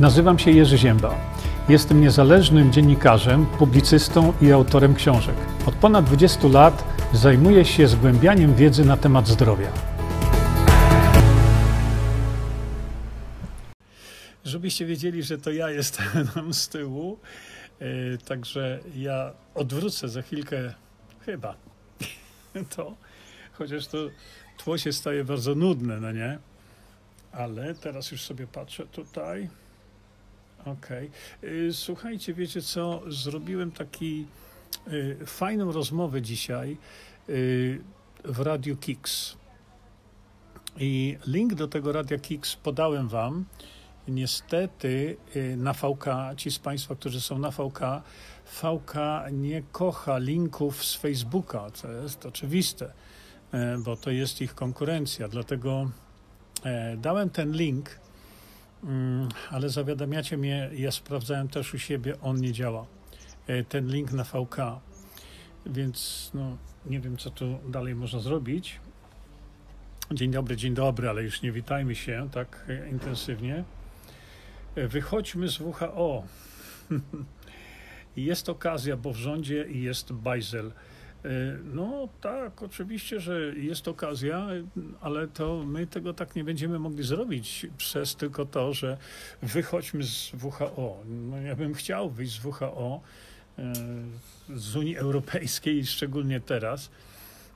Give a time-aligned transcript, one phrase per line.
[0.00, 1.14] Nazywam się Jerzy Ziemba.
[1.68, 5.34] Jestem niezależnym dziennikarzem, publicystą i autorem książek.
[5.66, 9.72] Od ponad 20 lat zajmuję się zgłębianiem wiedzy na temat zdrowia.
[14.44, 17.18] Żebyście wiedzieli, że to ja jestem tam z tyłu,
[17.80, 20.74] e, także ja odwrócę za chwilkę
[21.26, 21.54] chyba
[22.76, 22.94] to,
[23.52, 23.98] chociaż to
[24.58, 26.38] tło się staje bardzo nudne, no nie?
[27.32, 29.48] Ale teraz już sobie patrzę tutaj.
[30.66, 31.10] Okej.
[31.38, 31.72] Okay.
[31.72, 33.02] Słuchajcie, wiecie co?
[33.06, 34.26] Zrobiłem taki
[34.88, 36.76] y, fajną rozmowę dzisiaj
[37.28, 37.80] y,
[38.24, 39.36] w Radiu Kix.
[40.76, 43.44] I link do tego Radia Kix podałem wam.
[44.08, 46.04] Niestety y, na VK,
[46.36, 47.80] ci z Państwa, którzy są na VK,
[48.44, 48.94] VK
[49.32, 52.92] nie kocha linków z Facebooka, co jest oczywiste,
[53.78, 55.28] bo to jest ich konkurencja.
[55.28, 55.90] Dlatego
[56.96, 58.00] dałem ten link
[59.50, 62.86] ale zawiadamiacie mnie, ja sprawdzałem też u siebie, on nie działa.
[63.46, 64.56] E, ten link na VK,
[65.66, 68.80] więc no, nie wiem, co tu dalej można zrobić.
[70.12, 73.64] Dzień dobry, dzień dobry, ale już nie witajmy się tak e, intensywnie.
[74.74, 76.22] E, wychodźmy z WHO.
[78.16, 80.72] jest okazja, bo w rządzie jest bajzel.
[81.24, 81.28] E,
[81.74, 84.46] no tak, oczywiście, że jest okazja,
[85.00, 88.96] ale to my tego tak nie będziemy mogli zrobić przez tylko to, że
[89.42, 91.02] wychodźmy z WHO.
[91.06, 93.00] No, ja bym chciał wyjść z WHO,
[93.58, 93.72] e,
[94.54, 96.90] z Unii Europejskiej, szczególnie teraz,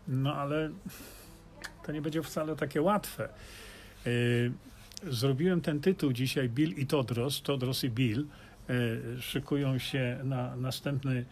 [0.08, 0.70] no ale
[1.86, 3.28] to nie będzie wcale takie łatwe.
[4.06, 4.10] E,
[5.10, 8.26] zrobiłem ten tytuł dzisiaj Bill i Todros, Todros i Bill
[9.20, 11.24] szykują się na następny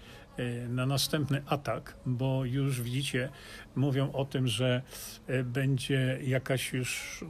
[0.68, 3.28] na następny atak, bo już widzicie,
[3.76, 4.82] mówią o tym, że
[5.26, 7.24] e, będzie jakaś już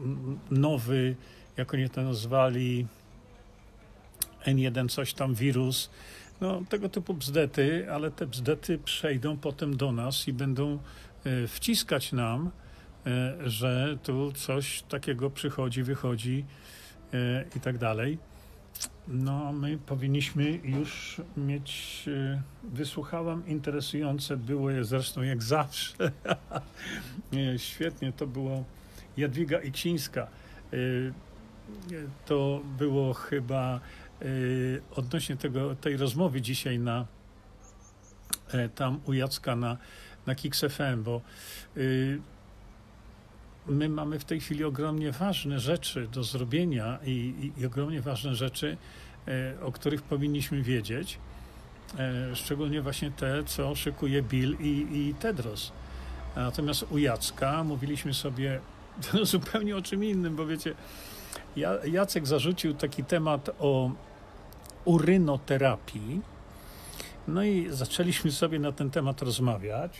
[0.50, 1.16] nowy,
[1.56, 2.86] jak oni to nazwali,
[4.46, 5.90] N1 coś tam wirus,
[6.40, 10.78] no tego typu bzdety, ale te bzdety przejdą potem do nas i będą
[11.24, 12.50] e, wciskać nam,
[13.46, 16.44] że tu coś takiego przychodzi, wychodzi
[17.56, 18.18] i tak dalej.
[19.08, 22.04] No, my powinniśmy już mieć.
[22.08, 26.12] E, wysłuchałam, interesujące było je zresztą jak zawsze.
[27.56, 28.64] Świetnie to było.
[29.16, 30.22] Jadwiga Iksińska.
[30.72, 30.76] E,
[32.26, 33.80] to było chyba
[34.20, 34.26] e,
[34.90, 37.06] odnośnie tego, tej rozmowy dzisiaj na
[38.74, 39.76] tam u Jacka na,
[40.26, 41.20] na Kix FM, bo
[43.66, 48.34] my mamy w tej chwili ogromnie ważne rzeczy do zrobienia i, i, i ogromnie ważne
[48.34, 48.76] rzeczy,
[49.28, 51.18] e, o których powinniśmy wiedzieć.
[51.98, 55.72] E, szczególnie właśnie te, co szykuje Bill i, i Tedros.
[56.36, 58.60] Natomiast u Jacka mówiliśmy sobie
[59.22, 60.74] zupełnie o czym innym, bo wiecie,
[61.84, 63.90] Jacek zarzucił taki temat o
[64.84, 66.20] urynoterapii.
[67.28, 69.92] No i zaczęliśmy sobie na ten temat rozmawiać.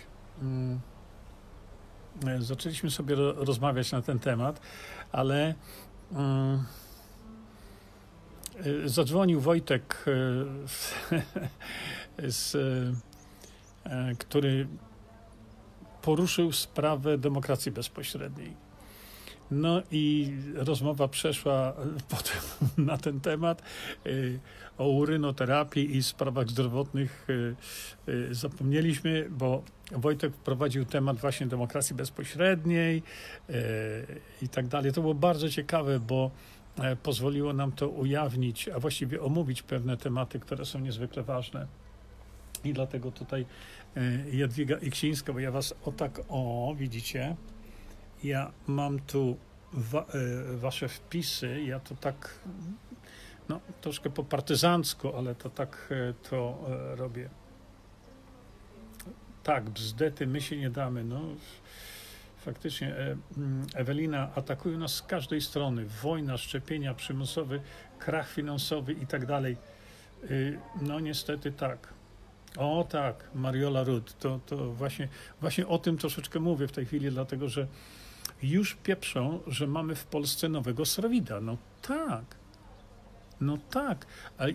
[2.27, 4.61] E, zaczęliśmy sobie rozmawiać na ten temat,
[5.13, 5.55] ale
[6.13, 6.65] mm,
[8.85, 10.05] e, zadzwonił Wojtek,
[12.19, 12.57] e, z,
[14.19, 14.67] który
[16.03, 18.62] poruszył sprawę demokracji bezpośredniej.
[19.53, 21.73] No i rozmowa przeszła
[22.15, 22.41] potem
[22.87, 23.63] na ten temat
[24.79, 27.27] o urynoterapii i sprawach zdrowotnych
[28.31, 33.03] zapomnieliśmy, bo Wojtek wprowadził temat właśnie demokracji bezpośredniej
[33.49, 33.53] e,
[34.43, 34.93] i tak dalej.
[34.93, 36.31] To było bardzo ciekawe, bo
[36.79, 41.67] e, pozwoliło nam to ujawnić, a właściwie omówić pewne tematy, które są niezwykle ważne.
[42.65, 43.47] I dlatego tutaj
[43.97, 44.01] e,
[44.37, 47.37] Jadwiga Iksińska, bo ja was o tak, o, widzicie,
[48.25, 49.37] ja mam tu
[49.73, 50.07] wa,
[50.55, 52.39] wasze wpisy, ja to tak,
[53.49, 55.89] no, troszkę po partyzancku, ale to tak
[56.31, 56.59] to
[56.97, 57.29] robię.
[59.43, 61.05] Tak, bzdety, my się nie damy.
[61.05, 61.21] No,
[62.39, 65.87] faktycznie e, mm, Ewelina atakuje nas z każdej strony.
[66.03, 67.61] Wojna, szczepienia, przymusowy
[67.99, 69.57] krach finansowy i tak dalej.
[70.31, 71.89] Y, no niestety tak.
[72.57, 75.09] O tak, Mariola Rud, to, to właśnie,
[75.41, 77.67] właśnie o tym troszeczkę mówię w tej chwili, dlatego że
[78.43, 81.41] już pieprzą, że mamy w Polsce nowego Srawida.
[81.41, 82.25] No tak.
[83.41, 84.07] No tak.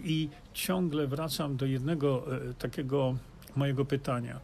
[0.04, 3.16] I ciągle wracam do jednego e, takiego
[3.56, 4.40] mojego pytania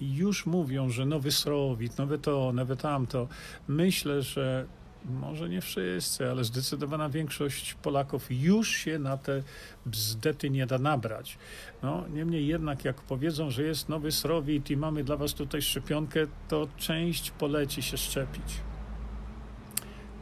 [0.00, 3.28] już mówią, że nowy Srowit, nowe to, nowe tamto.
[3.68, 4.66] Myślę, że
[5.04, 9.42] może nie wszyscy, ale zdecydowana większość Polaków już się na te
[9.86, 11.38] bzdety nie da nabrać.
[11.82, 16.20] No, niemniej jednak, jak powiedzą, że jest nowy Srowit i mamy dla Was tutaj szczepionkę,
[16.48, 18.65] to część poleci się szczepić.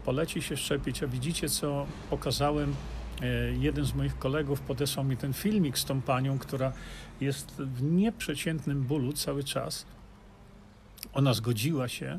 [0.04, 2.74] Poleci się szczepić, a widzicie, co pokazałem
[3.58, 6.72] jeden z moich kolegów podesłał mi ten filmik z tą panią, która
[7.20, 9.86] jest w nieprzeciętnym bólu cały czas.
[11.12, 12.18] Ona zgodziła się.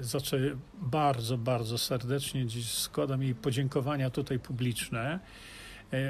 [0.00, 0.36] Za co
[0.74, 5.18] bardzo, bardzo serdecznie dziś składam jej podziękowania tutaj publiczne,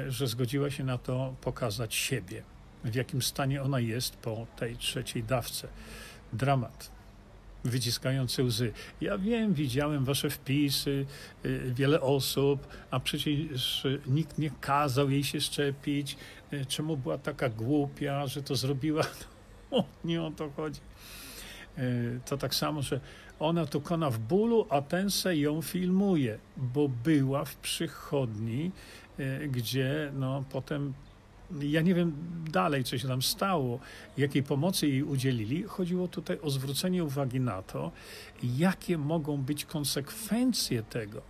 [0.07, 2.43] że zgodziła się na to pokazać siebie,
[2.83, 5.67] w jakim stanie ona jest po tej trzeciej dawce.
[6.33, 6.98] Dramat
[7.63, 8.71] wyciskające łzy.
[9.01, 11.05] Ja wiem, widziałem wasze wpisy,
[11.45, 16.17] y, wiele osób, a przecież nikt nie kazał jej się szczepić.
[16.53, 19.03] Y, czemu była taka głupia, że to zrobiła?
[19.71, 20.79] No, nie o to chodzi.
[21.77, 22.99] Y, to tak samo, że
[23.39, 28.71] ona tu kona w bólu, a ten se ją filmuje, bo była w przychodni,
[29.49, 30.93] gdzie no, potem
[31.61, 32.13] ja nie wiem
[32.51, 33.79] dalej, co się tam stało,
[34.17, 35.63] jakiej pomocy jej udzielili.
[35.63, 37.91] Chodziło tutaj o zwrócenie uwagi na to,
[38.43, 41.21] jakie mogą być konsekwencje tego.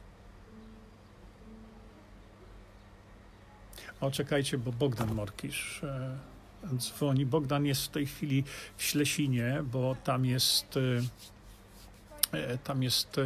[4.01, 6.17] O, czekajcie, bo Bogdan Morkisz e,
[6.77, 7.25] dzwoni.
[7.25, 8.43] Bogdan jest w tej chwili
[8.77, 10.77] w Ślesinie, bo tam jest.
[10.77, 13.19] E, e tam jest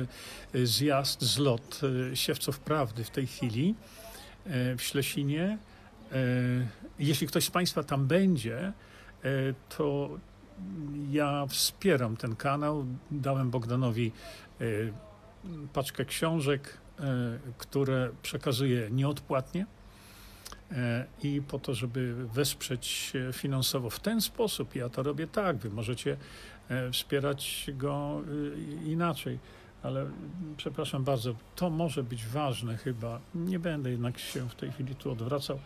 [0.63, 1.81] zjazd, zlot
[2.13, 3.75] siewców prawdy w tej chwili
[4.77, 5.57] w Ślesinie.
[6.99, 8.73] E, jeśli ktoś z Państwa tam będzie, e,
[9.77, 10.09] to
[11.11, 12.85] ja wspieram ten kanał.
[13.11, 14.11] Dałem Bogdanowi
[14.61, 14.65] e,
[15.73, 16.77] paczkę książek,
[17.57, 19.65] które przekazuję nieodpłatnie
[21.23, 24.75] i po to, żeby wesprzeć finansowo w ten sposób.
[24.75, 26.17] Ja to robię tak, wy możecie
[26.91, 28.21] wspierać go
[28.85, 29.39] inaczej
[29.83, 30.05] ale
[30.57, 33.19] przepraszam bardzo, to może być ważne chyba.
[33.35, 35.59] Nie będę jednak się w tej chwili tu odwracał.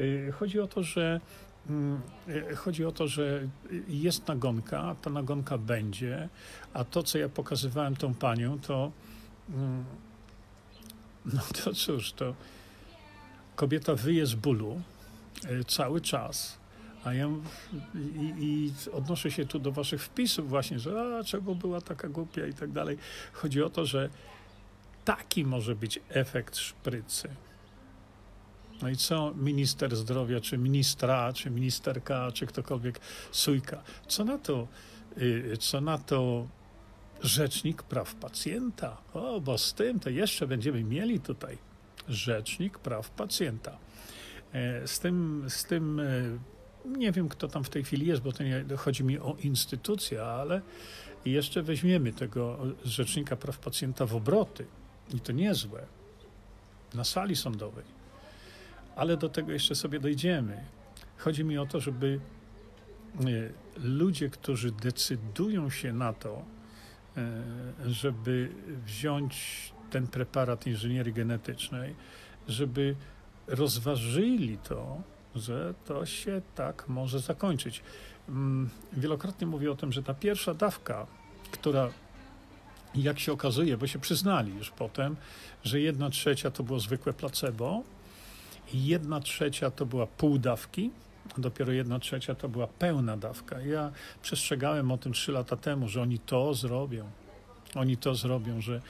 [0.00, 1.20] Y, chodzi o to, że
[1.68, 3.48] mm, y, Chodzi o to, że
[3.88, 6.28] jest nagonka, ta nagonka będzie,
[6.72, 8.92] a to, co ja pokazywałem tą panią, to
[9.48, 9.84] mm,
[11.24, 12.34] no to cóż, to
[13.56, 14.80] kobieta wyje z bólu
[15.44, 16.58] y, cały czas,
[17.04, 17.28] a ja
[17.94, 22.46] i, i, odnoszę się tu do waszych wpisów właśnie, że a, czego była taka głupia
[22.46, 22.98] i tak dalej.
[23.32, 24.08] Chodzi o to, że
[25.04, 27.28] taki może być efekt szprycy.
[28.82, 33.00] No i co minister zdrowia, czy ministra, czy ministerka, czy ktokolwiek,
[33.32, 34.68] sujka, co na to,
[35.18, 36.46] y, co na to
[37.22, 38.96] rzecznik praw pacjenta?
[39.14, 41.58] O, bo z tym to jeszcze będziemy mieli tutaj
[42.08, 43.78] rzecznik praw pacjenta.
[44.52, 46.38] E, z tym, z tym e,
[46.84, 50.22] nie wiem, kto tam w tej chwili jest, bo to nie chodzi mi o instytucję,
[50.22, 50.62] ale
[51.24, 54.66] jeszcze weźmiemy tego rzecznika praw pacjenta w obroty.
[55.14, 55.86] I to niezłe.
[56.94, 57.99] Na sali sądowej.
[59.00, 60.64] Ale do tego jeszcze sobie dojdziemy.
[61.16, 62.20] Chodzi mi o to, żeby
[63.20, 63.24] e,
[63.76, 66.44] ludzie, którzy decydują się na to,
[67.16, 67.42] e,
[67.86, 68.48] żeby
[68.86, 71.94] wziąć ten preparat inżynierii genetycznej,
[72.48, 72.96] żeby
[73.46, 75.02] rozważyli to,
[75.34, 77.82] że to się tak może zakończyć.
[78.28, 81.06] Mm, wielokrotnie mówię o tym, że ta pierwsza dawka,
[81.50, 81.90] która
[82.94, 85.16] jak się okazuje, bo się przyznali już potem,
[85.64, 87.82] że jedna trzecia to było zwykłe placebo,
[88.74, 90.90] jedna trzecia to była pół dawki,
[91.38, 93.60] a dopiero jedna trzecia to była pełna dawka.
[93.60, 97.10] Ja przestrzegałem o tym trzy lata temu, że oni to zrobią.
[97.74, 98.80] Oni to zrobią, że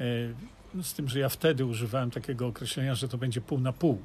[0.00, 3.98] e, z tym, że ja wtedy używałem takiego określenia, że to będzie pół na pół.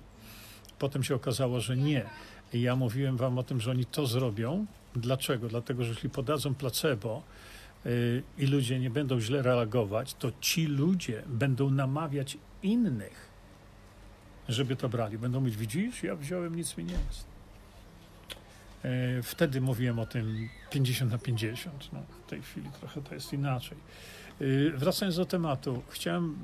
[0.80, 2.06] Potem się okazało, że nie.
[2.54, 4.66] Ja mówiłem wam o tym, że oni to zrobią.
[4.96, 5.48] Dlaczego?
[5.48, 7.24] Dlatego, że jeśli podadzą placebo
[7.86, 13.25] yy, i ludzie nie będą źle reagować, to ci ludzie będą namawiać innych,
[14.50, 15.18] żeby to brali.
[15.18, 17.26] Będą mówić, widzisz, ja wziąłem, nic mi nie jest.
[18.84, 21.90] Yy, wtedy mówiłem o tym 50 na 50.
[21.94, 23.78] No, w tej chwili trochę to jest inaczej.
[24.42, 26.38] Y, wracając do tematu, chciałem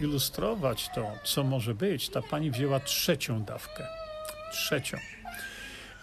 [0.00, 2.08] zilustrować to, co może być.
[2.08, 3.86] Ta pani wzięła trzecią dawkę.
[4.52, 4.98] Trzecią.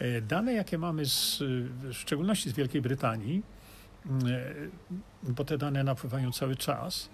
[0.01, 3.44] Y, dane, jakie mamy, z, w szczególności z Wielkiej Brytanii,
[5.24, 7.10] bo te dane napływają cały czas,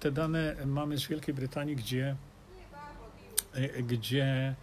[0.00, 2.16] te dane mamy z Wielkiej Brytanii, gdzie,
[3.82, 4.54] gdzie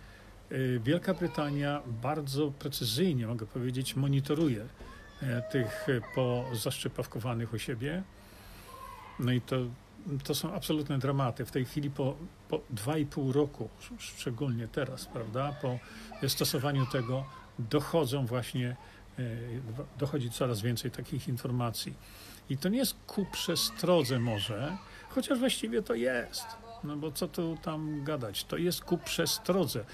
[0.83, 4.65] Wielka Brytania bardzo precyzyjnie, mogę powiedzieć, monitoruje
[5.51, 8.03] tych pozaszczepawkowanych u siebie
[9.21, 9.55] no i to,
[10.23, 11.45] to są absolutne dramaty.
[11.45, 12.15] W tej chwili po,
[12.49, 15.79] po 2,5 roku, szczególnie teraz, prawda, po
[16.27, 17.25] stosowaniu tego
[17.59, 18.75] dochodzą właśnie,
[19.19, 19.23] e,
[19.99, 21.93] dochodzi coraz więcej takich informacji.
[22.49, 24.77] I to nie jest ku przestrodze może,
[25.09, 26.45] chociaż właściwie to jest.
[26.83, 28.43] No bo co tu tam gadać?
[28.43, 29.85] To jest ku przestrodze.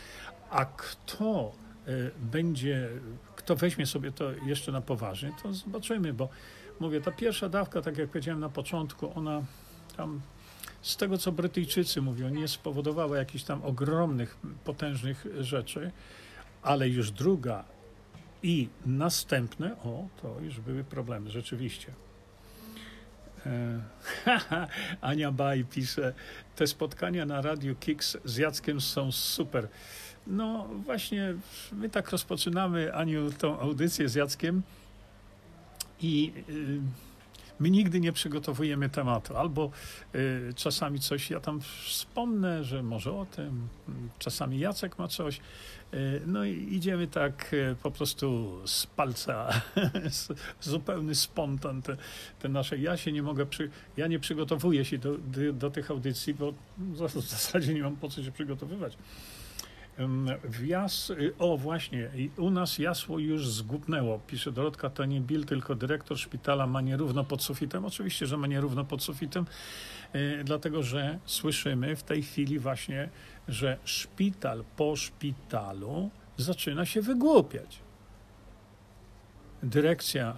[0.49, 1.51] A kto
[1.87, 2.89] e, będzie,
[3.35, 6.29] kto weźmie sobie to jeszcze na poważnie, to zobaczymy, bo
[6.79, 9.41] mówię, ta pierwsza dawka, tak jak powiedziałem na początku, ona
[9.97, 10.21] tam
[10.81, 15.91] z tego, co Brytyjczycy mówią, nie spowodowała jakichś tam ogromnych, potężnych rzeczy,
[16.61, 17.63] ale już druga
[18.43, 21.91] i następne, o, to już były problemy, rzeczywiście.
[23.45, 23.81] E,
[25.01, 26.13] Ania Baj pisze,
[26.55, 29.67] te spotkania na Radiu Kicks z Jackiem są super.
[30.27, 31.33] No właśnie,
[31.71, 34.61] my tak rozpoczynamy, Aniu, tą audycję z Jackiem
[36.01, 37.06] i y,
[37.59, 39.37] my nigdy nie przygotowujemy tematu.
[39.37, 39.71] Albo
[40.15, 43.67] y, czasami coś, ja tam wspomnę, że może o tym,
[44.19, 45.39] czasami Jacek ma coś.
[45.93, 49.61] Y, no i idziemy tak y, po prostu z palca,
[50.61, 51.97] zupełny spontan te,
[52.39, 52.77] te, nasze.
[52.77, 56.53] Ja się nie mogę, przy, ja nie przygotowuję się do, do, do tych audycji, bo
[56.77, 58.97] w zasadzie nie mam po co się przygotowywać.
[60.43, 66.67] Wjas, y, o właśnie, u nas jasło już zgubnęło, pisze Dorotka, Bill, tylko dyrektor szpitala
[66.67, 67.85] ma nierówno pod sufitem.
[67.85, 69.45] Oczywiście, że ma nierówno pod sufitem,
[70.15, 73.09] y, dlatego że słyszymy w tej chwili właśnie,
[73.47, 77.79] że szpital po szpitalu zaczyna się wygłupiać.
[79.63, 80.37] Dyrekcja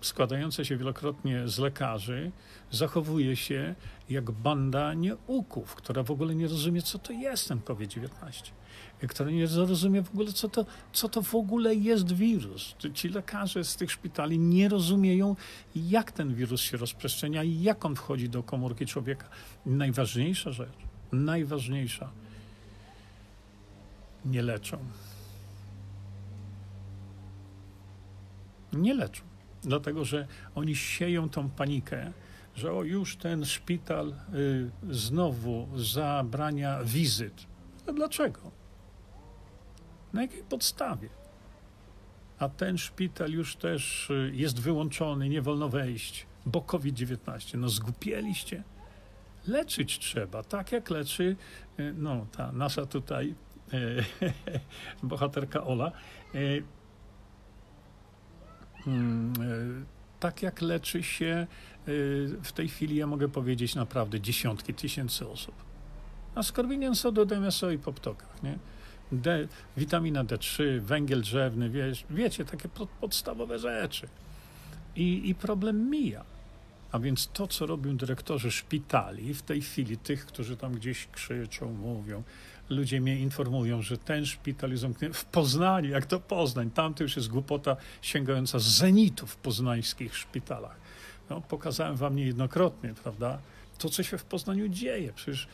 [0.00, 2.30] składająca się wielokrotnie z lekarzy
[2.70, 3.74] zachowuje się
[4.10, 8.52] jak banda nieuków, która w ogóle nie rozumie, co to jest ten COVID-19
[9.08, 12.76] która nie zrozumie w ogóle, co to, co to w ogóle jest wirus.
[12.94, 15.36] Ci lekarze z tych szpitali nie rozumieją,
[15.74, 19.28] jak ten wirus się rozprzestrzenia i jak on wchodzi do komórki człowieka.
[19.66, 20.78] Najważniejsza rzecz,
[21.12, 22.10] najważniejsza,
[24.24, 24.78] nie leczą.
[28.72, 29.22] Nie leczą,
[29.62, 32.12] dlatego że oni sieją tą panikę,
[32.54, 37.46] że o już ten szpital y, znowu zabrania wizyt.
[37.86, 38.55] A dlaczego?
[40.16, 41.08] Na jakiej podstawie?
[42.38, 47.58] A ten szpital już też y, jest wyłączony, nie wolno wejść, bo COVID-19.
[47.58, 48.62] No zgupieliście.
[49.46, 51.36] Leczyć trzeba, tak jak leczy
[51.80, 53.34] y, no, ta nasza tutaj
[53.72, 53.78] e,
[55.02, 55.92] bohaterka Ola.
[58.86, 59.86] Mm,
[60.20, 61.46] tak jak leczy się
[62.42, 65.54] w tej chwili, ja mogę powiedzieć naprawdę dziesiątki tysięcy osób.
[66.34, 68.58] A skorbinian sodu, DMSO i poptokach, nie?
[69.12, 72.68] D, witamina D3, węgiel drzewny, wie, wiecie, takie
[73.00, 74.08] podstawowe rzeczy.
[74.96, 76.24] I, I problem mija.
[76.92, 81.72] A więc to, co robią dyrektorzy szpitali w tej chwili, tych, którzy tam gdzieś krzyczą,
[81.72, 82.22] mówią,
[82.70, 87.02] ludzie mnie informują, że ten szpital jest zamknięty w Poznaniu, jak to Poznań, tam to
[87.02, 90.76] już jest głupota sięgająca zenitu w poznańskich szpitalach.
[91.30, 93.38] No, pokazałem wam niejednokrotnie, prawda,
[93.78, 95.12] to, co się w Poznaniu dzieje.
[95.12, 95.48] Przecież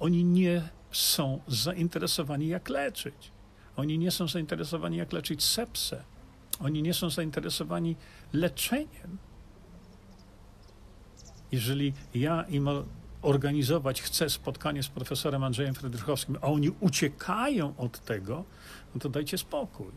[0.00, 3.32] oni nie są zainteresowani, jak leczyć.
[3.76, 6.04] Oni nie są zainteresowani, jak leczyć sepsę.
[6.60, 7.96] Oni nie są zainteresowani
[8.32, 9.18] leczeniem.
[11.52, 12.68] Jeżeli ja im
[13.22, 18.44] organizować chcę spotkanie z profesorem Andrzejem Fredrychowskim, a oni uciekają od tego,
[18.94, 19.92] no to dajcie spokój.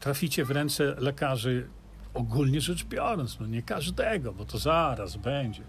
[0.00, 1.68] Traficie w ręce lekarzy,
[2.14, 5.62] ogólnie rzecz biorąc, no nie każdego, bo to zaraz będzie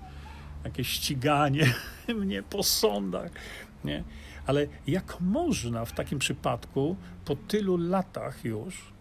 [0.63, 1.73] jakieś ściganie
[2.21, 3.31] mnie po sądach,
[3.83, 4.03] nie?
[4.45, 8.93] Ale jak można w takim przypadku po tylu latach już,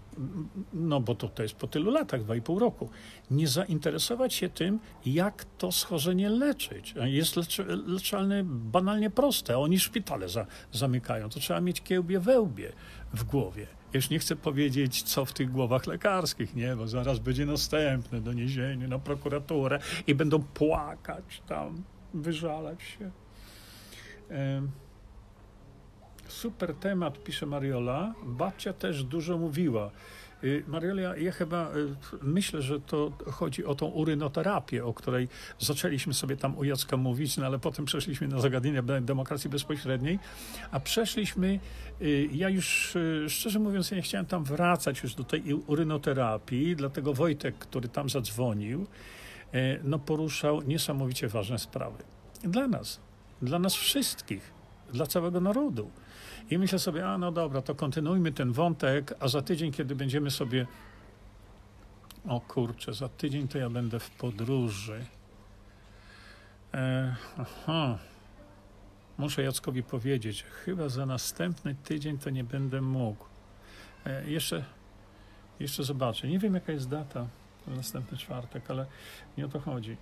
[0.73, 2.91] no bo to, to jest po tylu latach, dwa i pół roku,
[3.31, 6.95] nie zainteresować się tym, jak to schorzenie leczyć.
[7.05, 9.59] Jest lecz, leczalne banalnie proste.
[9.59, 11.29] Oni szpitale za, zamykają.
[11.29, 12.73] To trzeba mieć kiełbie wełbie
[13.15, 13.77] w głowie.
[13.92, 18.88] Już nie chcę powiedzieć, co w tych głowach lekarskich, nie, bo zaraz będzie następne doniesienie
[18.88, 21.83] na prokuraturę i będą płakać tam,
[22.14, 23.11] wyżalać się.
[26.28, 28.14] Super temat, pisze Mariola.
[28.26, 29.90] Babcia też dużo mówiła.
[30.45, 35.28] Y, Mariola, ja chyba y, myślę, że to chodzi o tą urynoterapię, o której
[35.59, 40.18] zaczęliśmy sobie tam u Jacka mówić, no ale potem przeszliśmy na zagadnienia demokracji bezpośredniej,
[40.71, 41.61] a przeszliśmy,
[42.02, 42.97] y, ja już
[43.28, 48.09] szczerze mówiąc, ja nie chciałem tam wracać już do tej urynoterapii, dlatego Wojtek, który tam
[48.09, 48.87] zadzwonił,
[49.85, 52.04] no poruszał niesamowicie ważne sprawy.
[52.45, 53.00] Dla nas,
[53.42, 54.52] dla nas wszystkich,
[54.92, 55.90] dla całego narodu.
[56.50, 60.31] I myślę sobie, a no dobra, to kontynuujmy ten wątek, a za tydzień, kiedy będziemy
[60.31, 60.67] sobie.
[62.28, 65.05] O kurczę, za tydzień to ja będę w podróży.
[66.75, 67.99] E, aha.
[69.19, 73.25] Muszę Jackowi powiedzieć, chyba za następny tydzień to nie będę mógł.
[74.07, 74.64] E, jeszcze,
[75.61, 76.28] jeszcze zobaczę.
[76.28, 77.26] Nie wiem, jaka jest data
[77.67, 78.87] na następny czwartek, ale
[79.38, 79.97] nie o to chodzi.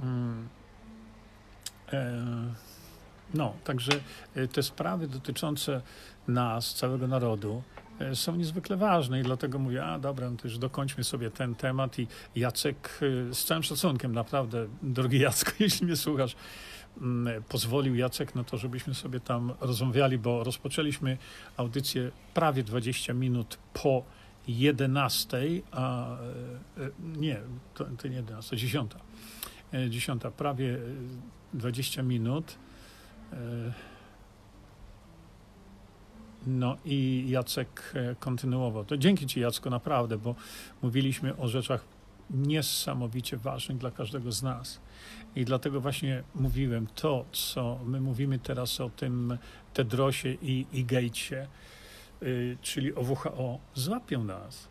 [0.00, 0.48] Hmm.
[1.92, 2.24] E,
[3.34, 3.92] no, także
[4.34, 5.82] e, te sprawy dotyczące
[6.28, 7.62] nas, całego narodu,
[8.00, 11.54] e, są niezwykle ważne i dlatego mówię, a dobra, no to już dokończmy sobie ten
[11.54, 12.06] temat i
[12.36, 16.36] Jacek, e, z całym szacunkiem naprawdę, drogi Jacku, jeśli mnie słuchasz,
[17.00, 21.18] mm, pozwolił Jacek na to, żebyśmy sobie tam rozmawiali, bo rozpoczęliśmy
[21.56, 24.04] audycję prawie 20 minut po
[24.48, 25.42] 11,
[25.72, 26.16] a
[27.16, 27.40] nie,
[27.74, 28.92] to, to nie 11, 10.
[29.88, 30.78] 10, prawie
[31.54, 32.58] 20 minut.
[36.46, 38.84] No i Jacek kontynuował.
[38.84, 40.34] To dzięki Ci, Jacku, naprawdę, bo
[40.82, 41.84] mówiliśmy o rzeczach
[42.30, 44.80] niesamowicie ważnych dla każdego z nas.
[45.36, 49.38] I dlatego właśnie mówiłem to, co my mówimy teraz o tym
[49.74, 51.46] Tedrosie i, i Gatesie,
[52.22, 54.68] yy, czyli o WHO, złapią nas.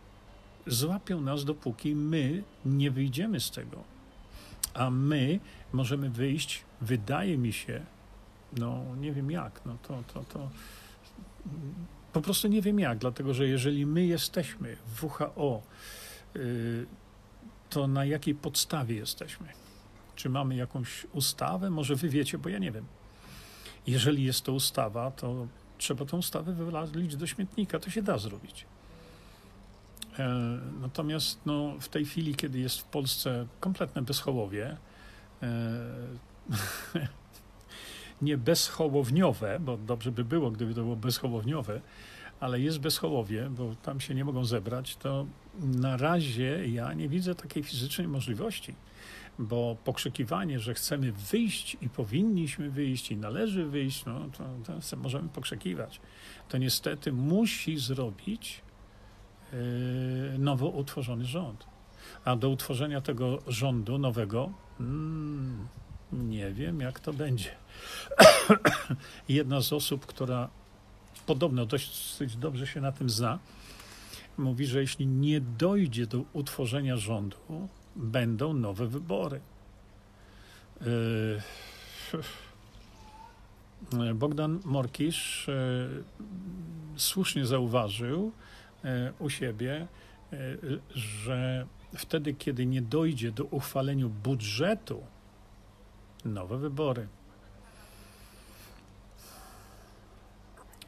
[0.68, 3.84] Złapią nas, dopóki my nie wyjdziemy z tego.
[4.74, 5.40] A my
[5.74, 7.86] możemy wyjść, wydaje mi się,
[8.58, 10.50] no nie wiem jak, no to, to, to
[12.14, 15.62] po prostu nie wiem jak, dlatego że jeżeli my jesteśmy w WHO,
[16.36, 16.86] yy,
[17.70, 19.48] to na jakiej podstawie jesteśmy?
[20.16, 21.70] Czy mamy jakąś ustawę?
[21.70, 22.86] Może wy wiecie, bo ja nie wiem.
[23.88, 25.48] Jeżeli jest to ustawa, to
[25.78, 27.80] trzeba tę ustawę wywalić do śmietnika.
[27.80, 28.66] To się da zrobić.
[30.20, 30.30] E,
[30.82, 34.78] natomiast no, w tej chwili, kiedy jest w Polsce kompletne bezchołowie,
[35.44, 35.48] e,
[38.22, 41.82] nie bezchołowniowe, bo dobrze by było, gdyby to było bezchołowniowe,
[42.40, 45.26] ale jest bezchołowie, bo tam się nie mogą zebrać, to
[45.60, 48.76] na razie ja nie widzę takiej fizycznej możliwości,
[49.40, 54.44] bo pokrzykiwanie, że chcemy wyjść i powinniśmy wyjść i należy wyjść, no to,
[54.90, 56.02] to możemy pokrzykiwać.
[56.50, 58.62] To niestety musi zrobić
[59.54, 61.66] yy, nowo utworzony rząd.
[62.26, 65.68] A do utworzenia tego rządu nowego, mm,
[66.14, 67.52] nie wiem, jak to będzie.
[69.30, 70.50] Jedna z osób, która
[71.26, 73.40] podobno dość dobrze się na tym zna,
[74.38, 77.38] mówi, że jeśli nie dojdzie do utworzenia rządu,
[77.96, 79.42] będą nowe wybory.
[80.82, 81.42] Yy,
[84.16, 86.04] Bogdan Morkisz yy,
[86.96, 88.32] słusznie zauważył
[88.84, 89.88] yy, u siebie,
[90.94, 95.04] że wtedy, kiedy nie dojdzie do uchwalenia budżetu,
[96.26, 97.08] nowe wybory.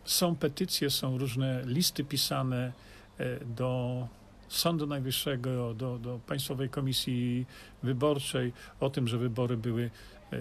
[0.05, 2.73] Są petycje, są różne listy pisane
[3.17, 4.07] e, do
[4.47, 7.45] Sądu Najwyższego, do, do Państwowej Komisji
[7.83, 9.91] Wyborczej o tym, że wybory były
[10.33, 10.37] e,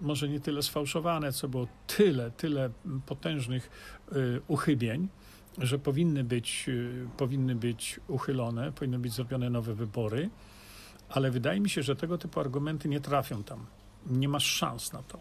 [0.00, 2.70] może nie tyle sfałszowane, co było tyle, tyle
[3.06, 3.70] potężnych
[4.12, 4.14] e,
[4.48, 5.08] uchybień,
[5.58, 6.70] że powinny być,
[7.16, 10.30] powinny być uchylone, powinny być zrobione nowe wybory,
[11.08, 13.66] ale wydaje mi się, że tego typu argumenty nie trafią tam.
[14.06, 15.18] Nie masz szans na to.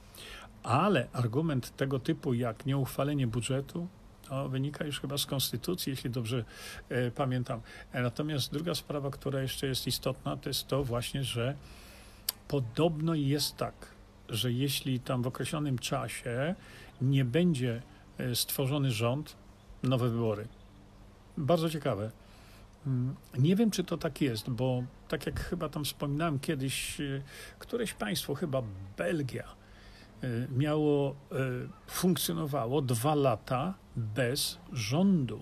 [0.64, 3.88] Ale argument tego typu jak nieuchwalenie budżetu,
[4.28, 6.46] to wynika już chyba z konstytucji, jeśli dobrze
[6.90, 7.62] e, pamiętam.
[7.92, 11.56] E, natomiast druga sprawa, która jeszcze jest istotna, to jest to właśnie, że
[12.48, 13.74] podobno jest tak,
[14.30, 16.56] że jeśli tam w określonym czasie
[17.02, 17.82] nie będzie
[18.18, 19.36] e, stworzony rząd,
[19.84, 20.48] nowe wybory.
[21.38, 22.12] Bardzo ciekawe.
[22.88, 27.22] Mm, nie wiem, czy to tak jest, bo tak jak chyba tam wspominałem kiedyś, e,
[27.60, 28.62] któreś państwo, chyba
[28.98, 29.56] Belgia,
[30.24, 31.36] E, miało, e,
[31.88, 35.42] funkcjonowało dwa lata bez rządu.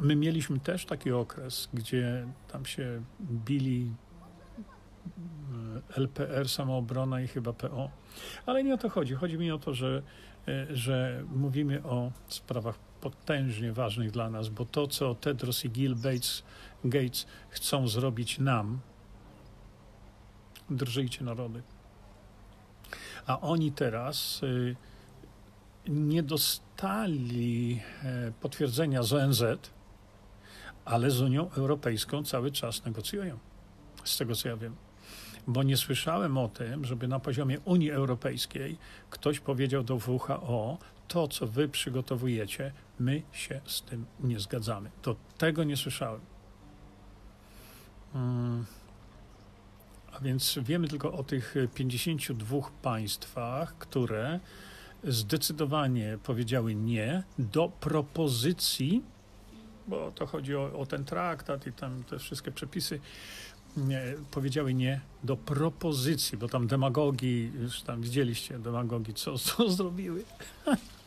[0.00, 3.92] My mieliśmy też taki okres, gdzie tam się bili
[5.96, 7.90] LPR, samoobrona i chyba PO.
[8.46, 9.14] Ale nie o to chodzi.
[9.14, 10.02] Chodzi mi o to, że,
[10.70, 16.42] że mówimy o sprawach potężnie ważnych dla nas, bo to, co Tedros i Gil Bates,
[16.84, 18.80] Gates chcą zrobić nam,
[20.70, 21.62] drżyjcie narody
[23.28, 24.76] a oni teraz y,
[25.88, 29.44] nie dostali e, potwierdzenia z ONZ,
[30.84, 33.38] ale z Unią Europejską cały czas negocjują,
[34.04, 34.76] z tego co ja wiem.
[35.46, 38.78] Bo nie słyszałem o tym, żeby na poziomie Unii Europejskiej
[39.10, 44.90] ktoś powiedział do WHO, to co wy przygotowujecie, my się z tym nie zgadzamy.
[45.02, 46.20] To tego nie słyszałem.
[48.12, 48.64] Hmm.
[50.12, 54.40] A więc wiemy tylko o tych 52 państwach, które
[55.04, 59.02] zdecydowanie powiedziały nie do propozycji,
[59.86, 63.00] bo to chodzi o, o ten traktat i tam te wszystkie przepisy,
[63.76, 70.24] nie, powiedziały nie do propozycji, bo tam demagogii, już tam widzieliście demagogii, co, co zrobiły.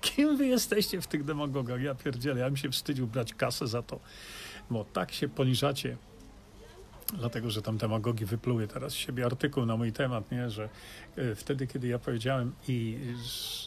[0.00, 1.82] Kim wy jesteście w tych demagogach?
[1.82, 4.00] Ja pierdzielę, ja bym się wstydził brać kasę za to,
[4.70, 5.96] bo tak się poniżacie
[7.18, 10.50] dlatego że tam demagogi wypluły teraz z siebie artykuł na mój temat, nie?
[10.50, 10.68] że
[11.16, 12.98] e, wtedy, kiedy ja powiedziałem i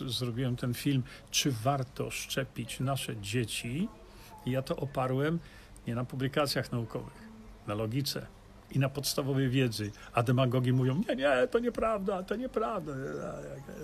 [0.07, 3.89] zrobiłem ten film, czy warto szczepić nasze dzieci,
[4.45, 5.39] ja to oparłem
[5.87, 7.27] nie na publikacjach naukowych,
[7.67, 8.27] na logice
[8.73, 12.93] i na podstawowej wiedzy, a demagogi mówią, nie, nie, to nieprawda, to nieprawda.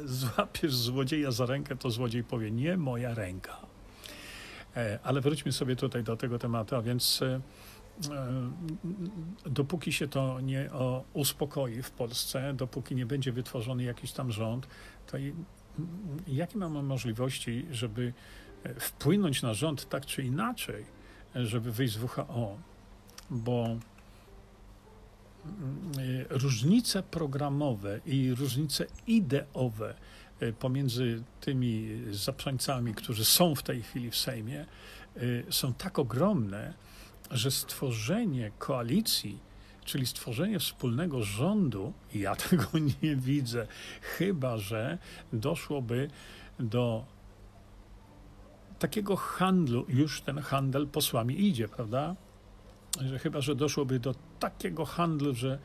[0.05, 3.57] Złapiesz złodzieja za rękę, to złodziej powie, nie moja ręka.
[4.75, 7.41] E, ale wróćmy sobie tutaj do tego tematu, a więc e,
[8.15, 8.51] e,
[9.45, 10.69] dopóki się to nie
[11.13, 14.67] uspokoi w Polsce, dopóki nie będzie wytworzony jakiś tam rząd,
[15.07, 15.17] to
[16.27, 18.13] jakie mamy możliwości, żeby
[18.79, 20.85] wpłynąć na rząd tak czy inaczej,
[21.35, 22.57] żeby wyjść z WHO?
[23.29, 23.77] Bo
[26.29, 29.95] różnice programowe i różnice ideowe
[30.41, 34.65] Y, pomiędzy tymi zaprzańcami, którzy są w tej chwili w Sejmie,
[35.17, 36.73] y, są tak ogromne,
[37.31, 39.39] że stworzenie koalicji,
[39.85, 42.67] czyli stworzenie wspólnego rządu, ja tego
[43.03, 43.67] nie widzę,
[44.01, 44.97] chyba że
[45.33, 46.09] doszłoby
[46.59, 47.05] do
[48.79, 52.15] takiego handlu, już ten handel posłami idzie, prawda?
[52.99, 55.59] Że chyba, że doszłoby do takiego handlu, że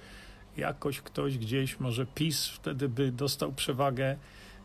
[0.57, 4.17] jakoś ktoś gdzieś, może PiS wtedy by dostał przewagę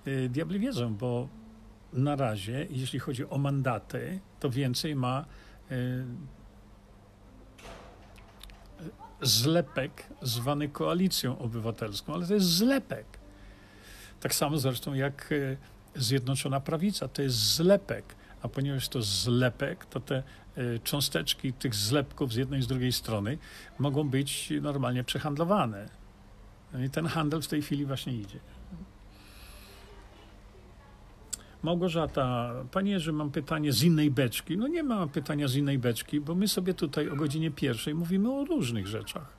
[0.08, 1.28] Y, diabli wiedzą, bo
[1.94, 5.26] na razie, jeśli chodzi o mandaty, to więcej ma
[5.72, 6.06] y,
[9.22, 13.06] zlepek zwany koalicją obywatelską, ale to jest zlepek.
[14.20, 15.58] Tak samo zresztą jak y,
[15.96, 18.16] Zjednoczona Prawica, to jest zlepek.
[18.42, 20.24] A ponieważ to zlepek, to te
[20.84, 23.38] cząsteczki tych zlepków z jednej i z drugiej strony
[23.80, 25.90] mogą być normalnie przehandlowane.
[26.74, 28.40] No I ten handel w tej chwili właśnie idzie.
[31.64, 34.58] Małgorzata, panie Jerzy, mam pytanie z innej beczki.
[34.58, 38.32] No nie ma pytania z innej beczki, bo my sobie tutaj o godzinie pierwszej mówimy
[38.32, 39.34] o różnych rzeczach.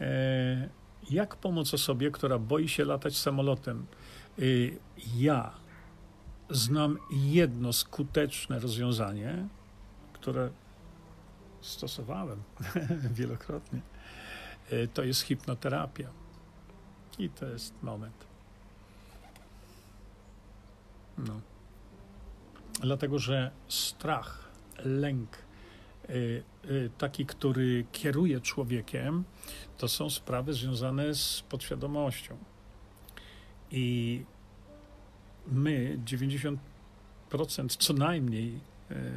[0.00, 0.68] E,
[1.10, 3.86] jak pomóc osobie, która boi się latać samolotem?
[4.38, 4.42] E,
[5.16, 5.52] ja
[6.50, 9.48] znam jedno skuteczne rozwiązanie,
[10.20, 10.50] które
[11.60, 12.42] stosowałem
[13.18, 13.80] wielokrotnie.
[14.70, 16.08] E, to jest hipnoterapia.
[17.18, 18.26] I to jest moment.
[21.18, 21.40] No.
[22.80, 24.48] Dlatego, że strach,
[24.84, 25.38] lęk,
[26.10, 29.24] y, y, taki, który kieruje człowiekiem,
[29.78, 32.36] to są sprawy związane z podświadomością.
[33.70, 34.24] I
[35.46, 36.56] my 90%
[37.78, 38.69] co najmniej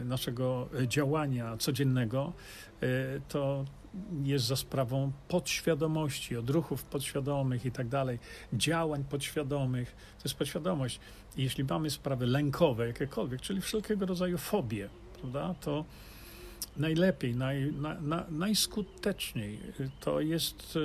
[0.05, 2.33] naszego działania codziennego
[3.29, 3.65] to
[4.23, 8.19] jest za sprawą podświadomości, odruchów podświadomych i tak dalej,
[8.53, 9.91] działań podświadomych.
[9.91, 10.99] To jest podświadomość.
[11.37, 14.89] Jeśli mamy sprawy lękowe, jakiekolwiek, czyli wszelkiego rodzaju fobie,
[15.21, 15.85] prawda, to
[16.77, 19.59] najlepiej, naj, na, na, najskuteczniej
[19.99, 20.77] to jest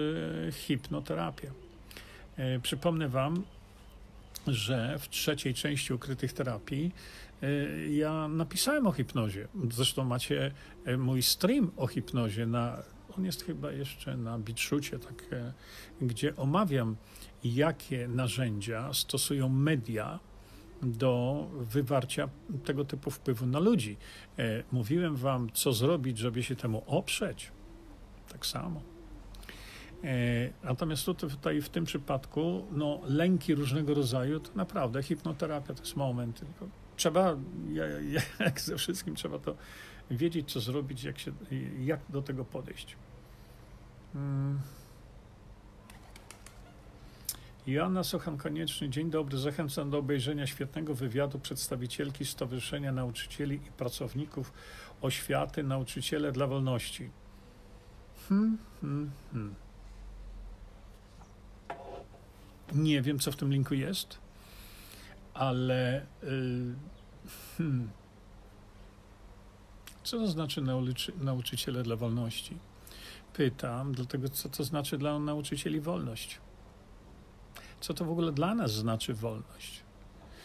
[0.48, 1.50] e, hipnoterapia.
[2.36, 3.42] E, przypomnę Wam,
[4.46, 6.92] że w trzeciej części ukrytych terapii e,
[7.90, 9.48] ja napisałem o hipnozie.
[9.70, 10.52] Zresztą macie
[10.84, 12.82] e, mój stream o hipnozie na
[13.18, 15.52] on jest chyba jeszcze na Bitshucie, tak, e,
[16.00, 16.96] gdzie omawiam,
[17.44, 20.20] jakie narzędzia stosują media
[20.82, 22.28] do wywarcia
[22.64, 23.96] tego typu wpływu na ludzi.
[24.38, 27.52] E, mówiłem wam, co zrobić, żeby się temu oprzeć.
[28.32, 28.82] Tak samo.
[30.04, 30.14] E,
[30.64, 36.40] natomiast tutaj w tym przypadku, no, lęki różnego rodzaju, to naprawdę hipnoterapia to jest moment.
[36.40, 37.36] Tylko trzeba,
[38.40, 39.56] jak ze wszystkim, trzeba to
[40.10, 41.32] wiedzieć, co zrobić, jak, się,
[41.80, 42.96] jak do tego podejść.
[44.12, 44.58] Hmm.
[47.66, 49.38] Joanna Sochan Konieczny, dzień dobry.
[49.38, 54.52] Zachęcam do obejrzenia świetnego wywiadu przedstawicielki Stowarzyszenia Nauczycieli i Pracowników
[55.00, 57.10] Oświaty Nauczyciele dla Wolności.
[58.28, 59.54] Hmm, hmm, hmm.
[62.74, 64.18] Nie wiem, co w tym linku jest,
[65.38, 66.74] ale yy,
[67.56, 67.90] hmm.
[70.02, 70.62] co to znaczy
[71.20, 72.58] nauczyciele dla wolności?
[73.38, 76.40] pytam, dlatego co to znaczy dla nauczycieli wolność?
[77.80, 79.82] Co to w ogóle dla nas znaczy wolność?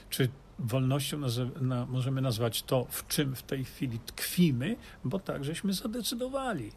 [0.09, 0.29] Czy
[0.59, 1.19] wolnością
[1.61, 6.71] na, możemy nazwać to, w czym w tej chwili tkwimy, bo tak żeśmy zadecydowali.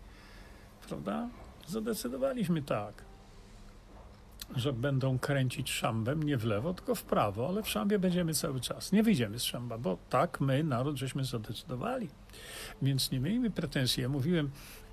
[0.89, 1.29] Prawda?
[1.67, 3.05] Zadecydowaliśmy tak,
[4.57, 8.61] że będą kręcić szambem nie w lewo, tylko w prawo, ale w szambie będziemy cały
[8.61, 8.93] czas.
[8.93, 12.09] Nie wyjdziemy z szamba, bo tak my, naród, żeśmy zadecydowali.
[12.83, 14.03] Więc nie miejmy pretensji.
[14.03, 14.51] Ja mówiłem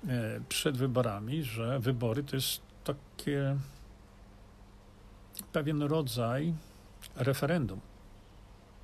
[0.08, 3.56] E, przed wyborami, że wybory to jest takie
[5.52, 6.54] pewien rodzaj
[7.16, 7.80] referendum.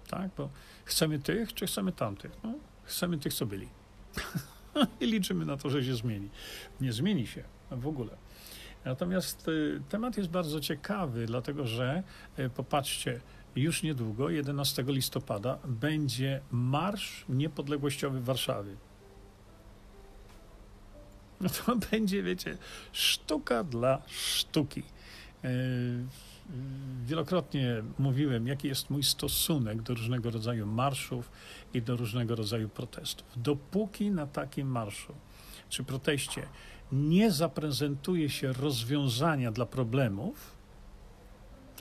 [0.09, 0.31] Tak?
[0.37, 0.51] Bo
[0.85, 2.33] chcemy tych, czy chcemy tamtych?
[2.45, 2.55] No,
[2.85, 3.69] chcemy tych, co byli.
[5.01, 6.29] I liczymy na to, że się zmieni.
[6.81, 8.17] Nie zmieni się w ogóle.
[8.85, 12.03] Natomiast y, temat jest bardzo ciekawy, dlatego że
[12.39, 13.21] y, popatrzcie,
[13.57, 18.77] już niedługo, 11 listopada, będzie Marsz Niepodległościowy w Warszawie.
[21.41, 22.59] No to będzie, wiecie,
[22.93, 24.83] sztuka dla sztuki.
[25.45, 25.51] E,
[27.05, 31.31] wielokrotnie mówiłem, jaki jest mój stosunek do różnego rodzaju marszów
[31.75, 33.27] i do różnego rodzaju protestów.
[33.37, 35.15] Dopóki na takim marszu
[35.69, 36.47] czy proteście
[36.93, 40.61] nie zaprezentuje się rozwiązania dla problemów,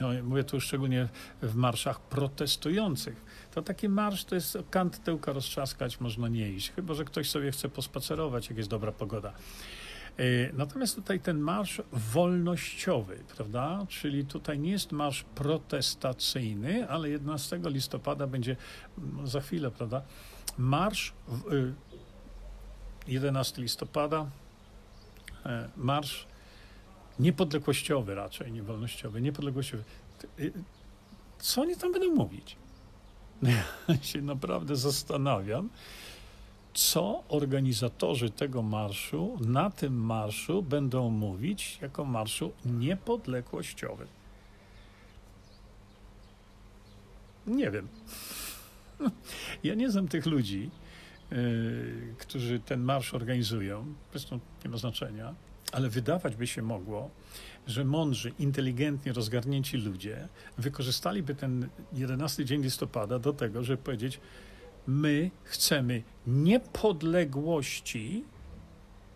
[0.02, 1.10] no, mówię tu szczególnie
[1.42, 6.94] w marszach protestujących, to taki marsz to jest kant tyłka roztrzaskać, można nie iść, chyba
[6.94, 9.34] że ktoś sobie chce pospacerować, jak jest dobra pogoda.
[10.20, 13.86] E, natomiast tutaj ten marsz wolnościowy, prawda?
[13.88, 18.56] Czyli tutaj nie jest marsz protestacyjny, ale 11 listopada będzie
[18.98, 20.02] mm, za chwilę, prawda?
[20.58, 21.14] Marsz
[23.08, 24.30] 11 y, listopada,
[25.78, 26.28] marsz
[27.20, 29.84] niepodległościowy raczej, nie wolnościowy, niepodległościowy.
[30.40, 30.54] Y,
[31.40, 32.56] co oni tam będą mówić?
[33.88, 35.70] Ja się naprawdę zastanawiam,
[36.74, 44.08] co organizatorzy tego marszu na tym marszu będą mówić jako marszu niepodległościowym.
[47.48, 47.88] Nie wiem.
[49.64, 50.70] Ja nie znam tych ludzi,
[52.18, 53.94] którzy ten marsz organizują.
[54.12, 55.36] Zresztą nie ma znaczenia,
[55.72, 57.10] ale wydawać by się mogło,
[57.68, 64.20] że mądrzy, inteligentnie rozgarnięci ludzie wykorzystaliby ten 11 dzień listopada do tego, żeby powiedzieć,
[64.88, 68.24] my chcemy niepodległości,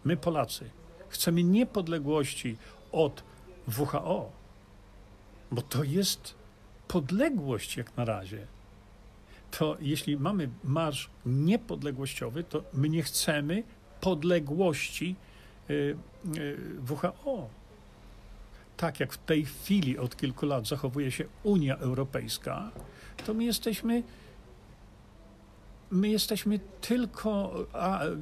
[0.04, 0.69] my Polacy,
[1.10, 2.58] chcemy niepodległości
[2.91, 3.23] od
[3.78, 4.32] WHO,
[5.52, 6.36] bo to jest
[6.88, 8.47] podległość jak na razie.
[9.58, 13.63] To jeśli mamy marsz niepodległościowy, to my nie chcemy
[14.02, 15.16] podległości
[15.70, 15.74] y,
[16.38, 16.58] y,
[16.89, 17.50] WHO.
[18.78, 22.72] Tak jak w tej chwili od kilku lat zachowuje się Unia Europejska,
[23.26, 24.04] to my jesteśmy
[25.92, 27.56] my jesteśmy tylko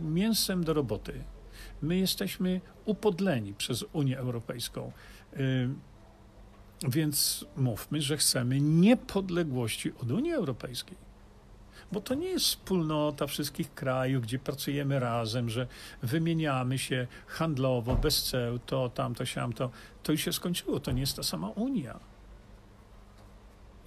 [0.01, 1.23] mięsem do roboty.
[1.81, 4.91] My jesteśmy upodleni przez Unię Europejską.
[5.33, 5.69] Y,
[6.89, 11.10] więc mówmy, że chcemy niepodległości od Unii Europejskiej.
[11.91, 15.67] Bo to nie jest wspólnota wszystkich krajów, gdzie pracujemy razem, że
[16.03, 19.69] wymieniamy się handlowo, bez ceł, to, tamto, siamto.
[20.03, 20.79] To już się skończyło.
[20.79, 21.99] To nie jest ta sama Unia.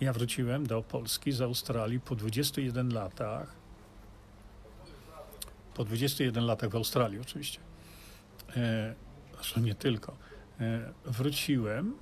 [0.00, 3.64] Ja wróciłem do Polski z Australii po 21 latach
[5.74, 7.60] po 21 latach w Australii oczywiście,
[8.56, 8.94] e,
[9.34, 10.16] zresztą nie tylko,
[10.60, 11.94] e, wróciłem,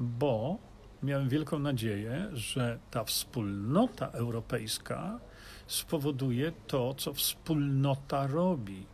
[0.00, 0.58] bo
[1.04, 5.20] miałem wielką nadzieję, że ta wspólnota europejska
[5.66, 8.86] spowoduje to, co wspólnota robi,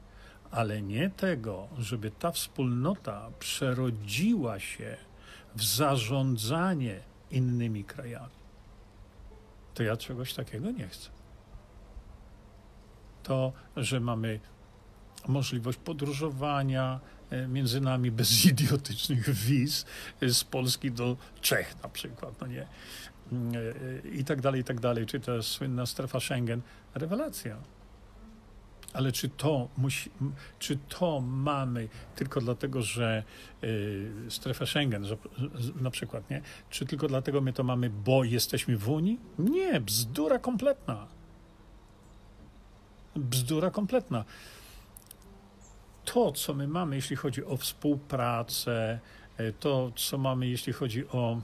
[0.50, 4.96] ale nie tego, żeby ta wspólnota przerodziła się
[5.54, 8.40] w zarządzanie innymi krajami.
[9.74, 11.10] To ja czegoś takiego nie chcę
[13.22, 14.40] to, że mamy
[15.28, 19.86] możliwość podróżowania e, między nami bez idiotycznych wiz
[20.22, 22.66] e, z Polski do Czech na przykład, no nie?
[23.32, 23.52] Mm,
[24.04, 25.06] e, I tak dalej, i tak dalej.
[25.06, 26.60] Czy to słynna strefa Schengen.
[26.94, 27.56] Rewelacja.
[28.92, 30.10] Ale czy to, musi,
[30.58, 33.22] czy to mamy tylko dlatego, że
[33.64, 35.16] y, strefę Schengen że,
[35.80, 36.42] na przykład, nie?
[36.70, 39.20] Czy tylko dlatego my to mamy, bo jesteśmy w Unii?
[39.38, 41.06] Nie, bzdura kompletna
[43.16, 44.24] bzdura kompletna.
[46.14, 49.00] To, co my mamy, jeśli chodzi o współpracę,
[49.36, 51.40] e, to, co mamy, jeśli chodzi o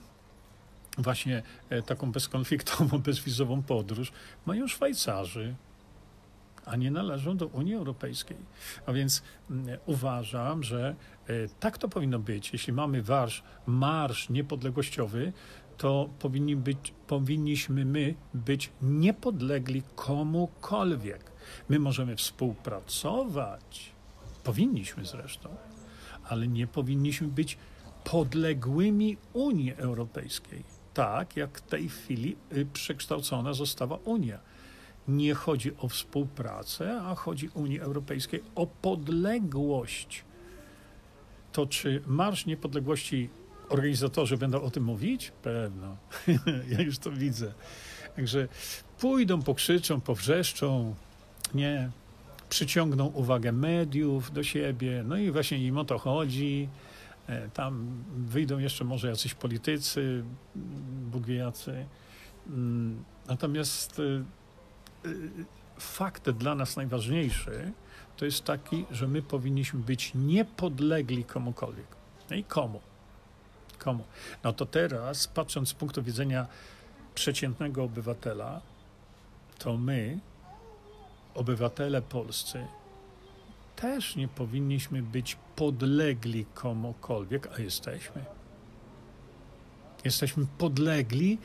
[0.98, 4.12] właśnie e, taką bezkonfliktową, bezwizową podróż,
[4.46, 5.54] mają Szwajcarzy,
[6.64, 8.36] a nie należą do Unii Europejskiej.
[8.86, 10.94] A więc mm, uważam, że
[11.26, 12.52] e, tak to powinno być.
[12.52, 15.32] Jeśli mamy marsz, marsz niepodległościowy,
[15.78, 21.32] to powinni być, powinniśmy my być niepodlegli komukolwiek.
[21.68, 23.95] My możemy współpracować,
[24.46, 25.56] powinniśmy zresztą,
[26.24, 27.58] ale nie powinniśmy być
[28.04, 30.62] podległymi Unii Europejskiej,
[30.94, 34.38] tak jak w tej chwili y, przekształcona została Unia.
[35.08, 40.24] Nie chodzi o współpracę, a chodzi Unii Europejskiej o podległość.
[41.52, 43.30] To czy Marsz Niepodległości
[43.68, 45.32] organizatorzy będą o tym mówić?
[45.42, 45.96] Pewno.
[46.72, 47.54] ja już to widzę.
[48.16, 48.48] Także
[48.98, 50.94] pójdą, pokrzyczą, powrzeszczą,
[51.54, 51.90] nie,
[52.48, 56.68] przyciągną uwagę mediów do siebie, no i właśnie im o to chodzi.
[57.26, 60.24] E, tam wyjdą jeszcze może jacyś politycy,
[61.12, 61.86] Bóg wie jacy.
[62.46, 64.02] Mm, natomiast e,
[65.08, 65.12] e,
[65.78, 67.72] fakt dla nas najważniejszy
[68.16, 71.86] to jest taki, że my powinniśmy być niepodlegli komukolwiek.
[72.30, 72.80] No i komu?
[73.78, 74.04] Komu?
[74.44, 76.46] No to teraz, patrząc z punktu widzenia
[77.14, 78.60] przeciętnego obywatela,
[79.58, 80.18] to my
[81.36, 82.66] obywatele polscy
[83.76, 88.24] też nie powinniśmy być podlegli komukolwiek, a jesteśmy.
[90.04, 91.38] Jesteśmy podlegli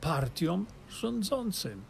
[0.00, 1.82] partiom rządzącym.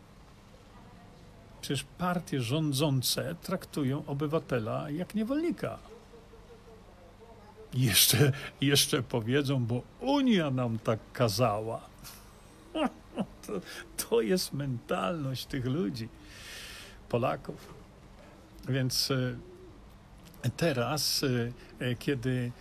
[1.61, 5.79] Przecież partie rządzące traktują obywatela jak niewolnika.
[7.75, 11.81] Jeszcze, jeszcze powiedzą, bo Unia nam tak kazała.
[13.47, 13.53] To,
[13.97, 16.09] to jest mentalność tych ludzi,
[17.15, 17.75] Polaków.
[18.69, 22.53] Więc e, teraz, e, e, kiedy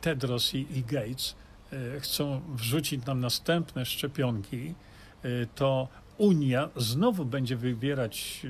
[0.00, 1.36] Tedros i Gates
[2.00, 4.74] chcą wrzucić nam następne szczepionki,
[5.54, 8.46] to Unia znowu będzie wybierać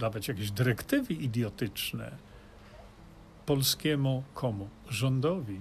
[0.00, 2.16] nawet jakieś dyrektywy idiotyczne
[3.46, 4.68] polskiemu komu?
[4.88, 5.60] Rządowi.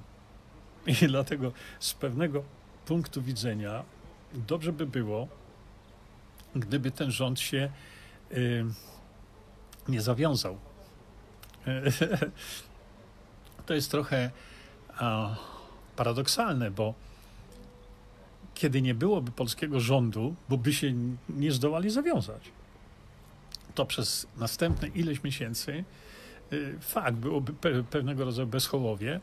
[0.87, 2.43] I dlatego z pewnego
[2.85, 3.83] punktu widzenia
[4.33, 5.27] dobrze by było,
[6.55, 7.71] gdyby ten rząd się
[8.31, 8.65] y,
[9.89, 10.57] nie zawiązał.
[13.65, 14.31] to jest trochę
[15.95, 16.93] paradoksalne, bo
[18.53, 20.93] kiedy nie byłoby polskiego rządu, bo by się
[21.29, 22.51] nie zdołali zawiązać,
[23.75, 25.83] to przez następne ileś miesięcy
[26.53, 29.19] y, fakt byłoby pewnego rodzaju bezchołowie,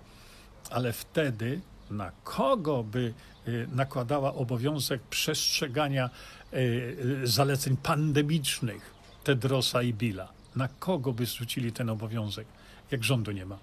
[0.71, 3.15] ale wtedy na kogo by
[3.49, 6.11] y, nakładała obowiązek przestrzegania
[6.55, 10.36] y, zaleceń pandemicznych Tedrosa i Billa?
[10.57, 12.47] Na kogo by zrzucili ten obowiązek,
[12.91, 13.59] jak rządu nie ma?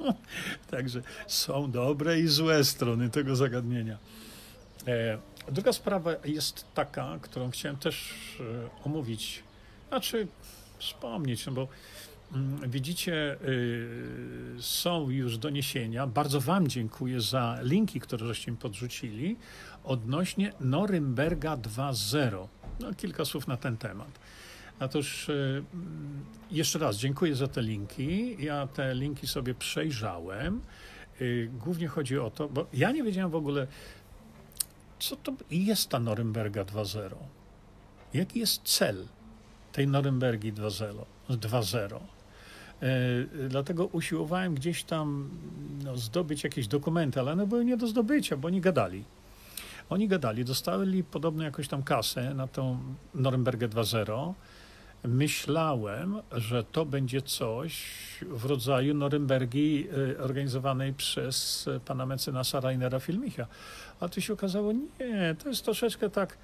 [0.70, 3.98] Także są dobre i złe strony tego zagadnienia.
[4.86, 5.18] E,
[5.52, 9.42] druga sprawa jest taka, którą chciałem też e, omówić,
[9.88, 10.28] znaczy
[10.78, 11.68] wspomnieć, no bo
[12.32, 16.06] mm, widzicie, y, są już doniesienia.
[16.06, 19.36] Bardzo Wam dziękuję za linki, które żeście mi podrzucili
[19.84, 22.46] odnośnie Norymberga 2.0.
[22.80, 24.18] No, kilka słów na ten temat.
[24.80, 25.64] Otóż y,
[26.50, 28.36] jeszcze raz dziękuję za te linki.
[28.44, 30.60] Ja te linki sobie przejrzałem.
[31.20, 33.66] Y, głównie chodzi o to, bo ja nie wiedziałem w ogóle,
[34.98, 37.14] co to jest ta Norymberga 2.0.
[38.14, 39.06] Jaki jest cel
[39.72, 42.00] tej Norymbergi 2.0?
[42.82, 45.30] E, dlatego usiłowałem gdzieś tam
[45.84, 49.04] no, zdobyć jakieś dokumenty, ale one były nie do zdobycia, bo oni gadali.
[49.90, 52.78] Oni gadali, dostali podobno jakąś tam kasę na tą
[53.14, 54.32] Norymbergę 2.0
[55.06, 57.82] myślałem, że to będzie coś
[58.22, 63.46] w rodzaju Norymbergi y, organizowanej przez pana mecenasa Rainera Filmicha.
[64.00, 66.38] A tu się okazało, nie, to jest troszeczkę tak.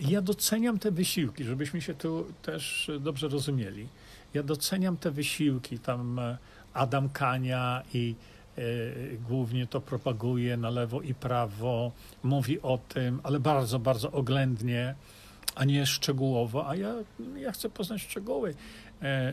[0.00, 3.88] Ja doceniam te wysiłki, żebyśmy się tu też dobrze rozumieli.
[4.34, 6.38] Ja doceniam te wysiłki, tam e,
[6.74, 8.14] Adam Kania i
[8.58, 8.62] e,
[9.28, 14.94] głównie to propaguje na lewo i prawo, mówi o tym, ale bardzo, bardzo oględnie
[15.58, 16.94] a nie szczegółowo, a ja,
[17.36, 18.54] ja chcę poznać szczegóły.
[19.02, 19.32] E,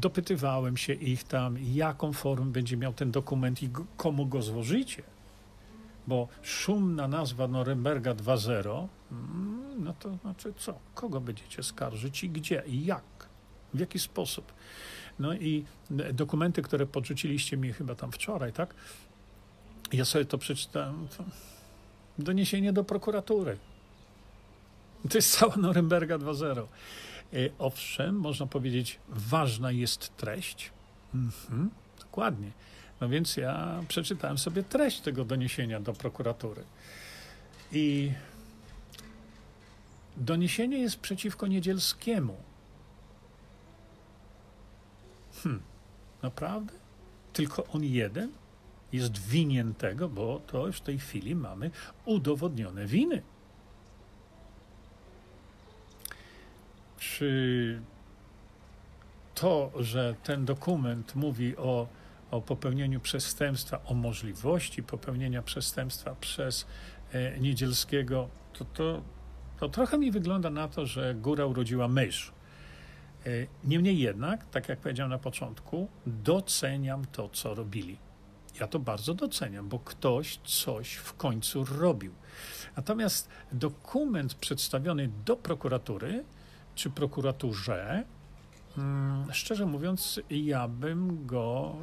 [0.00, 5.02] dopytywałem się ich tam, jaką formę będzie miał ten dokument i komu go złożycie.
[6.06, 10.78] Bo szumna nazwa Norymberga 2.0, mm, no to znaczy co?
[10.94, 13.28] Kogo będziecie skarżyć i gdzie i jak?
[13.74, 14.52] W jaki sposób?
[15.18, 15.64] No i
[16.12, 18.74] dokumenty, które podrzuciliście mi chyba tam wczoraj, tak?
[19.92, 21.08] Ja sobie to przeczytałem.
[21.08, 21.24] To
[22.18, 23.58] doniesienie do prokuratury.
[25.10, 26.60] To jest cała Norymberga 2.0.
[26.60, 30.70] E, owszem, można powiedzieć, ważna jest treść.
[31.14, 32.50] Mhm, dokładnie.
[33.00, 36.64] No więc ja przeczytałem sobie treść tego doniesienia do prokuratury.
[37.72, 38.12] I
[40.16, 42.36] doniesienie jest przeciwko Niedzielskiemu.
[45.42, 45.62] Hmm,
[46.22, 46.72] naprawdę?
[47.32, 48.32] Tylko on jeden
[48.92, 51.70] jest winien tego, bo to już w tej chwili mamy
[52.04, 53.22] udowodnione winy.
[56.98, 57.80] Czy
[59.34, 61.88] to, że ten dokument mówi o,
[62.30, 66.66] o popełnieniu przestępstwa, o możliwości popełnienia przestępstwa przez
[67.12, 69.02] e, Niedzielskiego, to, to,
[69.60, 72.32] to trochę mi wygląda na to, że góra urodziła mysz.
[73.26, 73.30] E,
[73.64, 77.98] niemniej jednak, tak jak powiedziałem na początku, doceniam to, co robili.
[78.60, 82.12] Ja to bardzo doceniam, bo ktoś coś w końcu robił.
[82.76, 86.24] Natomiast dokument przedstawiony do prokuratury
[86.76, 88.04] czy prokuraturze,
[88.78, 91.76] mm, szczerze mówiąc, ja bym go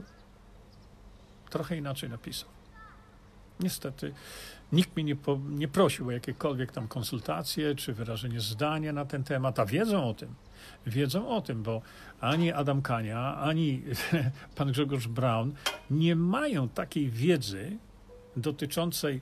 [1.50, 2.50] trochę inaczej napisał.
[3.60, 4.14] Niestety,
[4.72, 9.24] nikt mnie nie, po, nie prosił o jakiekolwiek tam konsultacje czy wyrażenie zdania na ten
[9.24, 10.36] temat, a wiedzą o tym.
[10.86, 11.82] Wiedzą o tym, bo
[12.22, 13.82] ani Adam Kania, ani
[14.56, 15.54] pan Grzegorz Braun
[15.92, 17.78] nie mają takiej wiedzy
[18.38, 19.22] dotyczącej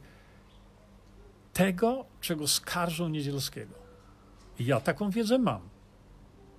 [1.53, 3.80] tego, czego skarżą Niedzielskiego.
[4.65, 5.61] Ja taką wiedzę mam.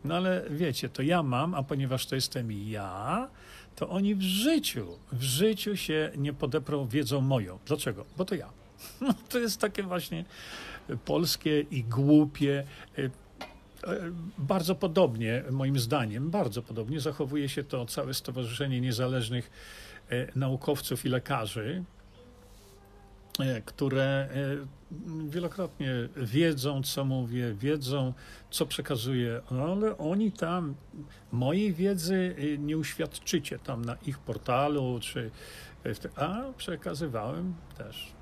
[0.05, 3.29] No ale wiecie, to ja mam, a ponieważ to jestem ja,
[3.77, 7.59] to oni w życiu, w życiu się nie podeprą wiedzą moją.
[7.67, 8.05] Dlaczego?
[8.17, 8.49] Bo to ja.
[9.01, 10.25] No, to jest takie właśnie
[11.05, 12.65] polskie i głupie.
[12.99, 13.11] E, e,
[14.39, 19.51] bardzo podobnie, moim zdaniem, bardzo podobnie zachowuje się to całe Stowarzyszenie Niezależnych
[20.11, 21.85] e, Naukowców i Lekarzy,
[23.65, 24.29] które
[25.25, 28.13] wielokrotnie wiedzą, co mówię, wiedzą,
[28.51, 30.75] co przekazuję, ale oni tam
[31.33, 35.31] mojej wiedzy nie uświadczycie tam na ich portalu, czy
[36.17, 38.13] a przekazywałem też.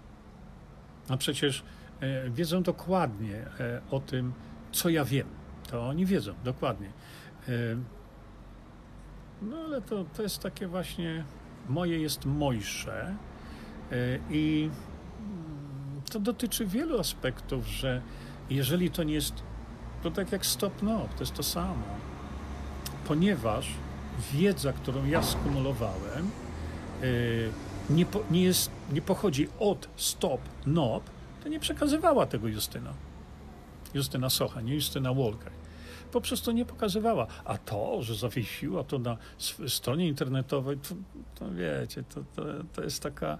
[1.08, 1.64] A przecież
[2.00, 4.32] E, wiedzą dokładnie e, o tym,
[4.72, 5.26] co ja wiem.
[5.70, 6.88] To oni wiedzą dokładnie.
[7.48, 7.52] E,
[9.42, 11.24] no ale to, to jest takie właśnie,
[11.68, 13.16] moje jest mojsze
[14.30, 14.70] i
[16.10, 18.02] to dotyczy wielu aspektów, że
[18.50, 19.34] jeżeli to nie jest,
[20.02, 21.84] to tak jak stop no, to jest to samo.
[23.06, 23.66] Ponieważ
[24.32, 26.30] wiedza, którą ja skumulowałem,
[27.90, 31.10] nie, po, nie, jest, nie pochodzi od stop NOP,
[31.42, 32.92] to nie przekazywała tego Justyna.
[33.94, 35.52] Justyna Socha, nie Justyna Walker.
[36.12, 37.26] Po prostu nie pokazywała.
[37.44, 39.16] A to, że zawiesiła to na
[39.68, 40.94] stronie internetowej, to,
[41.34, 43.38] to wiecie, to, to, to jest taka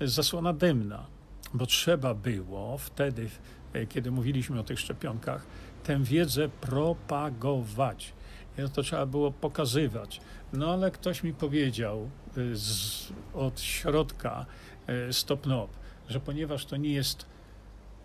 [0.00, 1.06] zasłona dymna.
[1.54, 3.30] Bo trzeba było wtedy,
[3.72, 5.46] e, kiedy mówiliśmy o tych szczepionkach,
[5.84, 8.12] tę wiedzę propagować.
[8.58, 10.20] I to trzeba było pokazywać.
[10.52, 14.46] No ale ktoś mi powiedział e, z, od środka
[14.86, 15.68] e, stop-nop,
[16.08, 17.26] że ponieważ to nie jest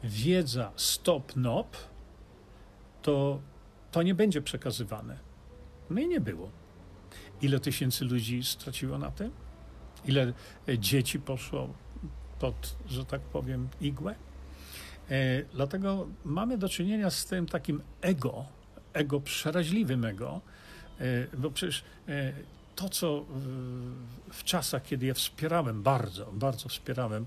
[0.04, 1.78] wiedza stop-nop,
[3.02, 3.39] to
[3.91, 5.18] to nie będzie przekazywane.
[5.89, 6.52] No i nie było.
[7.41, 9.32] Ile tysięcy ludzi straciło na tym?
[10.06, 10.34] Ile
[10.70, 11.70] e, dzieci poszło
[12.39, 14.15] pod, że tak powiem, igłę?
[15.09, 18.45] E, dlatego mamy do czynienia z tym takim ego,
[18.93, 20.41] ego przeraźliwym ego,
[20.99, 21.03] e,
[21.38, 22.33] bo przecież e,
[22.75, 23.25] to, co
[24.31, 27.25] w, czasach, kiedy ja wspierałem bardzo, bardzo wspierałem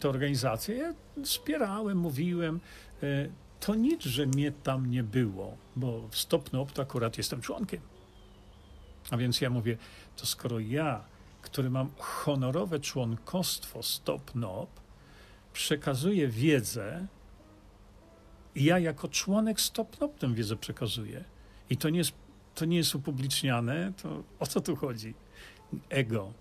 [0.00, 0.76] te organizacje.
[0.76, 0.94] Ja
[1.24, 2.60] wspierałem, mówiłem.
[3.60, 7.80] To nic, że mnie tam nie było, bo w Stopnop to akurat jestem członkiem.
[9.10, 9.76] A więc ja mówię,
[10.16, 11.04] to skoro ja,
[11.48, 14.70] który mam honorowe członkostwo Stopnop,
[15.52, 17.06] przekazuję wiedzę,
[18.56, 21.24] ja jako członek Stopnop tę wiedzę przekazuję.
[21.70, 22.12] I to nie jest,
[22.54, 25.14] to nie jest upubliczniane, to o co tu chodzi?
[25.88, 26.32] Ego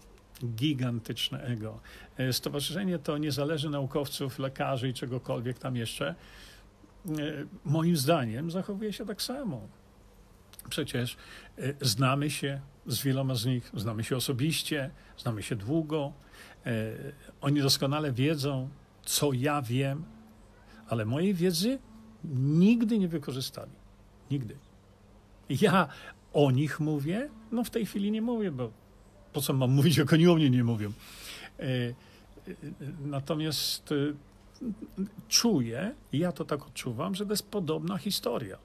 [0.45, 1.79] gigantyczne ego.
[2.17, 6.07] E, stowarzyszenie to niezależy naukowców, lekarzy i czegokolwiek tam jeszcze.
[6.07, 7.13] E,
[7.65, 9.61] moim zdaniem zachowuje się tak samo.
[10.69, 11.17] Przecież
[11.57, 16.13] e, znamy się z wieloma z nich, znamy się osobiście, znamy się długo.
[17.41, 18.69] Oni doskonale wiedzą,
[19.05, 20.03] co ja wiem,
[20.89, 21.79] ale mojej wiedzy
[22.33, 23.71] nigdy nie wykorzystali.
[24.31, 24.57] Nigdy.
[25.49, 25.87] Ja
[26.33, 28.71] o nich mówię, no w tej chwili nie mówię, bo
[29.33, 30.91] po co mam mówić, jak oni o mnie nie mówią.
[31.59, 31.63] E,
[33.05, 33.93] natomiast
[35.27, 38.57] czuję, ja to tak odczuwam, że to jest podobna historia.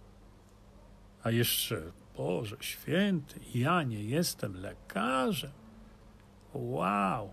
[1.23, 1.83] A jeszcze,
[2.17, 5.51] Boże Święty, ja nie jestem lekarzem.
[6.55, 7.31] Wow.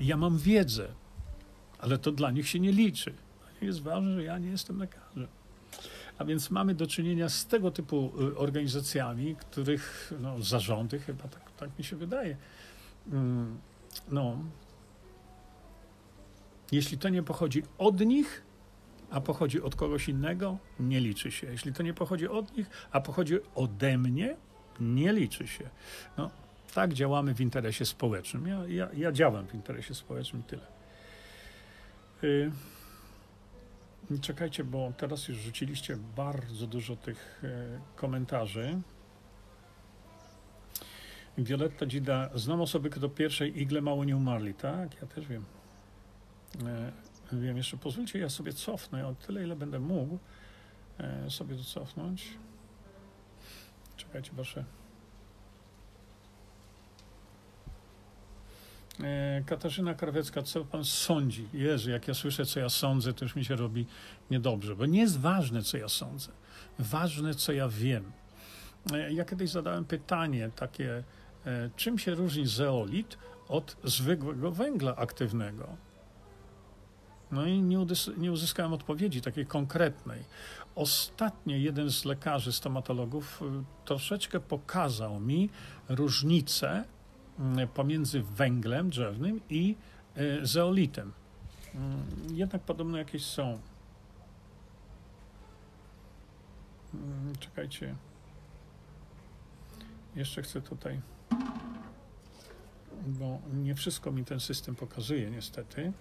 [0.00, 0.88] Ja mam wiedzę,
[1.78, 3.14] ale to dla nich się nie liczy.
[3.60, 5.28] Jest ważne, że ja nie jestem lekarzem.
[6.18, 11.52] A więc mamy do czynienia z tego typu y, organizacjami, których no, zarządy, chyba tak,
[11.56, 12.36] tak mi się wydaje,
[13.12, 13.58] mm,
[14.08, 14.38] no,
[16.72, 18.42] jeśli to nie pochodzi od nich,
[19.10, 21.46] a pochodzi od kogoś innego, nie liczy się.
[21.46, 24.36] Jeśli to nie pochodzi od nich, a pochodzi ode mnie,
[24.80, 25.70] nie liczy się.
[26.16, 26.30] No,
[26.74, 28.46] tak działamy w interesie społecznym.
[28.46, 30.66] Ja, ja, ja działam w interesie społecznym tyle.
[32.24, 32.50] Y
[34.20, 38.80] Czekajcie, bo teraz już rzuciliście bardzo dużo tych e, komentarzy.
[41.38, 44.54] Violetta Dzida, znam osoby, które do pierwszej igle mało nie umarli.
[44.54, 45.44] Tak, ja też wiem.
[46.58, 46.92] E,
[47.32, 50.18] wiem, jeszcze pozwólcie, ja sobie cofnę o tyle, ile będę mógł
[50.98, 52.28] e, sobie to cofnąć.
[53.96, 54.64] Czekajcie, proszę.
[59.00, 61.48] E, Katarzyna Krawiecka, co pan sądzi?
[61.52, 63.86] Jezu, jak ja słyszę, co ja sądzę, to już mi się robi
[64.30, 66.28] niedobrze, bo nie jest ważne, co ja sądzę.
[66.78, 68.12] Ważne, co ja wiem.
[69.10, 71.04] Ja kiedyś zadałem pytanie takie,
[71.76, 75.76] czym się różni zeolit od zwykłego węgla aktywnego?
[77.32, 80.24] No i nie, nie uzyskałem odpowiedzi takiej konkretnej.
[80.74, 83.42] Ostatnio jeden z lekarzy, stomatologów
[83.84, 85.50] troszeczkę pokazał mi
[85.88, 86.84] różnicę
[87.40, 89.76] Mm, pomiędzy węglem drzewnym i
[90.14, 91.12] e, zeolitem.
[91.74, 93.58] Mm, jednak podobno jakieś są.
[96.94, 97.94] Mm, czekajcie.
[100.16, 101.00] Jeszcze chcę tutaj,
[103.06, 105.92] bo nie wszystko mi ten system pokazuje, niestety.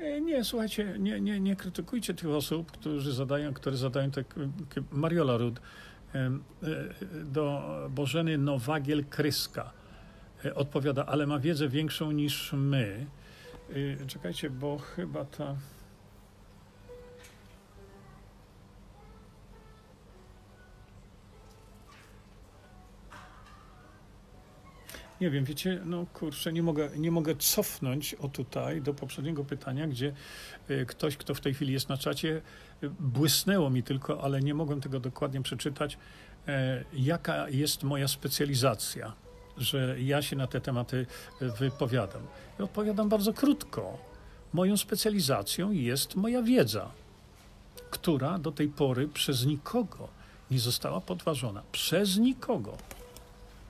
[0.00, 4.24] E, nie, słuchajcie, nie, nie, nie krytykujcie tych osób, którzy zadają, które zadają te.
[4.92, 5.60] Mariola Rud
[6.14, 6.30] e,
[7.24, 9.70] do Bożeny Nowagiel-Kryska
[10.44, 13.06] e, odpowiada, ale ma wiedzę większą niż my.
[14.06, 15.56] Czekajcie, bo chyba ta.
[25.20, 29.86] Nie wiem, wiecie, no kurczę, nie mogę, nie mogę cofnąć o tutaj do poprzedniego pytania,
[29.86, 30.12] gdzie
[30.70, 32.42] y, ktoś, kto w tej chwili jest na czacie,
[32.82, 35.98] y, błysnęło mi tylko, ale nie mogłem tego dokładnie przeczytać,
[36.48, 39.12] e, jaka jest moja specjalizacja,
[39.58, 41.06] że ja się na te tematy
[41.40, 42.22] wypowiadam.
[42.60, 43.98] I odpowiadam bardzo krótko.
[44.52, 46.90] Moją specjalizacją jest moja wiedza,
[47.90, 50.08] która do tej pory przez nikogo
[50.50, 51.62] nie została podważona.
[51.72, 52.76] Przez nikogo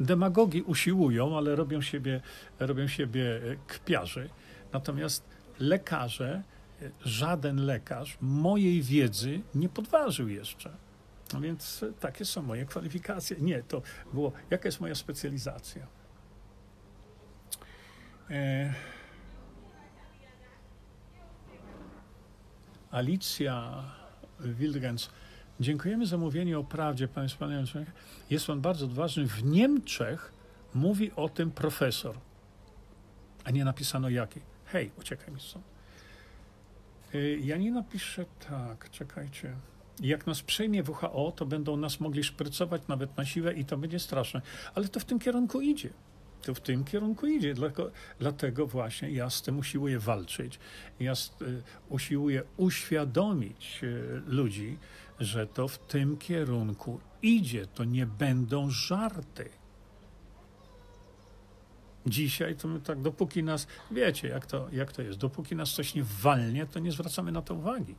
[0.00, 2.20] demagogi usiłują, ale robią siebie,
[2.58, 4.30] robią siebie e, kpiarzy.
[4.72, 5.24] Natomiast
[5.58, 6.42] lekarze,
[6.82, 10.70] e, żaden lekarz mojej wiedzy nie podważył jeszcze.
[11.32, 13.36] No więc e, takie są moje kwalifikacje.
[13.40, 13.82] Nie, to
[14.12, 15.86] było, jaka jest moja specjalizacja.
[18.30, 18.74] E...
[22.90, 23.84] Alicja
[24.40, 25.10] Wildgens.
[25.60, 27.64] Dziękujemy za mówienie o prawdzie, panie wspaniały
[28.30, 29.26] Jest on bardzo odważny.
[29.26, 30.32] W Niemczech
[30.74, 32.16] mówi o tym profesor,
[33.44, 34.40] a nie napisano jaki.
[34.64, 35.64] Hej, uciekaj mi stąd.
[37.14, 39.56] Y, ja nie napiszę tak, czekajcie.
[40.00, 43.98] Jak nas przejmie WHO, to będą nas mogli szprycować nawet na siłę i to będzie
[43.98, 44.42] straszne.
[44.74, 45.90] Ale to w tym kierunku idzie.
[46.42, 47.54] To w tym kierunku idzie.
[47.54, 50.58] Dlatego, dlatego właśnie ja z tym usiłuję walczyć.
[51.00, 54.78] Ja z, y, usiłuję uświadomić y, ludzi,
[55.20, 57.66] że to w tym kierunku idzie.
[57.66, 59.50] To nie będą żarty.
[62.06, 65.94] Dzisiaj to my tak, dopóki nas, wiecie jak to, jak to jest, dopóki nas coś
[65.94, 67.94] nie walnie, to nie zwracamy na to uwagi.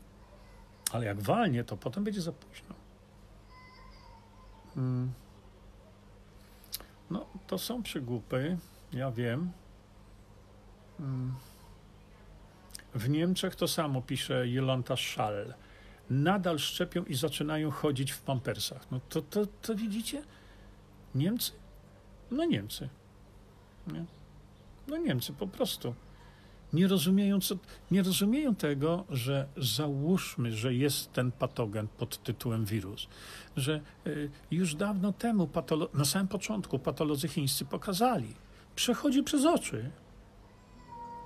[0.91, 2.75] Ale jak walnie, to potem będzie za późno.
[4.75, 5.11] Hmm.
[7.09, 8.57] No, to są przygłupy,
[8.93, 9.51] ja wiem.
[10.97, 11.33] Hmm.
[12.93, 15.53] W Niemczech to samo pisze Jolanta Schall
[16.11, 18.91] nadal szczepią i zaczynają chodzić w pampersach.
[18.91, 20.23] No to, to, to widzicie?
[21.15, 21.51] Niemcy?
[22.31, 22.89] No Niemcy.
[23.87, 24.05] Nie?
[24.87, 25.95] No Niemcy po prostu.
[26.73, 27.55] Nie rozumieją, co,
[27.91, 33.07] nie rozumieją tego, że załóżmy, że jest ten patogen pod tytułem wirus,
[33.55, 38.33] że y, już dawno temu, patolo- na samym początku, patolodzy chińscy pokazali,
[38.75, 39.91] przechodzi przez oczy.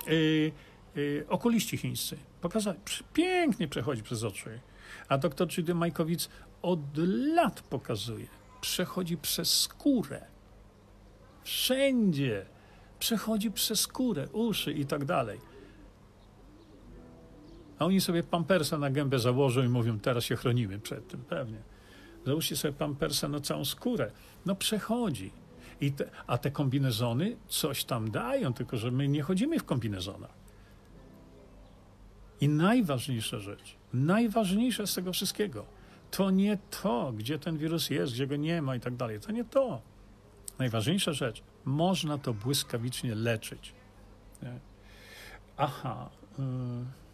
[0.08, 0.52] Y,
[0.96, 2.78] y, okuliści chińscy pokazali,
[3.12, 4.60] pięknie przechodzi przez oczy.
[5.08, 6.28] A doktor Czydy Majkowic
[6.62, 6.80] od
[7.34, 8.26] lat pokazuje,
[8.60, 10.24] przechodzi przez skórę.
[11.44, 12.46] Wszędzie
[12.98, 15.40] przechodzi przez skórę, uszy i tak dalej.
[17.78, 21.58] A oni sobie pampersa na gębę założą i mówią, teraz się chronimy przed tym, pewnie.
[22.26, 24.10] Załóżcie sobie pampersa na całą skórę.
[24.46, 25.30] No przechodzi.
[25.80, 30.34] I te, a te kombinezony coś tam dają, tylko że my nie chodzimy w kombinezonach.
[32.40, 35.64] I najważniejsza rzecz, najważniejsze z tego wszystkiego,
[36.10, 39.20] to nie to, gdzie ten wirus jest, gdzie go nie ma i tak dalej.
[39.20, 39.82] To nie to.
[40.58, 43.72] Najważniejsza rzecz, można to błyskawicznie leczyć.
[44.42, 44.58] Nie?
[45.56, 46.10] Aha.
[46.38, 47.06] Y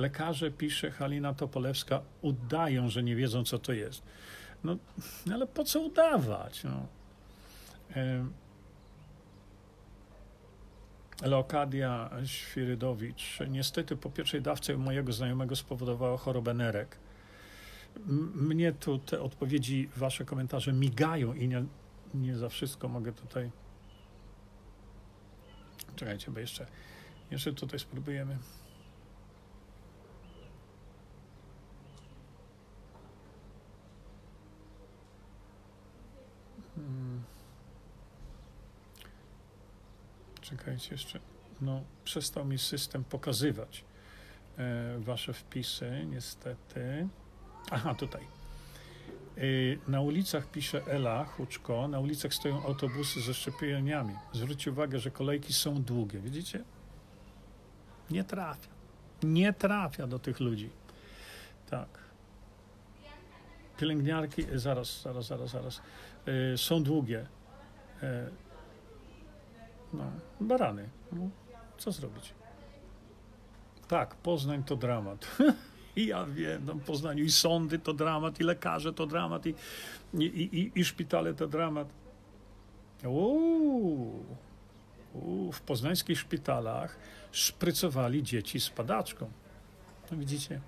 [0.00, 4.02] lekarze, pisze Halina Topolewska, udają, że nie wiedzą, co to jest.
[4.64, 4.76] No,
[5.32, 6.64] ale po co udawać?
[6.64, 6.86] No.
[11.22, 13.38] Leokadia Świrydowicz.
[13.48, 16.96] Niestety po pierwszej dawce mojego znajomego spowodowała chorobę nerek.
[18.34, 21.64] Mnie tu te odpowiedzi, wasze komentarze migają i nie,
[22.14, 23.50] nie za wszystko mogę tutaj.
[25.96, 26.66] Czekajcie, bo jeszcze,
[27.30, 28.38] jeszcze tutaj spróbujemy.
[36.74, 37.39] Hmm.
[40.50, 41.20] Czekajcie jeszcze.
[41.60, 43.84] No, przestał mi system pokazywać
[44.58, 47.08] e, wasze wpisy, niestety.
[47.70, 48.22] Aha, tutaj.
[49.36, 49.40] E,
[49.90, 54.14] na ulicach, pisze Ela Huczko, na ulicach stoją autobusy ze szczepieniami.
[54.32, 56.18] Zwróćcie uwagę, że kolejki są długie.
[56.18, 56.64] Widzicie?
[58.10, 58.70] Nie trafia.
[59.22, 60.70] Nie trafia do tych ludzi.
[61.70, 61.88] Tak.
[63.76, 65.82] Pielęgniarki, zaraz, zaraz, zaraz, zaraz.
[66.26, 67.26] E, są długie.
[69.92, 70.04] No,
[70.40, 70.88] barany.
[71.12, 71.30] No,
[71.78, 72.34] co zrobić?
[73.88, 75.36] Tak, Poznań to dramat.
[75.96, 79.54] I ja wiem, no w Poznaniu i sądy to dramat, i lekarze to dramat, i,
[80.14, 81.88] i, i, i szpitale to dramat.
[83.04, 84.24] Uuu,
[85.14, 86.96] uuu, w poznańskich szpitalach
[87.32, 89.30] szprycowali dzieci z padaczką.
[90.10, 90.60] No widzicie?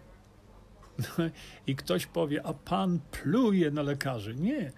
[1.67, 4.35] I ktoś powie, a pan pluje na lekarzy.
[4.35, 4.73] Nie.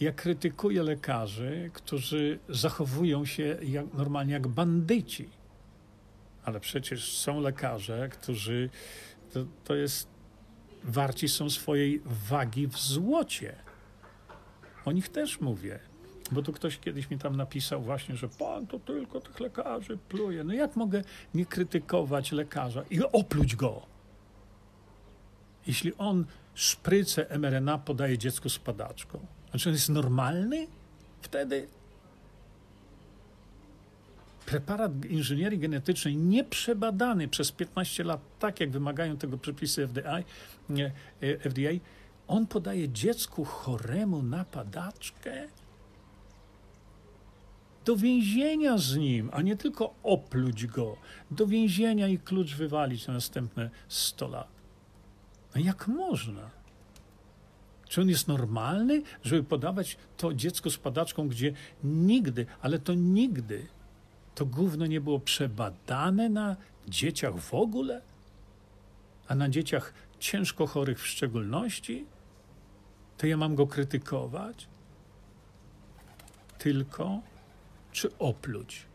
[0.00, 5.28] Ja krytykuję lekarzy, którzy zachowują się jak, normalnie jak bandyci.
[6.44, 8.70] Ale przecież są lekarze, którzy
[9.32, 10.08] to, to jest
[10.84, 13.56] warci są swojej wagi w złocie.
[14.84, 15.78] O nich też mówię.
[16.32, 20.44] Bo tu ktoś kiedyś mi tam napisał właśnie, że pan to tylko tych lekarzy pluje.
[20.44, 21.02] No jak mogę
[21.34, 23.86] nie krytykować lekarza i opluć go?
[25.66, 26.24] Jeśli on
[26.54, 30.66] szprycę mRNA podaje dziecku z padaczką, znaczy on jest normalny
[31.20, 31.68] wtedy?
[34.46, 40.18] Preparat inżynierii genetycznej nieprzebadany przez 15 lat, tak jak wymagają tego przepisy FDA,
[41.50, 41.70] FDA
[42.28, 45.48] on podaje dziecku choremu na padaczkę?
[47.86, 50.96] do więzienia z nim, a nie tylko opluć go,
[51.30, 54.48] do więzienia i klucz wywalić na następne 100 lat.
[55.54, 56.50] Jak można?
[57.88, 61.52] Czy on jest normalny, żeby podawać to dziecko z padaczką, gdzie
[61.84, 63.66] nigdy, ale to nigdy,
[64.34, 66.56] to gówno nie było przebadane na
[66.88, 68.02] dzieciach w ogóle,
[69.28, 72.06] a na dzieciach ciężko chorych w szczególności?
[73.18, 74.68] To ja mam go krytykować?
[76.58, 77.20] Tylko
[77.92, 78.86] czy opluć?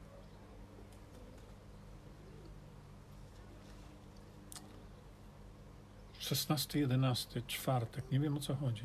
[6.32, 8.12] Szesnasty, jedenasty, czwartek.
[8.12, 8.84] Nie wiem o co chodzi.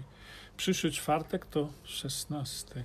[0.56, 2.84] Przyszły czwartek to szesnasty.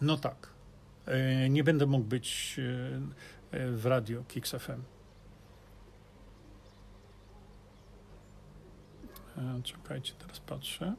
[0.00, 0.50] No tak.
[1.06, 2.56] E, nie będę mógł być
[3.52, 4.82] e, e, w radio Kix FM.
[9.62, 10.94] Czekajcie, teraz patrzę.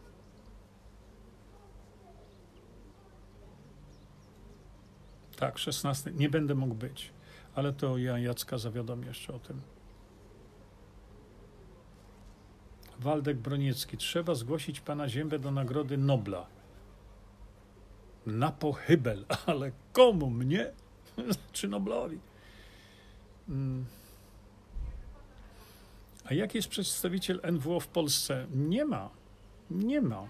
[5.36, 6.12] Tak, 16.
[6.12, 7.15] Nie będę mógł być,
[7.56, 9.62] ale to ja Jacka zawiadomię jeszcze o tym.
[13.00, 13.98] Waldek Broniecki.
[13.98, 16.46] Trzeba zgłosić pana Ziębę do Nagrody Nobla.
[18.26, 20.30] Na pochybel, ale komu?
[20.30, 20.72] Mnie?
[21.54, 22.20] Czy Noblowi?
[23.48, 23.86] Hmm.
[26.26, 28.48] A jaki jest przedstawiciel NWO w Polsce?
[28.56, 29.10] Nie ma.
[29.72, 30.28] Nie ma.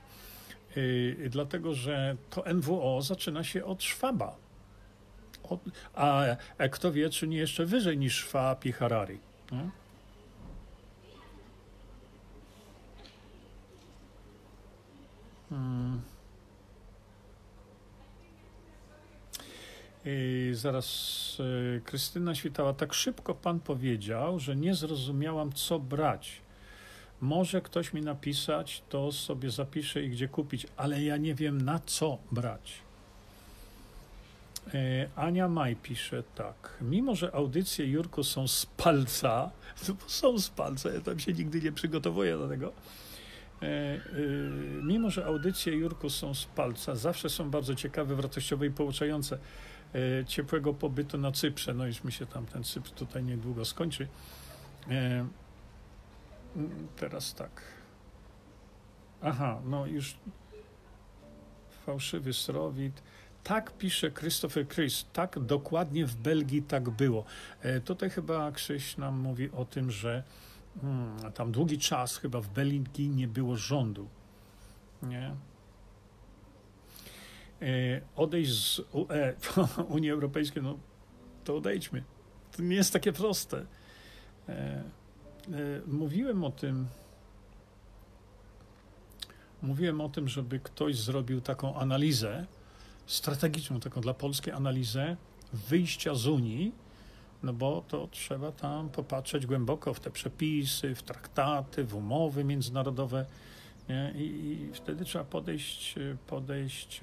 [0.75, 4.44] Yy, dlatego, że to NWO zaczyna się od Szwaba.
[5.93, 6.23] A,
[6.57, 9.19] a kto wie, czy nie jeszcze wyżej niż Szwab i Harari.
[9.51, 9.69] Nie?
[15.49, 16.01] Hmm.
[20.05, 20.87] I zaraz
[21.39, 26.41] y, Krystyna Świtała, tak szybko pan powiedział, że nie zrozumiałam, co brać.
[27.21, 31.79] Może ktoś mi napisać, to sobie zapiszę i gdzie kupić, ale ja nie wiem, na
[31.79, 32.84] co brać.
[34.73, 36.77] Y, Ania Maj pisze tak.
[36.81, 39.51] Mimo, że audycje Jurku są z palca,
[39.87, 42.71] no są z palca, ja tam się nigdy nie przygotowuję do tego.
[43.63, 44.01] Y,
[44.83, 49.37] mimo, że audycje Jurku są z palca, zawsze są bardzo ciekawe, wartościowe i pouczające.
[49.95, 51.73] E, ciepłego pobytu na Cyprze.
[51.73, 54.07] No już mi się tam ten Cypr tutaj niedługo skończy.
[54.89, 55.27] E,
[56.95, 57.61] teraz tak.
[59.21, 60.15] Aha, no już
[61.85, 63.03] fałszywy srowit.
[63.45, 67.25] Tak pisze Christopher Chris, tak dokładnie w Belgii tak było.
[67.61, 70.23] E, tutaj chyba Krzyś nam mówi o tym, że
[70.81, 74.07] hmm, tam długi czas chyba w Belgii nie było rządu.
[75.03, 75.35] Nie?
[77.61, 79.33] E, odejść z UE,
[79.95, 80.77] Unii Europejskiej, no
[81.43, 82.03] to odejdźmy.
[82.51, 83.65] To nie jest takie proste.
[84.49, 84.83] E,
[85.87, 86.87] mówiłem o tym,
[89.61, 92.45] mówiłem o tym, żeby ktoś zrobił taką analizę,
[93.05, 95.17] strategiczną, taką dla Polski analizę
[95.53, 96.71] wyjścia z Unii,
[97.43, 103.25] no bo to trzeba tam popatrzeć głęboko w te przepisy, w traktaty, w umowy międzynarodowe.
[103.89, 104.13] Nie?
[104.15, 105.95] I, I wtedy trzeba podejść,
[106.27, 107.01] podejść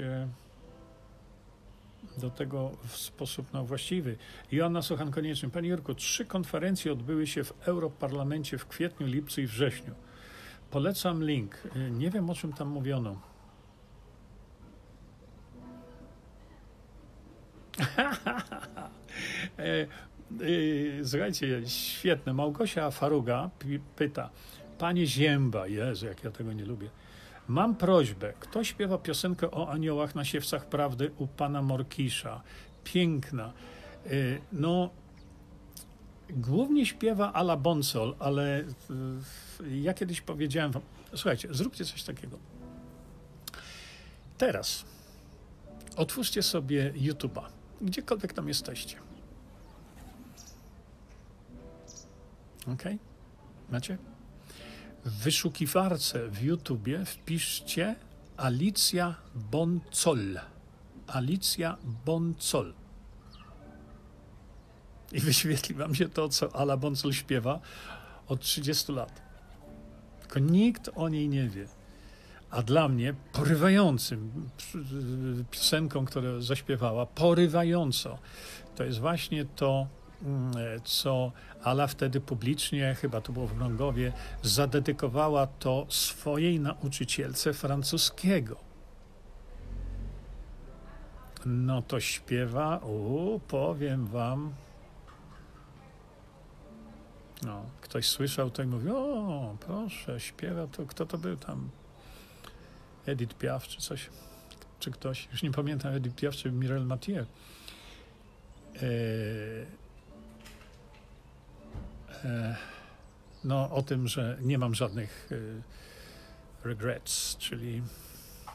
[2.18, 4.16] do tego w sposób no, właściwy.
[4.52, 5.50] Joanna Sochan-Konieczny.
[5.50, 9.94] Panie Jurku, trzy konferencje odbyły się w Europarlamencie w kwietniu, lipcu i wrześniu.
[10.70, 11.62] Polecam link.
[11.90, 13.31] Nie wiem, o czym tam mówiono.
[21.04, 22.32] słuchajcie, świetne.
[22.32, 23.50] Małgosia Faruga
[23.96, 24.30] pyta.
[24.78, 26.90] Panie Zięba, Jezu, jak ja tego nie lubię.
[27.48, 28.32] Mam prośbę.
[28.40, 32.42] Kto śpiewa piosenkę o aniołach na siewcach prawdy u pana Morkisza?
[32.84, 33.52] Piękna.
[34.06, 34.90] Y, no,
[36.30, 38.64] głównie śpiewa Ala Bonsol, ale
[39.70, 40.82] ja kiedyś powiedziałem wam,
[41.14, 42.38] słuchajcie, zróbcie coś takiego.
[44.38, 44.84] Teraz
[45.96, 47.42] otwórzcie sobie YouTube'a,
[47.82, 48.96] gdziekolwiek tam jesteście.
[52.72, 52.82] Ok?
[53.70, 53.98] Macie?
[55.04, 57.96] W wyszukiwarce w YouTubie wpiszcie
[58.36, 60.40] Alicja Boncol.
[61.06, 62.74] Alicja Boncol.
[65.12, 67.60] I wyświetli wam się to, co Ala Boncol śpiewa
[68.28, 69.22] od 30 lat.
[70.20, 71.66] Tylko nikt o niej nie wie.
[72.52, 74.48] A dla mnie porywającym
[75.50, 78.18] piosenką, którą zaśpiewała, porywająco,
[78.76, 79.86] to jest właśnie to,
[80.22, 80.52] mm,
[80.84, 81.32] co
[81.62, 88.56] Ala wtedy publicznie, chyba to było w Mrągowie, zadedykowała to swojej nauczycielce francuskiego.
[91.46, 94.52] No to śpiewa, u, powiem wam.
[97.42, 101.70] No, ktoś słyszał to i mówił, o, proszę, śpiewa to, kto to był tam?
[103.06, 104.10] Edith Piaf czy coś,
[104.78, 107.26] czy ktoś, już nie pamiętam, Edith Piaf czy Mirel Mathieu.
[108.76, 108.86] E,
[112.24, 112.56] e,
[113.44, 115.36] no, o tym, że nie mam żadnych e,
[116.68, 117.82] regrets, czyli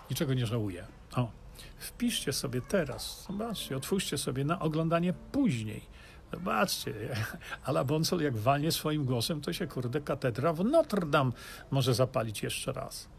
[0.10, 0.86] niczego nie żałuję.
[1.16, 1.32] O,
[1.78, 5.82] wpiszcie sobie teraz, zobaczcie, otwórzcie sobie na oglądanie później.
[6.34, 6.94] Zobaczcie,
[7.66, 11.32] Ala Bonsol jak walnie swoim głosem, to się kurde katedra w Notre Dame
[11.72, 13.17] może zapalić jeszcze raz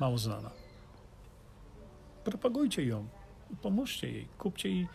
[0.00, 0.50] mało znana.
[2.24, 3.08] Propagujcie ją,
[3.62, 4.88] pomóżcie jej, kupcie jej,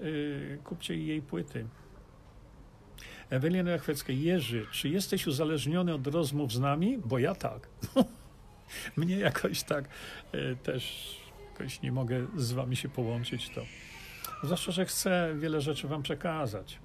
[0.00, 1.66] yy, kupcie jej płyty.
[3.30, 6.98] Ewelina Jachwecka, Jerzy, czy jesteś uzależniony od rozmów z nami?
[6.98, 7.68] Bo ja tak.
[8.96, 9.88] Mnie jakoś tak
[10.32, 11.16] yy, też
[11.52, 13.62] jakoś nie mogę z wami się połączyć to.
[14.42, 16.78] Zwłaszcza, że chcę wiele rzeczy wam przekazać.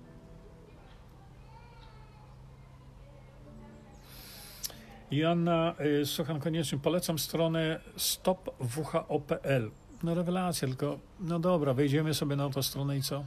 [5.12, 9.72] Joanna y, Sochan koniecznie polecam stronę stopwho.pl.
[10.04, 13.26] No rewelacja, tylko no dobra, wejdziemy sobie na tą stronę i co?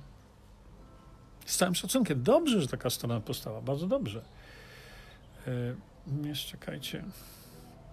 [1.47, 4.25] Z całym szacunkiem, dobrze, że taka strona powstała, bardzo dobrze.
[6.23, 7.05] Yy, czekajcie,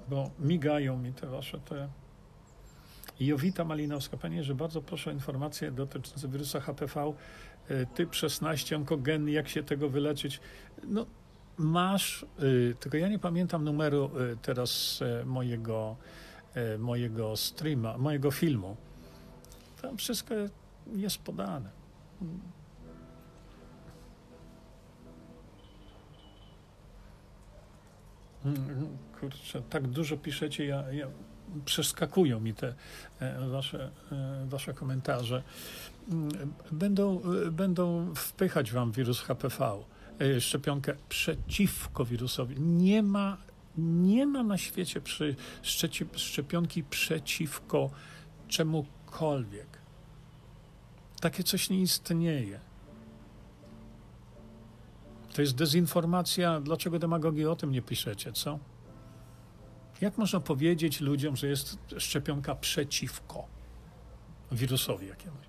[0.09, 1.89] bo migają mi te wasze te...
[3.19, 7.13] Jowita Malinowska, Panie, że bardzo proszę o informacje dotyczące wirusa HPV,
[7.71, 10.39] y, typ 16, onkogenny, jak się tego wyleczyć.
[10.83, 11.05] No,
[11.61, 15.95] masz, y, tylko ja nie pamiętam numeru y, teraz y, mojego,
[16.79, 18.75] mojego streama, mojego filmu.
[19.81, 20.35] Tam wszystko
[20.95, 21.69] jest podane.
[28.45, 31.07] Mm, kurczę, tak dużo piszecie, ja, ja
[31.65, 32.73] przeskakują mi te
[33.19, 35.43] e, wasze, e, wasze komentarze.
[36.11, 39.83] Mm, będą, będą wpychać wam wirus HPV.
[40.21, 42.61] E, szczepionkę przeciwko wirusowi.
[42.61, 43.37] Nie ma,
[43.77, 45.35] nie ma na świecie przy
[46.15, 47.89] szczepionki przeciwko
[48.47, 49.67] czemukolwiek.
[51.21, 52.59] Takie coś nie istnieje.
[55.33, 56.59] To jest dezinformacja.
[56.59, 58.59] Dlaczego demagogi o tym nie piszecie, co?
[60.01, 63.47] Jak można powiedzieć ludziom, że jest szczepionka przeciwko
[64.51, 65.45] wirusowi jakiemuś?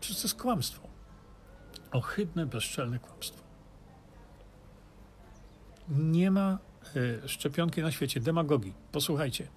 [0.00, 0.91] Przecież to jest kłamstwo.
[1.92, 3.42] Ohydne, bezczelne kłamstwo.
[5.88, 6.58] Nie ma
[6.96, 8.74] y, szczepionki na świecie, demagogii.
[8.92, 9.48] Posłuchajcie.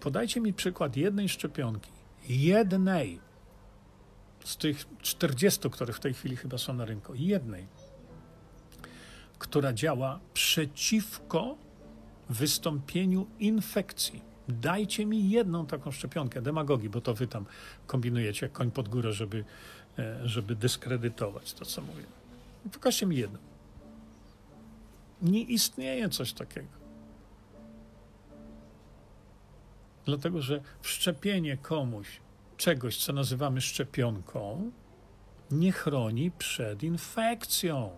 [0.00, 1.90] Podajcie mi przykład jednej szczepionki,
[2.28, 3.20] jednej
[4.44, 7.66] z tych 40, które w tej chwili chyba są na rynku, jednej,
[9.38, 11.56] która działa przeciwko
[12.30, 14.22] wystąpieniu infekcji.
[14.48, 17.46] Dajcie mi jedną taką szczepionkę, demagogii, bo to wy tam
[17.86, 19.81] kombinujecie koń pod górę, żeby E,
[20.24, 22.04] żeby dyskredytować to, co mówię.
[22.72, 23.38] Pokażcie mi jedno.
[25.22, 26.68] Nie istnieje coś takiego.
[30.04, 32.20] Dlatego, że wszczepienie komuś
[32.56, 34.70] czegoś, co nazywamy szczepionką,
[35.50, 37.90] nie chroni przed infekcją.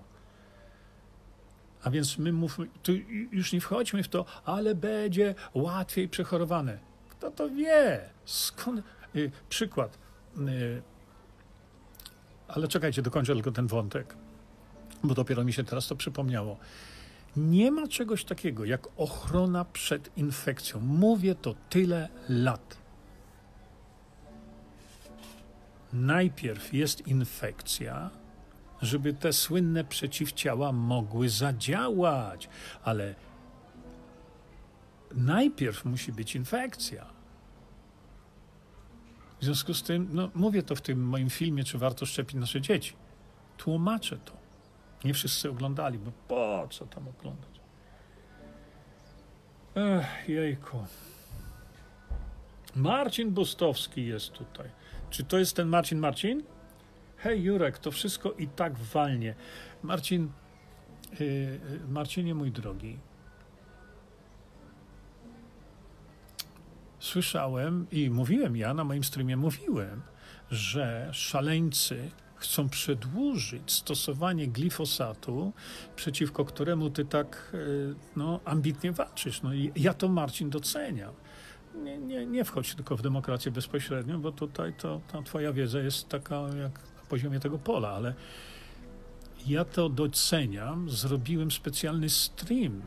[1.82, 2.92] A więc my mówmy, tu
[3.32, 6.78] już nie wchodźmy w to, ale będzie łatwiej przechorowane.
[7.09, 8.11] Kto to wie?
[8.24, 8.82] Skąd?
[9.16, 9.99] Y, przykład.
[12.49, 14.16] Ale czekajcie, dokończę tylko ten wątek,
[15.05, 16.57] bo dopiero mi się teraz to przypomniało.
[17.36, 20.80] Nie ma czegoś takiego jak ochrona przed infekcją.
[20.80, 22.76] Mówię to tyle lat.
[25.92, 28.11] Najpierw jest infekcja,
[28.82, 32.49] żeby te słynne przeciwciała mogły zadziałać,
[32.84, 33.14] ale
[35.14, 37.13] najpierw musi być infekcja.
[39.41, 42.61] W związku z tym, no, mówię to w tym moim filmie, czy warto szczepić nasze
[42.61, 42.93] dzieci.
[43.57, 44.32] Tłumaczę to.
[45.05, 47.61] Nie wszyscy oglądali, bo po co tam oglądać?
[49.74, 50.85] Ech, jejku.
[52.76, 54.70] Marcin Bustowski jest tutaj.
[55.11, 56.43] Czy to jest ten Marcin Marcin?
[57.16, 59.35] Hej Jurek, to wszystko i tak walnie.
[59.82, 60.32] Marcin,
[61.20, 62.99] yy, Marcinie mój drogi,
[67.05, 70.02] słyszałem i mówiłem, ja na moim streamie mówiłem,
[70.50, 75.52] że szaleńcy chcą przedłużyć stosowanie glifosatu,
[75.96, 77.57] przeciwko któremu ty tak
[78.16, 79.42] no, ambitnie walczysz.
[79.42, 81.14] No i ja to, Marcin, doceniam
[81.74, 86.09] nie, nie, nie wchodź tylko w demokrację bezpośrednią, bo tutaj to, ta twoja wiedza jest
[86.09, 88.14] taka jak na poziomie tego pola, ale
[89.46, 90.90] ja to doceniam.
[90.90, 92.82] Zrobiłem specjalny stream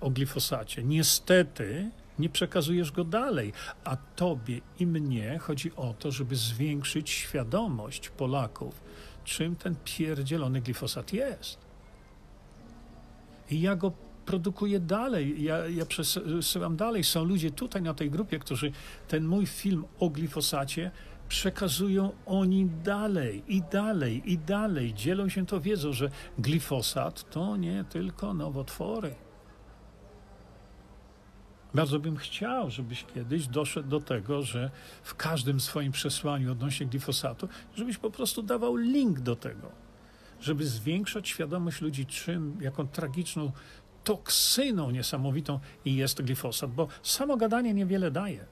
[0.00, 0.84] o glifosacie.
[0.84, 1.90] Niestety
[2.20, 3.52] nie przekazujesz go dalej,
[3.84, 8.82] a tobie i mnie chodzi o to, żeby zwiększyć świadomość Polaków,
[9.24, 11.58] czym ten pierdzielony glifosat jest.
[13.50, 13.92] I ja go
[14.26, 17.04] produkuję dalej, ja, ja przesyłam dalej.
[17.04, 18.72] Są ludzie tutaj na tej grupie, którzy
[19.08, 20.90] ten mój film o glifosacie
[21.28, 24.94] przekazują oni dalej i dalej i dalej.
[24.94, 29.14] Dzielą się to wiedzą, że glifosat to nie tylko nowotwory.
[31.74, 34.70] Bardzo bym chciał, żebyś kiedyś doszedł do tego, że
[35.02, 39.72] w każdym swoim przesłaniu odnośnie glifosatu, żebyś po prostu dawał link do tego,
[40.40, 43.52] żeby zwiększać świadomość ludzi, czym, jaką tragiczną
[44.04, 48.44] toksyną niesamowitą jest glifosat, bo samo gadanie niewiele daje.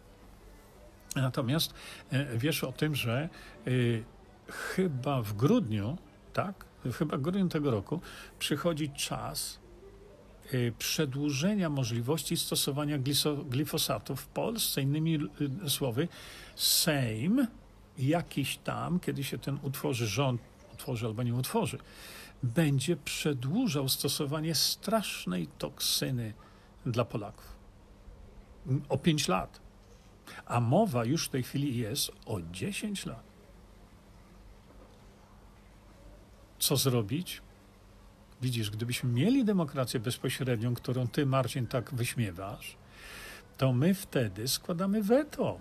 [1.16, 1.74] Natomiast
[2.10, 3.28] e, wiesz o tym, że
[3.66, 4.04] y,
[4.48, 5.98] chyba w grudniu,
[6.32, 8.00] tak, chyba w grudniu tego roku
[8.38, 9.60] przychodzi czas
[10.78, 12.98] przedłużenia możliwości stosowania
[13.48, 14.82] glifosatu w Polsce.
[14.82, 15.18] Innymi
[15.68, 16.08] słowy,
[16.56, 17.46] Sejm
[17.98, 20.40] jakiś tam, kiedy się ten utworzy rząd,
[20.72, 21.78] utworzy albo nie utworzy,
[22.42, 26.34] będzie przedłużał stosowanie strasznej toksyny
[26.86, 27.56] dla Polaków.
[28.88, 29.60] O 5 lat.
[30.46, 33.22] A mowa już w tej chwili jest o 10 lat.
[36.58, 37.42] Co zrobić?
[38.42, 42.76] Widzisz, gdybyśmy mieli demokrację bezpośrednią, którą ty, Marcin, tak wyśmiewasz,
[43.56, 45.60] to my wtedy składamy weto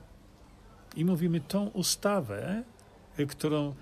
[0.95, 2.63] i mówimy tą ustawę,
[3.29, 3.75] którą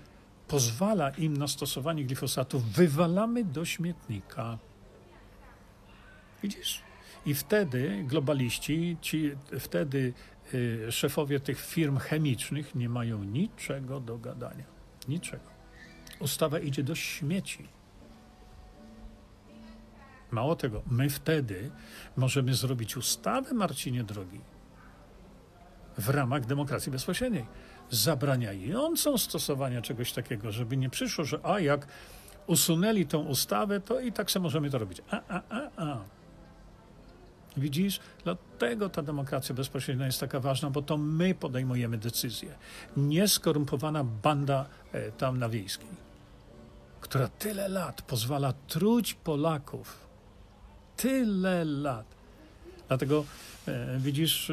[0.48, 4.58] pozwala im na stosowanie glifosatu, wywalamy do śmietnika.
[6.42, 6.82] Widzisz?
[7.26, 9.30] I wtedy globaliści, ci
[9.60, 10.12] wtedy
[10.54, 14.64] y, szefowie tych firm chemicznych nie mają niczego do gadania.
[15.08, 15.44] Niczego.
[16.20, 17.68] Ustawa idzie do śmieci.
[20.30, 21.70] Mało tego, my wtedy
[22.16, 24.40] możemy zrobić ustawę, Marcinie drogi,
[25.98, 27.46] w ramach demokracji bezpośredniej
[27.90, 31.86] zabraniającą stosowania czegoś takiego, żeby nie przyszło, że a jak
[32.46, 35.02] usunęli tą ustawę, to i tak sobie możemy to robić.
[35.10, 35.98] A, a, a, a.
[37.56, 38.00] Widzisz?
[38.24, 42.54] Dlatego ta demokracja bezpośrednia jest taka ważna, bo to my podejmujemy decyzje.
[42.96, 45.88] Nie skorumpowana banda e, tam na wiejskiej,
[47.00, 50.05] która tyle lat pozwala truć Polaków.
[50.96, 52.06] Tyle lat.
[52.88, 53.24] Dlatego
[53.68, 54.52] e, widzisz,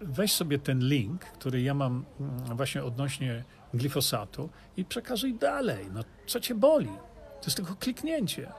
[0.00, 3.44] weź sobie ten link, który ja mam mm, właśnie odnośnie
[3.74, 5.86] glifosatu i przekazuj dalej.
[5.92, 6.90] No, co cię boli?
[7.40, 8.52] To jest tylko kliknięcie.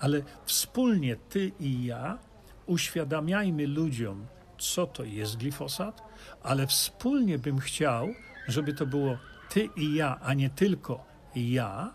[0.00, 2.18] Ale wspólnie ty i ja
[2.66, 4.26] uświadamiajmy ludziom,
[4.58, 6.02] co to jest glifosat,
[6.42, 8.08] ale wspólnie bym chciał,
[8.48, 9.18] żeby to było
[9.48, 11.04] ty i ja, a nie tylko
[11.34, 11.94] ja,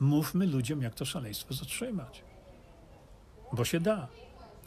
[0.00, 2.25] mówmy ludziom, jak to szaleństwo zatrzymać.
[3.52, 4.08] Bo się da.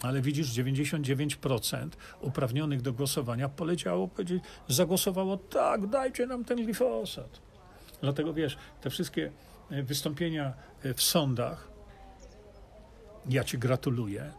[0.01, 1.89] Ale widzisz, 99%
[2.21, 4.09] uprawnionych do głosowania poleciało,
[4.67, 7.39] zagłosowało tak, dajcie nam ten glifosat.
[8.01, 9.31] Dlatego wiesz, te wszystkie
[9.71, 10.53] e, wystąpienia
[10.83, 11.67] e, w sądach,
[13.29, 14.31] ja ci gratuluję,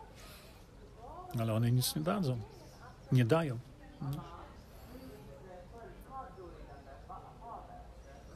[1.38, 2.40] ale one nic nie dadzą.
[3.12, 3.58] Nie dają.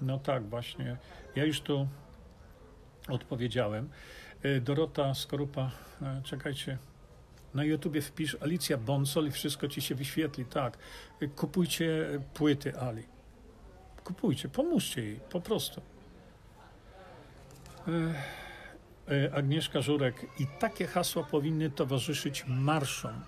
[0.03, 0.97] No tak, właśnie.
[1.37, 1.89] Ja już tu
[3.09, 3.89] odpowiedziałem.
[4.45, 5.71] E, Dorota Skorupa,
[6.23, 6.79] czekajcie,
[7.55, 10.45] na YouTubie wpisz Alicja Bonsol i wszystko ci się wyświetli.
[10.45, 10.79] Tak,
[11.37, 13.03] kupujcie płyty Ali.
[14.05, 15.81] Kupujcie, pomóżcie jej, po prostu.
[19.09, 20.27] E, Agnieszka Żurek.
[20.39, 23.21] I takie hasła powinny towarzyszyć marszom.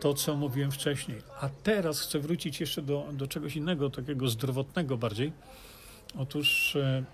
[0.00, 1.22] To, co mówiłem wcześniej.
[1.40, 5.32] A teraz chcę wrócić jeszcze do, do czegoś innego, takiego zdrowotnego bardziej.
[6.18, 7.04] Otóż e,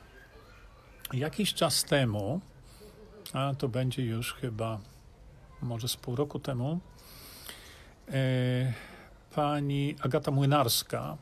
[1.13, 2.41] jakiś czas temu,
[3.33, 4.79] a to będzie już chyba
[5.63, 6.81] może z pół roku temu,
[9.35, 11.17] pani Agata Młynarska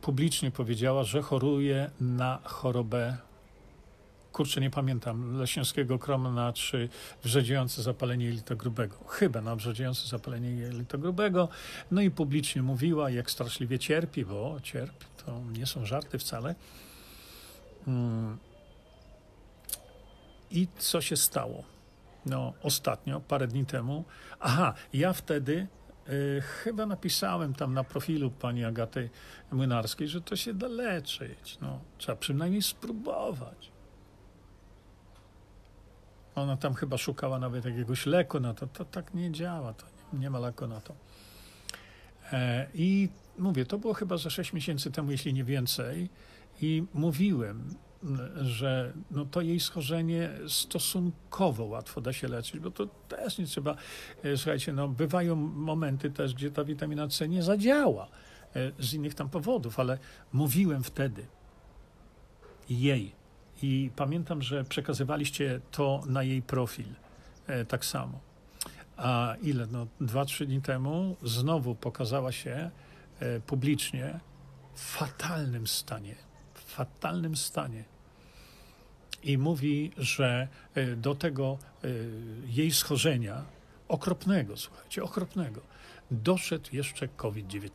[0.00, 3.16] publicznie powiedziała, że choruje na chorobę
[4.32, 6.88] kurczę, nie pamiętam, leśniowskiego kromna czy
[7.22, 8.96] wrzedziające zapalenie jelita grubego.
[9.08, 11.48] Chyba na wrzedziające zapalenie jelita grubego.
[11.90, 16.54] No i publicznie mówiła, jak straszliwie cierpi, bo cierpi, to nie są żarty wcale.
[17.86, 18.38] Mm.
[20.50, 21.64] I co się stało?
[22.26, 24.04] No, ostatnio, parę dni temu.
[24.40, 25.66] Aha, ja wtedy
[26.08, 29.10] y, chyba napisałem tam na profilu pani Agaty
[29.52, 31.58] Młynarskiej, że to się da leczyć.
[31.60, 33.72] No, trzeba przynajmniej spróbować.
[36.34, 38.66] Ona tam chyba szukała nawet jakiegoś leku na to.
[38.66, 40.94] To tak nie działa, to nie, nie ma leku na to.
[42.32, 46.10] E, I mówię, to było chyba za 6 miesięcy temu, jeśli nie więcej.
[46.60, 47.74] I mówiłem,
[48.40, 53.76] że no to jej schorzenie stosunkowo łatwo da się leczyć, bo to też nie trzeba,
[54.22, 58.08] e, słuchajcie, no bywają momenty też, gdzie ta witamina C nie zadziała
[58.56, 59.98] e, z innych tam powodów, ale
[60.32, 61.26] mówiłem wtedy
[62.70, 63.20] jej,
[63.62, 66.86] i pamiętam, że przekazywaliście to na jej profil
[67.46, 68.20] e, tak samo.
[68.96, 69.66] A ile?
[69.66, 72.70] No, dwa, trzy dni temu znowu pokazała się
[73.46, 74.20] publicznie
[74.74, 76.14] w fatalnym stanie.
[76.54, 77.84] W fatalnym stanie.
[79.22, 81.88] I mówi, że e, do tego e,
[82.46, 83.44] jej schorzenia,
[83.88, 85.60] okropnego, słuchajcie, okropnego,
[86.10, 87.70] doszedł jeszcze COVID-19.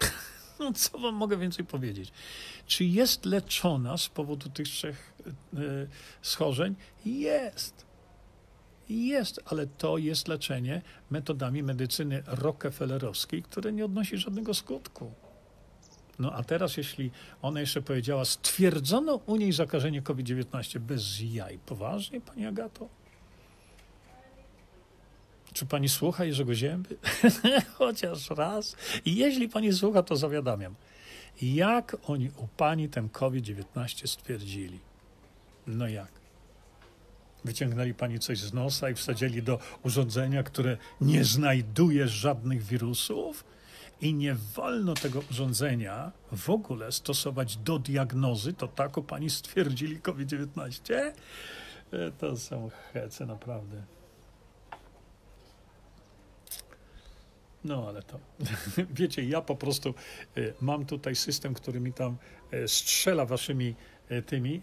[0.60, 2.12] No, co wam mogę więcej powiedzieć?
[2.66, 5.12] Czy jest leczona z powodu tych trzech
[5.54, 5.88] y,
[6.22, 6.74] schorzeń?
[7.04, 7.86] Jest.
[8.88, 15.12] Jest, ale to jest leczenie metodami medycyny rockefellerowskiej, które nie odnosi żadnego skutku.
[16.20, 17.10] No a teraz, jeśli
[17.42, 21.58] ona jeszcze powiedziała, stwierdzono u niej zakażenie COVID-19 bez jaj.
[21.58, 22.88] Poważnie, pani Agato?
[25.52, 26.96] Czy pani słucha Jerzego Zięby?
[27.78, 28.76] Chociaż raz.
[29.04, 30.74] I jeśli pani słucha, to zawiadamiam.
[31.42, 34.78] Jak oni u pani ten COVID-19 stwierdzili?
[35.66, 36.10] No jak?
[37.44, 43.44] Wyciągnęli pani coś z nosa i wsadzili do urządzenia, które nie znajduje żadnych wirusów?
[44.00, 50.00] I nie wolno tego urządzenia w ogóle stosować do diagnozy, to tak u pani stwierdzili
[50.00, 50.94] COVID-19?
[50.94, 51.12] E,
[52.18, 53.82] to są hece, naprawdę.
[57.64, 58.18] No ale to,
[59.00, 59.94] wiecie, ja po prostu
[60.36, 62.16] y, mam tutaj system, który mi tam
[62.54, 63.74] y, strzela waszymi
[64.26, 64.62] tymi.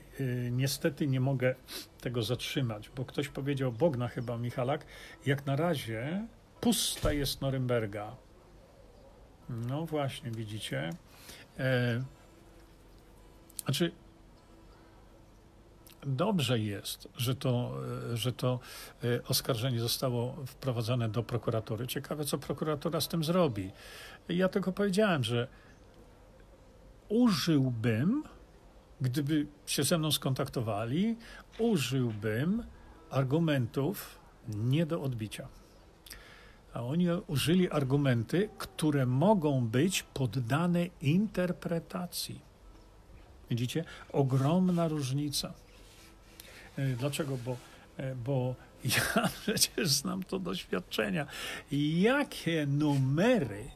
[0.52, 1.56] Niestety nie mogę
[2.02, 4.86] tego zatrzymać, bo ktoś powiedział, Bogna chyba, Michalak,
[5.26, 6.28] jak na razie
[6.62, 8.16] pusta jest Norymberga.
[9.50, 10.90] No właśnie, widzicie.
[11.60, 12.04] E,
[13.66, 13.92] znaczy,
[16.06, 17.74] dobrze jest, że to,
[18.14, 18.60] e, że to
[19.04, 21.88] e, oskarżenie zostało wprowadzone do prokuratury.
[21.88, 23.72] Ciekawe, co prokuratura z tym zrobi.
[24.30, 25.48] Ja tylko powiedziałem, że
[27.10, 28.24] użyłbym,
[29.02, 31.16] gdyby się ze mną skontaktowali,
[31.60, 32.64] użyłbym
[33.10, 35.48] argumentów nie do odbicia.
[36.78, 42.40] A oni użyli argumenty, które mogą być poddane interpretacji.
[43.50, 43.84] Widzicie?
[44.14, 45.54] Ogromna różnica.
[46.78, 47.38] E, dlaczego?
[47.38, 47.58] Bo,
[47.98, 48.56] e, bo
[48.96, 51.28] ja przecież znam to doświadczenia.
[51.72, 53.70] Jakie numery,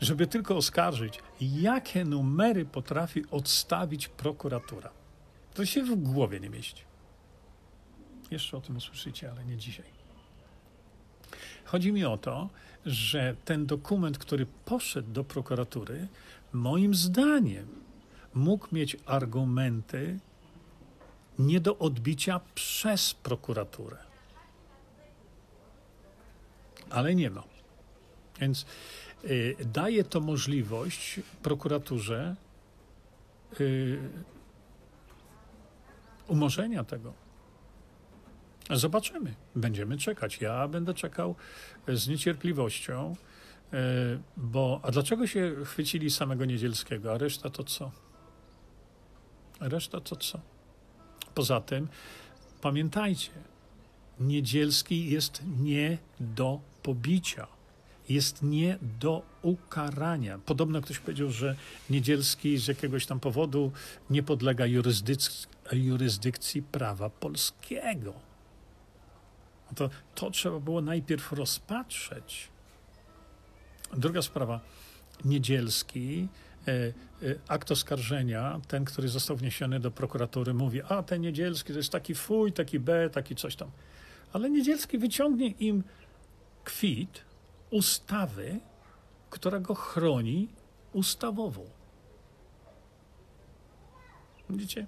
[0.00, 4.90] żeby tylko oskarżyć, jakie numery potrafi odstawić prokuratura?
[5.54, 6.82] To się w głowie nie mieści.
[8.30, 9.91] Jeszcze o tym usłyszycie, ale nie dzisiaj.
[11.64, 12.48] Chodzi mi o to,
[12.86, 16.08] że ten dokument, który poszedł do prokuratury,
[16.52, 17.66] moim zdaniem
[18.34, 20.18] mógł mieć argumenty
[21.38, 23.96] nie do odbicia przez prokuraturę.
[26.90, 27.42] Ale nie ma.
[28.40, 28.66] Więc
[29.24, 32.36] y, daje to możliwość prokuraturze
[33.60, 33.98] y,
[36.28, 37.21] umorzenia tego.
[38.72, 39.34] Zobaczymy.
[39.56, 40.40] Będziemy czekać.
[40.40, 41.34] Ja będę czekał
[41.88, 43.16] z niecierpliwością,
[43.74, 43.76] y,
[44.36, 47.90] bo a dlaczego się chwycili samego Niedzielskiego, a reszta to co?
[49.60, 50.40] Reszta to co?
[51.34, 51.88] Poza tym
[52.60, 53.30] pamiętajcie,
[54.20, 57.46] Niedzielski jest nie do pobicia,
[58.08, 60.38] jest nie do ukarania.
[60.38, 61.56] Podobno ktoś powiedział, że
[61.90, 63.72] Niedzielski z jakiegoś tam powodu
[64.10, 68.31] nie podlega jurysdykcji, jurysdykcji prawa polskiego.
[69.72, 72.48] No to, to trzeba było najpierw rozpatrzeć.
[73.96, 74.60] Druga sprawa.
[75.24, 76.28] Niedzielski
[76.68, 76.92] E, e,
[77.48, 82.14] akt oskarżenia, ten, który został wniesiony do prokuratury, mówi, a ten Niedzielski to jest taki
[82.14, 83.70] fuj, taki B, taki coś tam.
[84.32, 85.82] Ale Niedzielski wyciągnie im
[86.64, 87.24] kwit
[87.70, 88.60] ustawy,
[89.30, 90.48] która go chroni
[90.92, 91.64] ustawowo.
[94.50, 94.86] Widzicie?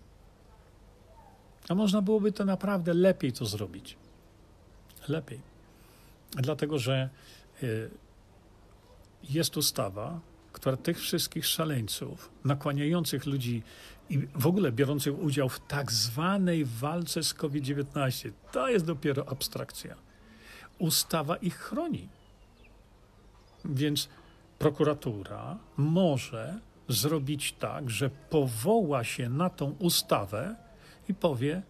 [1.69, 3.97] A można byłoby to naprawdę lepiej to zrobić.
[5.09, 5.41] Lepiej.
[6.31, 7.09] Dlatego, że
[7.63, 7.91] y,
[9.31, 10.21] jest ustawa,
[10.53, 13.63] która tych wszystkich szaleńców, nakłaniających ludzi
[14.11, 19.97] i w ogóle biorących udział w tak zwanej walce z COVID-19, to jest dopiero abstrakcja.
[20.79, 22.09] Ustawa ich chroni.
[23.65, 24.09] Więc
[24.59, 30.57] prokuratura może zrobić tak, że powoła się na tą ustawę
[31.09, 31.63] i powie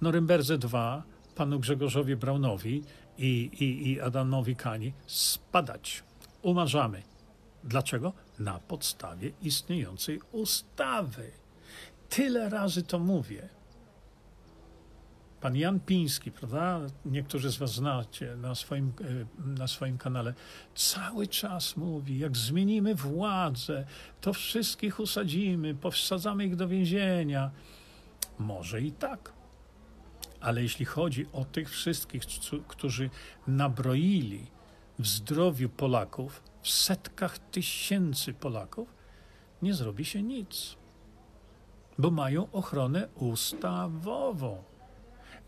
[0.00, 1.02] Norymberdze 2
[1.40, 2.82] panu Grzegorzowi Braunowi
[3.18, 6.02] i, i, i Adamowi Kani spadać.
[6.42, 7.02] Umarzamy.
[7.64, 8.12] Dlaczego?
[8.38, 11.30] Na podstawie istniejącej ustawy.
[12.08, 13.48] Tyle razy to mówię.
[15.40, 16.80] Pan Jan Piński, prawda?
[17.04, 18.92] Niektórzy z Was znacie na swoim,
[19.48, 20.34] e, na swoim kanale.
[20.74, 23.86] Cały czas mówi, jak zmienimy władzę,
[24.20, 27.50] to wszystkich usadzimy, powsadzamy ich do więzienia.
[28.38, 29.39] Może i tak.
[30.40, 32.22] Ale jeśli chodzi o tych wszystkich,
[32.68, 33.10] którzy
[33.46, 34.46] nabroili
[34.98, 38.94] w zdrowiu Polaków, w setkach tysięcy Polaków,
[39.62, 40.76] nie zrobi się nic,
[41.98, 44.62] bo mają ochronę ustawową.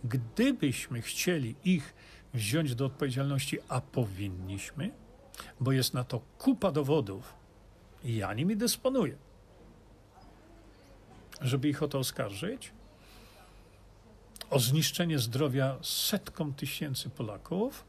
[0.04, 1.94] Gdybyśmy chcieli ich
[2.34, 4.90] wziąć do odpowiedzialności, a powinniśmy,
[5.60, 7.42] bo jest na to kupa dowodów
[8.04, 9.16] ja nimi dysponuję,
[11.40, 12.72] żeby ich o to oskarżyć,
[14.52, 17.84] o zniszczenie zdrowia setkom tysięcy Polaków,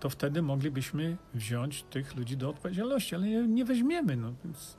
[0.00, 4.76] to wtedy moglibyśmy wziąć tych ludzi do odpowiedzialności, ale nie weźmiemy, no więc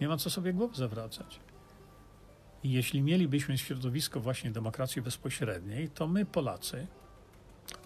[0.00, 1.40] nie ma co sobie głowy zawracać.
[2.64, 6.86] I jeśli mielibyśmy środowisko właśnie demokracji bezpośredniej, to my, Polacy,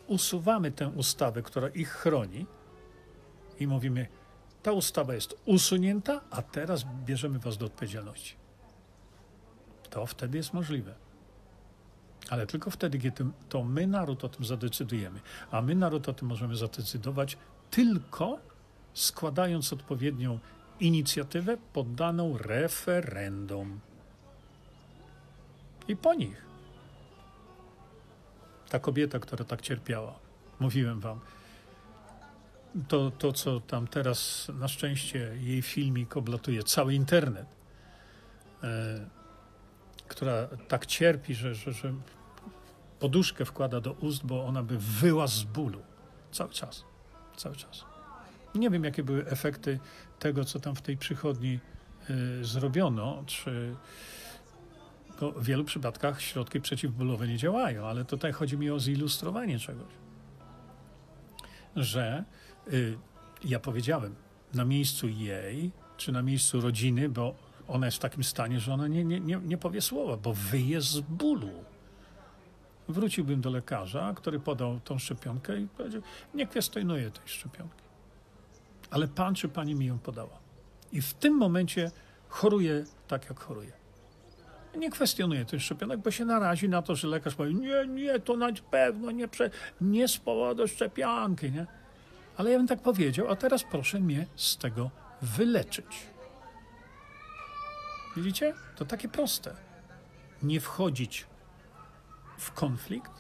[0.07, 2.46] usuwamy tę ustawę, która ich chroni
[3.61, 4.07] i mówimy,
[4.62, 8.45] ta ustawa jest usunięta, a teraz bierzemy was do odpowiedzialności.
[9.91, 10.95] To wtedy jest możliwe.
[12.30, 15.20] Ale tylko wtedy, kiedy to my, naród, o tym zadecydujemy.
[15.51, 17.37] A my, naród, o tym możemy zadecydować
[17.70, 18.39] tylko
[18.95, 20.39] składając odpowiednią
[20.80, 23.80] inicjatywę poddaną referendum.
[25.89, 26.47] I po nich.
[28.68, 30.18] Ta kobieta, która tak cierpiała,
[30.61, 31.20] mówiłem wam,
[32.89, 37.47] to, to co tam teraz na szczęście jej filmik oblatuje cały internet,
[38.62, 39.16] e,
[40.09, 41.94] która tak cierpi, że, że, że
[42.98, 45.82] poduszkę wkłada do ust, bo ona by wyła z bólu.
[46.32, 46.84] Cały czas.
[47.36, 47.84] Cały czas.
[48.54, 49.78] Nie wiem, jakie były efekty
[50.18, 51.61] tego, co tam w tej przychodni
[52.40, 53.76] y, zrobiono, czy
[55.20, 59.92] bo w wielu przypadkach środki przeciwbólowe nie działają, ale tutaj chodzi mi o zilustrowanie czegoś.
[61.76, 62.24] Że
[62.72, 62.98] y,
[63.44, 64.14] ja powiedziałem,
[64.54, 67.34] na miejscu jej, czy na miejscu rodziny, bo
[67.69, 70.81] ona jest w takim stanie, że ona nie, nie, nie, nie powie słowa, bo wyje
[70.81, 71.51] z bólu
[72.89, 76.03] wróciłbym do lekarza, który podał tą szczepionkę i powiedział,
[76.35, 77.83] nie kwestionuję tej szczepionki.
[78.91, 80.39] Ale pan czy pani mi ją podała.
[80.93, 81.91] I w tym momencie
[82.29, 83.72] choruje tak, jak choruje.
[84.76, 88.37] Nie kwestionuję tych szczepionek, bo się narazi na to, że lekarz powie, nie, nie, to
[88.37, 91.67] na pewno nie, prze, nie z powodu szczepionki, nie?
[92.37, 94.91] Ale ja bym tak powiedział, a teraz proszę mnie z tego
[95.22, 96.07] wyleczyć.
[98.17, 98.55] Widzicie?
[98.76, 99.57] To takie proste.
[100.43, 101.26] Nie wchodzić
[102.38, 103.13] w konflikt,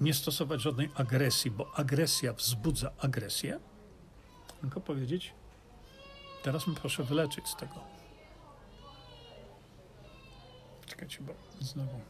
[0.00, 3.60] nie stosować żadnej agresji, bo agresja wzbudza agresję,
[4.60, 5.34] tylko powiedzieć,
[6.42, 7.74] teraz mnie proszę wyleczyć z tego.
[10.86, 12.00] Czekajcie, bo znowu.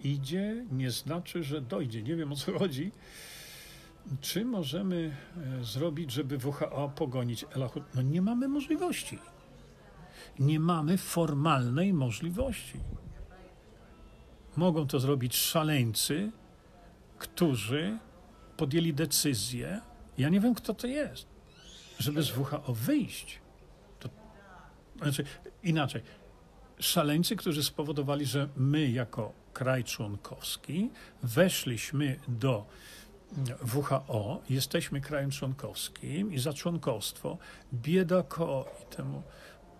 [0.00, 2.02] Idzie nie znaczy, że dojdzie.
[2.02, 2.92] Nie wiem o co chodzi.
[4.20, 5.16] Czy możemy
[5.60, 7.82] e, zrobić, żeby WHO pogonić Elachut?
[7.94, 9.18] No nie mamy możliwości
[10.38, 12.80] nie mamy formalnej możliwości.
[14.56, 16.32] Mogą to zrobić szaleńcy,
[17.18, 17.98] którzy
[18.56, 19.80] podjęli decyzję,
[20.18, 21.26] ja nie wiem, kto to jest,
[21.98, 23.40] żeby z WHO wyjść.
[24.00, 24.08] To,
[25.02, 25.24] znaczy,
[25.62, 26.02] inaczej,
[26.78, 30.90] szaleńcy, którzy spowodowali, że my jako kraj członkowski
[31.22, 32.66] weszliśmy do
[33.74, 37.38] WHO, jesteśmy krajem członkowskim i za członkostwo
[37.72, 39.22] biedako i temu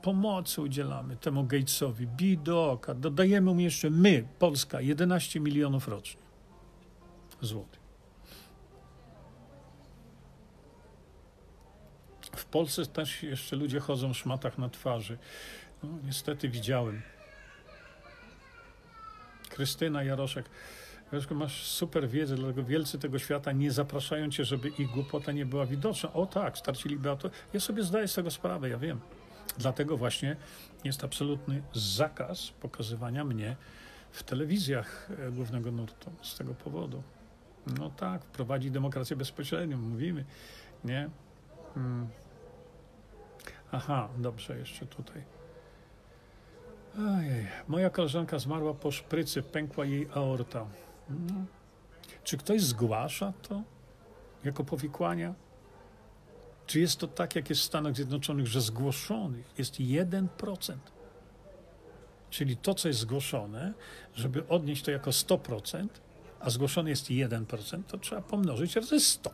[0.02, 6.22] pomocy udzielamy temu Gatesowi, bidoka, dodajemy mu jeszcze my, Polska, 11 milionów rocznie
[7.40, 7.80] złotych.
[12.36, 15.18] W Polsce też jeszcze ludzie chodzą w szmatach na twarzy.
[15.82, 17.02] No, niestety widziałem
[19.48, 20.50] Krystyna Jaroszek.
[21.12, 25.46] Leszku, masz super wiedzę, dlatego wielcy tego świata nie zapraszają cię, żeby ich głupota nie
[25.46, 26.12] była widoczna.
[26.12, 27.30] O tak, straciliby auto.
[27.52, 29.00] Ja sobie zdaję z tego sprawę, ja wiem.
[29.58, 30.36] Dlatego właśnie
[30.84, 33.56] jest absolutny zakaz pokazywania mnie
[34.10, 37.02] w telewizjach e, głównego nurtu z tego powodu.
[37.78, 40.24] No tak, wprowadzi demokrację bezpośrednią, mówimy,
[40.84, 41.10] nie?
[41.74, 42.08] Hmm.
[43.72, 45.22] Aha, dobrze, jeszcze tutaj.
[46.98, 47.46] Ojej.
[47.68, 50.66] Moja koleżanka zmarła po szprycy, pękła jej aorta.
[52.24, 53.62] Czy ktoś zgłasza to
[54.44, 55.34] jako powikłania?
[56.66, 60.76] Czy jest to tak, jak jest w Stanach Zjednoczonych, że zgłoszonych jest 1%?
[62.30, 63.72] Czyli to, co jest zgłoszone,
[64.14, 65.88] żeby odnieść to jako 100%,
[66.40, 69.30] a zgłoszony jest 1%, to trzeba pomnożyć razy 100.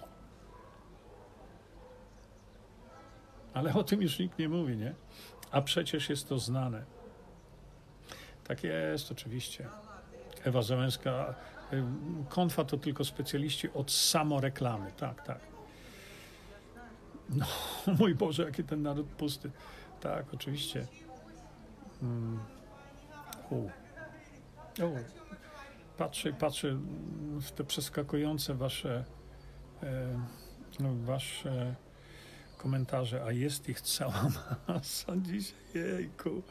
[3.55, 4.95] Ale o tym już nikt nie mówi, nie?
[5.51, 6.85] A przecież jest to znane.
[8.45, 9.69] Tak jest, oczywiście.
[10.45, 11.35] Ewa Załęska, y,
[12.29, 15.41] konfa to tylko specjaliści od samoreklamy, tak, tak.
[17.29, 17.47] No,
[17.99, 19.51] mój Boże, jaki ten naród pusty.
[20.01, 20.87] Tak, oczywiście.
[22.01, 22.41] Hmm.
[23.51, 23.69] U.
[25.97, 26.79] Patrzę, patrzę
[27.41, 29.05] w te przeskakujące wasze,
[29.83, 30.21] e,
[30.81, 31.75] no, wasze
[32.59, 34.29] komentarze, a jest ich cała
[34.69, 36.43] masa dzisiaj, jejku.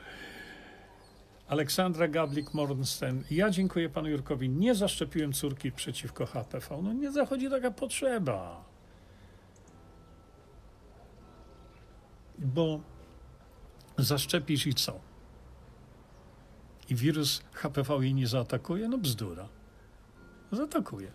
[1.51, 3.23] Aleksandra Gablik-Mornsten.
[3.31, 4.49] Ja dziękuję panu Jurkowi.
[4.49, 6.81] Nie zaszczepiłem córki przeciwko HPV.
[6.83, 8.65] No nie zachodzi taka potrzeba.
[12.37, 12.81] Bo
[13.97, 14.99] zaszczepisz i co?
[16.89, 18.89] I wirus HPV jej nie zaatakuje?
[18.89, 19.49] No bzdura.
[20.51, 21.11] Zaatakuje.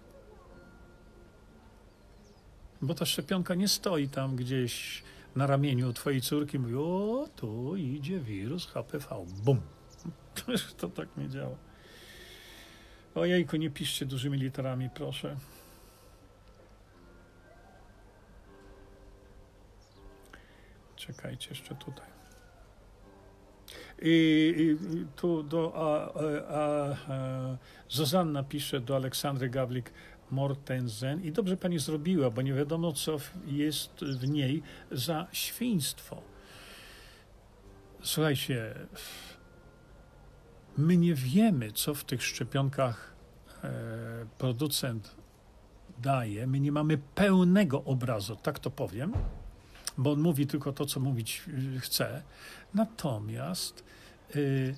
[2.83, 5.03] Bo ta szczepionka nie stoi tam gdzieś
[5.37, 9.25] na ramieniu twojej córki i mówi, o, tu idzie wirus HPV.
[9.45, 9.76] Bum.
[10.79, 11.57] To tak nie działa.
[13.15, 15.37] Ojejku, nie piszcie dużymi literami, proszę.
[20.97, 22.07] Czekajcie jeszcze tutaj.
[24.03, 27.57] I, i tu do a, a, a,
[27.89, 29.93] Zuzanna pisze do Aleksandry Gawlik
[30.31, 33.17] Mortensen i dobrze pani zrobiła, bo nie wiadomo, co
[33.47, 36.23] jest w niej za świństwo.
[38.03, 38.75] Słuchajcie,
[40.79, 43.13] My nie wiemy, co w tych szczepionkach
[43.65, 43.71] e,
[44.39, 45.15] producent
[45.99, 46.47] daje.
[46.47, 49.13] My nie mamy pełnego obrazu, tak to powiem,
[49.99, 51.43] bo on mówi tylko to, co mówić
[51.77, 52.23] e, chce.
[52.75, 53.85] Natomiast
[54.37, 54.77] y,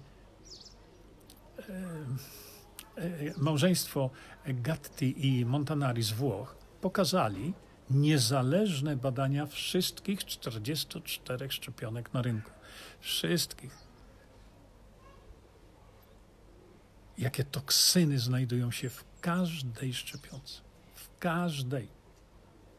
[3.36, 4.10] małżeństwo
[4.46, 7.54] Gatti i Montanari z Włoch pokazali
[7.90, 12.50] niezależne badania wszystkich 44 szczepionek na rynku.
[13.00, 13.87] Wszystkich.
[17.18, 20.60] Jakie toksyny znajdują się w każdej szczepionce.
[20.94, 21.88] W każdej.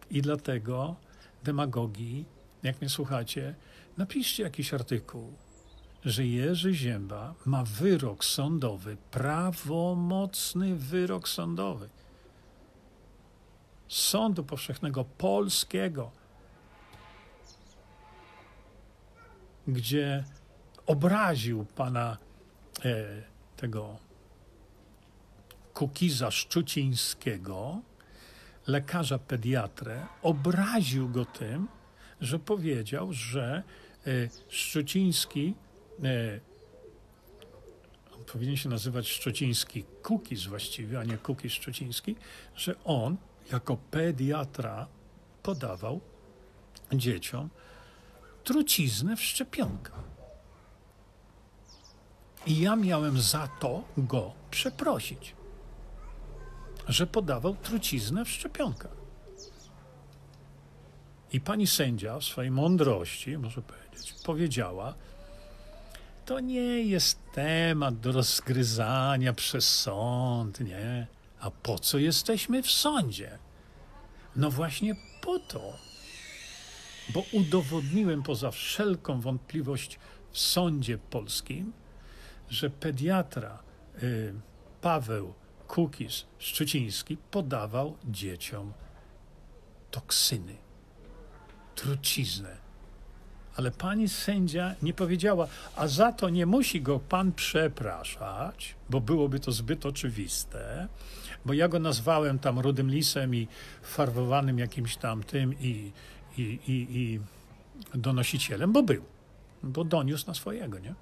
[0.10, 0.96] I dlatego
[1.44, 2.26] demagogii,
[2.64, 3.56] jak mnie słuchacie,
[3.98, 5.34] napiszcie jakiś artykuł,
[6.06, 11.90] że Jerzy Zięba ma wyrok sądowy, prawomocny wyrok sądowy.
[13.88, 16.12] Sądu Powszechnego Polskiego,
[19.68, 20.24] gdzie
[20.86, 22.18] obraził pana
[22.86, 23.24] e,
[23.58, 24.09] tego
[25.80, 27.82] Kukiza Szczucińskiego,
[28.68, 31.68] lekarza pediatrę, obraził go tym,
[32.22, 33.64] że powiedział, że
[34.08, 34.12] e,
[34.50, 35.54] Szczuciński
[36.04, 36.40] e,
[38.32, 42.16] powinien się nazywać Szczuciński Kukiz właściwie, a nie Kukiz Szczuciński,
[42.56, 43.18] że on
[43.52, 44.88] jako pediatra
[45.44, 46.02] podawał
[46.94, 47.50] dzieciom
[48.44, 50.04] truciznę w szczepionkach.
[52.46, 55.39] I ja miałem za to go przeprosić
[56.90, 58.98] że podawał truciznę w szczepionkach.
[61.34, 64.94] I pani sędzia w swojej mądrości, może powiedzieć, powiedziała,
[66.26, 71.08] to nie jest temat do rozgryzania przez sąd, nie?
[71.40, 73.40] A po co jesteśmy w sądzie?
[74.36, 75.74] No właśnie po to,
[77.10, 80.00] bo udowodniłem poza wszelką wątpliwość
[80.32, 81.74] w sądzie polskim,
[82.50, 83.64] że pediatra
[84.04, 84.34] y,
[84.82, 85.34] Paweł
[85.70, 88.74] Kukiz Szczuciński podawał dzieciom
[89.92, 90.56] toksyny,
[91.76, 92.58] truciznę.
[93.56, 99.40] Ale pani sędzia nie powiedziała, a za to nie musi go pan przepraszać, bo byłoby
[99.40, 100.88] to zbyt oczywiste,
[101.46, 103.48] bo ja go nazwałem tam rudym lisem i
[103.82, 105.92] farbowanym jakimś tam tym i,
[106.38, 107.20] i, i, i
[107.94, 109.04] donosicielem, bo był,
[109.64, 110.94] bo doniósł na swojego, nie?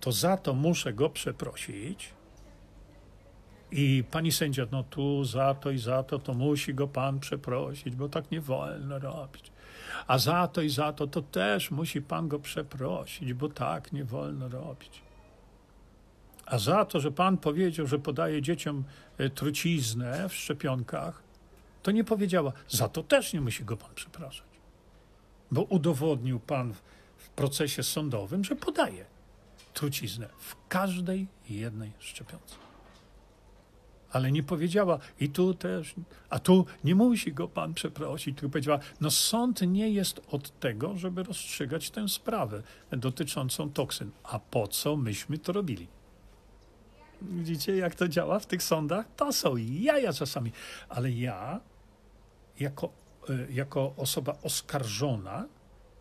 [0.00, 2.08] To za to muszę go przeprosić,
[3.72, 7.96] I pani sędzia, no tu za to i za to, to musi go pan przeprosić,
[7.96, 9.52] bo tak nie wolno robić.
[10.06, 14.04] A za to i za to, to też musi pan go przeprosić, bo tak nie
[14.04, 15.02] wolno robić.
[16.46, 18.84] A za to, że pan powiedział, że podaje dzieciom
[19.18, 21.22] e, truciznę w szczepionkach,
[21.82, 24.46] to nie powiedziała, za to też nie musi go pan przepraszać.
[25.50, 26.74] Bo udowodnił pan
[27.16, 29.04] w procesie sądowym, że podaje
[29.74, 32.61] truciznę w każdej jednej szczepionce.
[34.12, 35.94] Ale nie powiedziała, i tu też,
[36.30, 40.96] a tu nie musi go pan przeprosić, tylko powiedziała, no sąd nie jest od tego,
[40.96, 44.10] żeby rozstrzygać tę sprawę dotyczącą toksyn.
[44.22, 45.88] A po co myśmy to robili?
[47.22, 49.06] Widzicie, jak to działa w tych sądach?
[49.16, 50.52] To są jaja czasami.
[50.88, 51.60] Ale ja,
[52.60, 52.92] jako,
[53.28, 55.48] e, jako osoba oskarżona,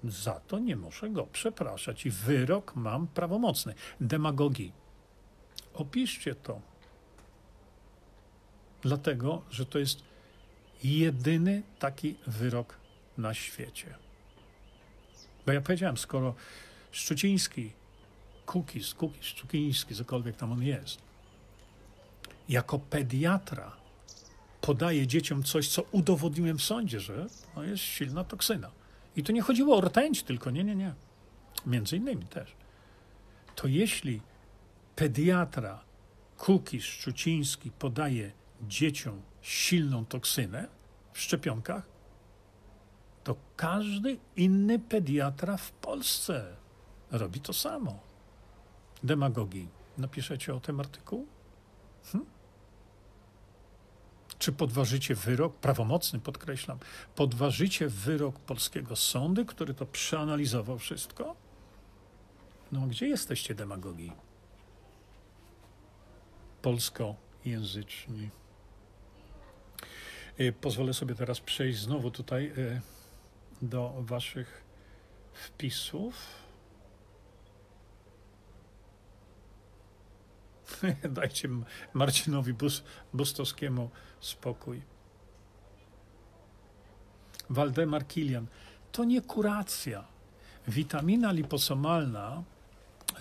[0.04, 2.06] za to nie muszę go przepraszać.
[2.06, 3.74] I wyrok mam prawomocny.
[4.02, 4.74] Demagogii.
[5.74, 6.71] Opiszcie to.
[8.82, 10.04] Dlatego, że to jest
[10.84, 12.78] jedyny taki wyrok
[13.18, 13.96] na świecie.
[15.46, 16.36] Bo ja powiedziałem, skoro
[16.92, 17.72] Szczuciński,
[18.46, 21.02] Kukis, Kukis, Szczuciński, cokolwiek tam on jest,
[22.50, 23.72] jako pediatra
[24.62, 28.72] podaje dzieciom coś, co udowodniłem w sądzie, że to jest silna toksyna.
[29.16, 30.94] I tu nie chodziło o rtęć tylko, nie, nie, nie.
[31.66, 32.56] Między innymi też.
[33.56, 34.22] To jeśli
[34.96, 35.84] pediatra
[36.38, 38.32] Kukiz Szczuciński podaje
[38.68, 40.68] dzieciom silną toksynę
[41.14, 41.88] w szczepionkach,
[43.24, 46.56] to każdy inny pediatra w Polsce
[47.12, 48.00] robi to samo.
[49.04, 49.68] Demagogii.
[49.98, 51.28] Napiszecie o tym artykuł?
[52.12, 52.26] Hm?
[54.40, 56.80] Czy podważycie wyrok, prawomocny podkreślam,
[57.16, 61.36] podważycie wyrok polskiego sądu, który to przeanalizował wszystko?
[62.72, 64.12] No, gdzie jesteście demagogii?
[66.62, 68.30] Polskojęzyczni.
[70.40, 72.82] Y, pozwolę sobie teraz przejść znowu tutaj y,
[73.62, 74.64] do Waszych
[75.34, 76.16] wpisów.
[81.10, 81.50] Dajcie
[81.94, 82.84] Marcinowi Bus,
[83.14, 83.90] Bustowskiemu
[84.20, 84.82] spokój.
[87.50, 88.48] Waldemar Kilian.
[88.92, 90.04] To nie kuracja.
[90.68, 92.44] Witamina liposomalna,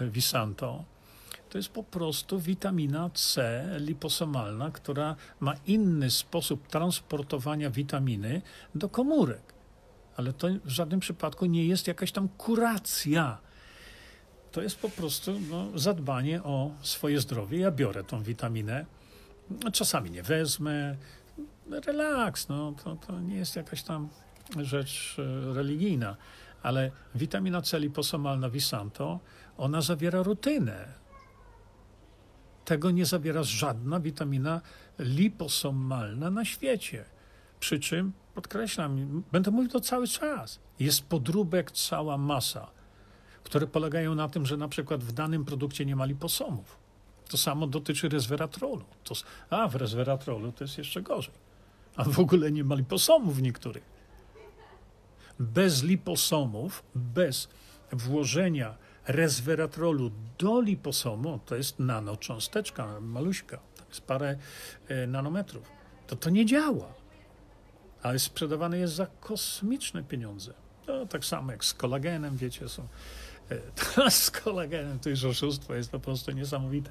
[0.01, 0.85] e, Visanto,
[1.51, 8.43] to jest po prostu witamina C liposomalna, która ma inny sposób transportowania witaminy
[8.75, 9.55] do komórek.
[10.17, 13.39] Ale to w żadnym przypadku nie jest jakaś tam kuracja
[14.53, 17.59] to jest po prostu no, zadbanie o swoje zdrowie.
[17.59, 18.87] Ja biorę tą witaminę,
[19.73, 20.97] czasami nie wezmę.
[21.87, 24.09] Relaks, no, to, to nie jest jakaś tam
[24.57, 26.17] rzecz e, religijna,
[26.63, 29.21] ale witamina C liposomalna Visanto,
[29.59, 31.01] ona zawiera rutynę.
[32.71, 34.61] Tego nie zawiera żadna witamina
[34.99, 37.05] liposomalna na świecie.
[37.61, 42.71] Przy czym, podkreślam, będę mówił to cały czas, jest podróbek cała masa
[43.43, 46.77] które polegają na tym, że na przykład w danym produkcie nie ma liposomów.
[47.29, 48.85] To samo dotyczy resveratrolu.
[49.05, 49.15] To,
[49.51, 51.35] a w resveratrolu to jest jeszcze gorzej.
[51.97, 53.85] A w ogóle nie ma liposomów niektórych.
[55.39, 57.49] Bez liposomów, bez
[57.93, 58.75] włożenia
[59.13, 64.37] resveratrolu do liposomu, to jest nanocząsteczka, maluśka, to jest parę
[64.89, 65.73] e, nanometrów.
[66.07, 66.95] To to nie działa.
[68.03, 70.55] Ale sprzedawane jest za kosmiczne pieniądze.
[70.87, 72.89] To tak samo jak z kolagenem, wiecie, są
[74.11, 76.91] z kolagenem to już oszustwo jest po prostu niesamowite.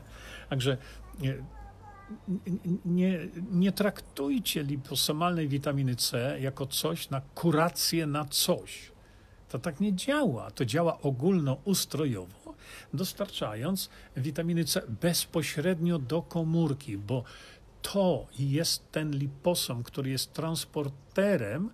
[0.50, 0.78] Także
[2.86, 3.20] nie,
[3.52, 8.92] nie traktujcie liposomalnej witaminy C jako coś na kurację na coś.
[9.50, 10.52] To tak nie działa.
[10.52, 12.54] To działa ogólnoustrojowo,
[12.94, 17.24] dostarczając witaminy C bezpośrednio do komórki, bo
[17.82, 21.70] to jest ten liposom, który jest transporterem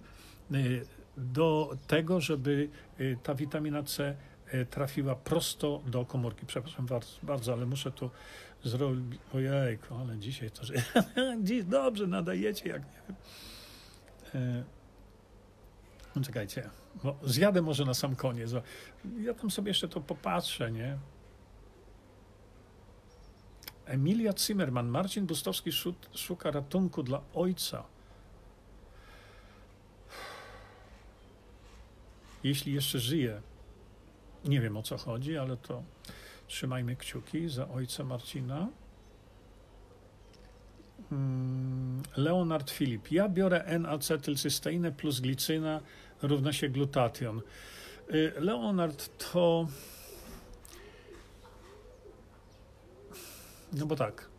[0.52, 0.86] y,
[1.18, 2.70] do tego, żeby
[3.00, 4.16] y, ta witamina C
[4.52, 6.46] E, trafiła prosto do komórki.
[6.46, 6.88] Przepraszam
[7.24, 8.10] bardzo, ale muszę tu
[8.64, 9.20] zrobić.
[9.34, 10.62] Ojejku, ale dzisiaj to,
[11.44, 14.64] dziś dobrze nadajecie, jak nie wiem.
[16.24, 16.70] Czekajcie,
[17.04, 18.52] bo zjadę może na sam koniec.
[19.20, 20.98] Ja tam sobie jeszcze to popatrzę, nie?
[23.86, 25.72] Emilia Zimmerman, Marcin Bustowski
[26.14, 27.84] szuka ratunku dla ojca.
[32.44, 33.42] Jeśli jeszcze żyje,
[34.46, 35.84] nie wiem o co chodzi, ale to
[36.48, 38.68] trzymajmy kciuki za ojca Marcina.
[41.12, 43.12] Mm, Leonard Filip.
[43.12, 45.82] Ja biorę N-acetylcysteinę plus glicyna
[46.28, 47.42] równa się glutation.
[48.14, 49.68] Y, Leonard to...
[53.74, 54.30] No bo tak,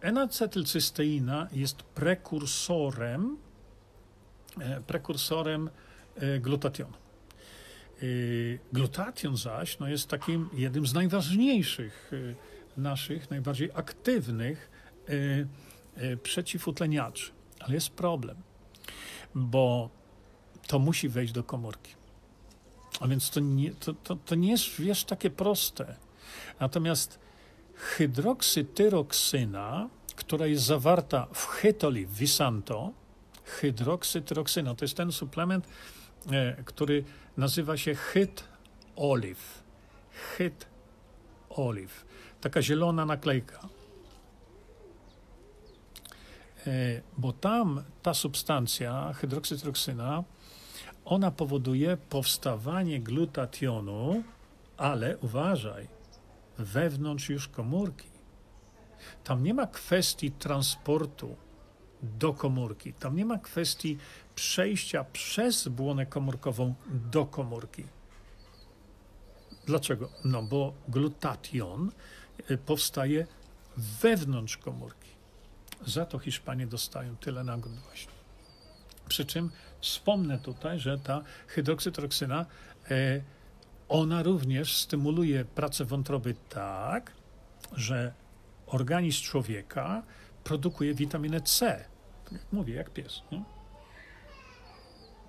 [0.00, 3.36] N-acetylcysteina jest prekursorem,
[4.60, 5.70] e, prekursorem
[6.16, 6.92] e, glutationu.
[6.92, 8.04] E,
[8.72, 12.10] glutation zaś no, jest takim jednym z najważniejszych
[12.76, 14.70] naszych, najbardziej aktywnych
[16.22, 17.32] przeciwutleniaczy.
[17.60, 18.36] Ale jest problem,
[19.34, 19.90] bo
[20.68, 21.94] to musi wejść do komórki.
[23.00, 25.96] A więc to nie, to, to, to nie jest, wiesz, takie proste.
[26.60, 27.18] Natomiast
[27.74, 32.92] hydroksytyroksyna, która jest zawarta w chytoli, Visanto,
[33.44, 35.68] hydroksytyroksyna, to jest ten suplement,
[36.30, 37.04] e, który
[37.36, 37.94] nazywa się.
[37.94, 38.44] Chyt
[38.96, 39.62] olive.
[42.40, 43.68] Taka zielona naklejka.
[46.66, 50.24] E, bo tam ta substancja, hydroksytyroksyna,
[51.08, 54.22] ona powoduje powstawanie glutationu,
[54.76, 55.88] ale uważaj,
[56.58, 58.08] wewnątrz już komórki.
[59.24, 61.36] Tam nie ma kwestii transportu
[62.02, 63.98] do komórki, tam nie ma kwestii
[64.34, 67.84] przejścia przez błonę komórkową do komórki.
[69.66, 70.08] Dlaczego?
[70.24, 71.92] No bo glutation
[72.50, 73.26] y, powstaje
[73.76, 75.10] wewnątrz komórki.
[75.86, 78.12] Za to Hiszpanie dostają tyle nagród właśnie.
[79.08, 79.50] Przy czym
[79.80, 82.46] wspomnę tutaj, że ta hydroksytroksyna
[82.90, 83.20] e,
[83.88, 87.12] ona również stymuluje pracę wątroby tak,
[87.72, 88.12] że
[88.66, 90.02] organizm człowieka
[90.44, 91.84] produkuje witaminę C.
[92.32, 93.22] Jak mówię, jak pies.
[93.32, 93.42] Nie?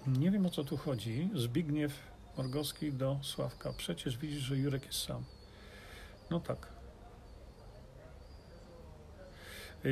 [0.08, 1.30] nie wiem o co tu chodzi.
[1.36, 1.94] Zbigniew
[2.38, 3.74] Morgowski do Sławka.
[3.78, 5.24] Przecież widzisz, że Jurek jest sam.
[6.30, 6.68] No tak.
[6.68, 6.72] Y,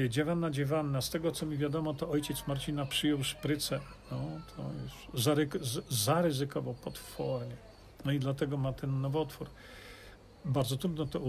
[0.09, 1.01] dziewanna, dziewanna.
[1.01, 3.79] Z tego, co mi wiadomo, to ojciec Marcina przyjął szprycę.
[4.11, 4.21] No,
[4.55, 7.55] to już zaryzykował potwornie.
[8.05, 9.47] No i dlatego ma ten nowotwór.
[10.45, 11.21] Bardzo trudno to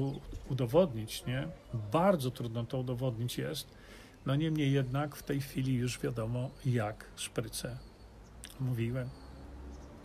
[0.48, 1.48] udowodnić, nie?
[1.92, 3.68] Bardzo trudno to udowodnić jest.
[4.26, 7.78] No niemniej jednak w tej chwili już wiadomo, jak szpryce.
[8.60, 9.08] Mówiłem.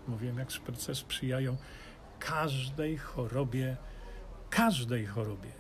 [0.08, 1.58] Mówiłem, jak szpryce sprzyjają
[2.20, 3.78] każdej chorobie,
[4.50, 5.52] każdej chorobie,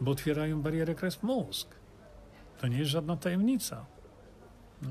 [0.00, 1.75] bo otwierają barierę krew-mózg.
[2.60, 3.86] To nie jest żadna tajemnica.
[4.82, 4.88] No.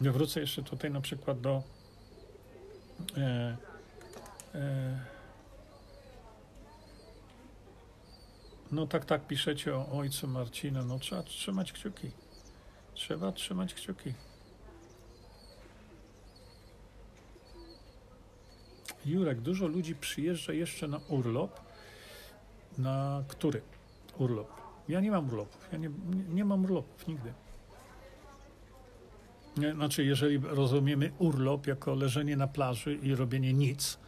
[0.00, 1.62] Ja wrócę jeszcze tutaj na przykład do
[3.16, 3.56] E,
[4.54, 5.00] e,
[8.72, 10.84] no tak, tak piszecie o ojcu Marcina.
[10.84, 12.10] No trzeba trzymać kciuki.
[12.94, 14.14] Trzeba trzymać kciuki.
[19.04, 21.60] Jurek, dużo ludzi przyjeżdża jeszcze na urlop.
[22.78, 23.62] Na który
[24.18, 24.61] urlop?
[24.88, 25.68] Ja nie mam urlopów.
[25.72, 27.32] Ja nie, nie, nie mam urlopów nigdy.
[29.74, 33.98] Znaczy, jeżeli rozumiemy urlop jako leżenie na plaży i robienie nic,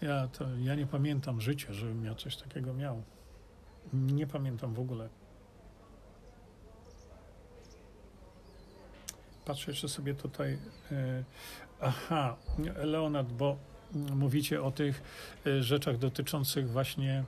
[0.00, 3.02] ja, to, ja nie pamiętam życia, żebym ja coś takiego miał.
[3.92, 5.08] Nie pamiętam w ogóle.
[9.44, 10.58] Patrzę jeszcze sobie tutaj.
[10.92, 11.24] E,
[11.80, 12.36] aha,
[12.76, 13.56] Leonard, bo
[13.92, 15.02] mówicie o tych
[15.46, 17.24] e, rzeczach dotyczących właśnie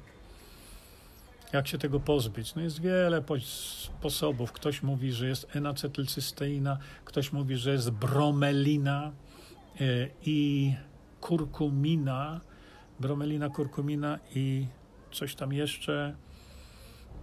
[1.52, 2.54] jak się tego pozbyć?
[2.54, 4.52] No jest wiele sposobów.
[4.52, 9.12] Ktoś mówi, że jest enacetylcysteina, ktoś mówi, że jest bromelina
[9.80, 10.74] e, i
[11.20, 12.40] kurkumina,
[13.00, 14.66] bromelina, kurkumina i
[15.12, 16.14] coś tam jeszcze.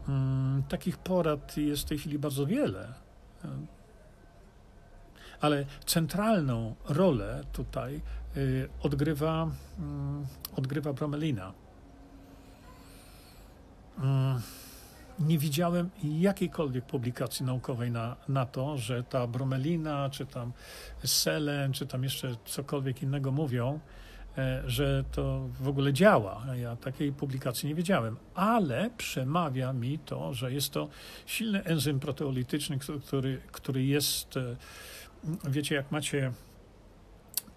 [0.07, 2.93] Mm, takich porad jest w tej chwili bardzo wiele.
[5.41, 8.01] Ale centralną rolę tutaj e,
[8.81, 10.25] odgrywa, mm,
[10.55, 11.64] odgrywa bromelina.
[13.97, 14.41] Mm,
[15.19, 20.51] nie widziałem jakiejkolwiek publikacji naukowej na, na to, że ta bromelina, czy tam
[21.03, 23.79] selen, czy tam jeszcze cokolwiek innego mówią,
[24.37, 26.45] e, że to w ogóle działa.
[26.55, 30.87] Ja takiej publikacji nie wiedziałem, ale przemawia mi to, że jest to
[31.25, 34.55] silny enzym proteolityczny, który, który jest, e,
[35.49, 36.31] wiecie, jak macie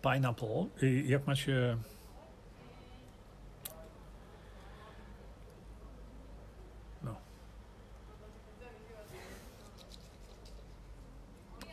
[0.02, 0.66] pineapple,
[1.06, 1.76] jak macie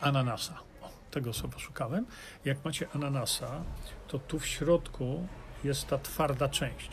[0.00, 0.54] ananasa.
[0.82, 2.06] O, tego sobie szukałem.
[2.44, 3.62] Jak macie ananasa,
[4.08, 5.26] to tu w środku
[5.64, 6.90] jest ta twarda część.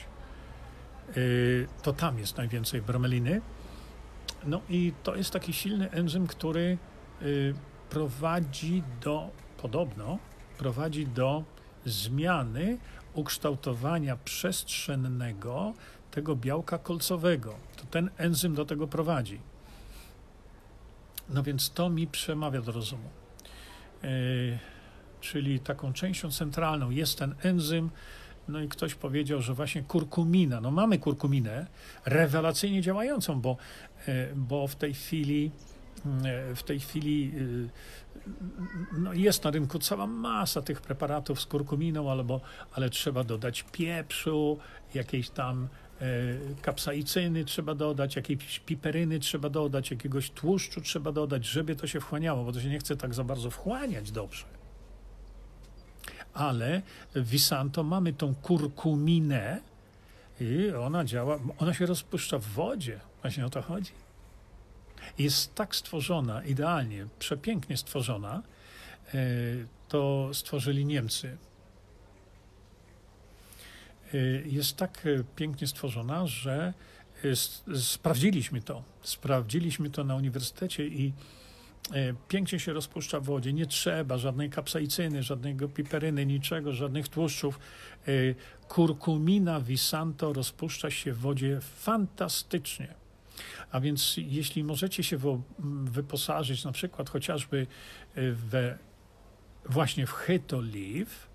[1.16, 3.42] Yy, to tam jest najwięcej bromeliny.
[4.46, 6.78] No i to jest taki silny enzym, który
[7.22, 7.54] yy,
[7.90, 10.18] prowadzi do, podobno,
[10.58, 11.44] prowadzi do
[11.86, 12.78] zmiany
[13.14, 15.74] ukształtowania przestrzennego
[16.12, 17.56] tego białka kolcowego.
[17.78, 19.40] To ten enzym do tego prowadzi.
[21.30, 23.10] No więc to mi przemawia do rozumu.
[24.04, 24.10] Yy,
[25.22, 27.90] czyli taką częścią centralną jest ten enzym,
[28.48, 31.68] No i ktoś powiedział, że właśnie kurkumina, no mamy kurkuminę
[32.06, 33.58] rewelacyjnie działającą, bo,
[34.08, 35.52] e, bo w tej chwili
[36.26, 37.32] e, w tej chwili
[38.98, 42.41] no jest na rynku cała masa tych preparatów z kurkuminą, albo,
[42.74, 44.58] ale trzeba dodać pieprzu,
[44.94, 45.68] jakiejś tam e,
[46.62, 52.44] kapsaicyny trzeba dodać, jakiejś piperyny trzeba dodać, jakiegoś tłuszczu trzeba dodać, żeby to się wchłaniało,
[52.44, 54.46] bo to się nie chce tak za bardzo wchłaniać dobrze.
[56.34, 56.82] Ale
[57.16, 59.62] w Visanto mamy tą kurkuminę
[60.42, 63.00] i ona działa, ona się rozpuszcza w wodzie.
[63.22, 63.92] Właśnie o to chodzi
[65.18, 68.44] jest tak stworzona, idealnie, przepięknie stworzona,
[69.14, 69.18] e,
[69.88, 71.38] to stworzyli Niemcy.
[74.14, 76.73] E, jest tak e, pięknie stworzona, że
[77.76, 78.84] sprawdziliśmy to.
[79.02, 81.14] Sprawdziliśmy to na uniwersytecie i
[82.27, 83.53] pięknie się rozpuszcza w wodzie.
[83.53, 87.60] Nie trzeba żadnej kapsaicyny, żadnego piperyny, niczego, żadnych tłuszczów.
[88.68, 92.94] Kurkumina Visanto rozpuszcza się w wodzie fantastycznie.
[93.72, 95.18] A więc jeśli możecie się
[95.84, 97.68] wyposażyć na przykład chociażby
[98.34, 98.77] we,
[99.69, 101.27] właśnie w Hetoliv,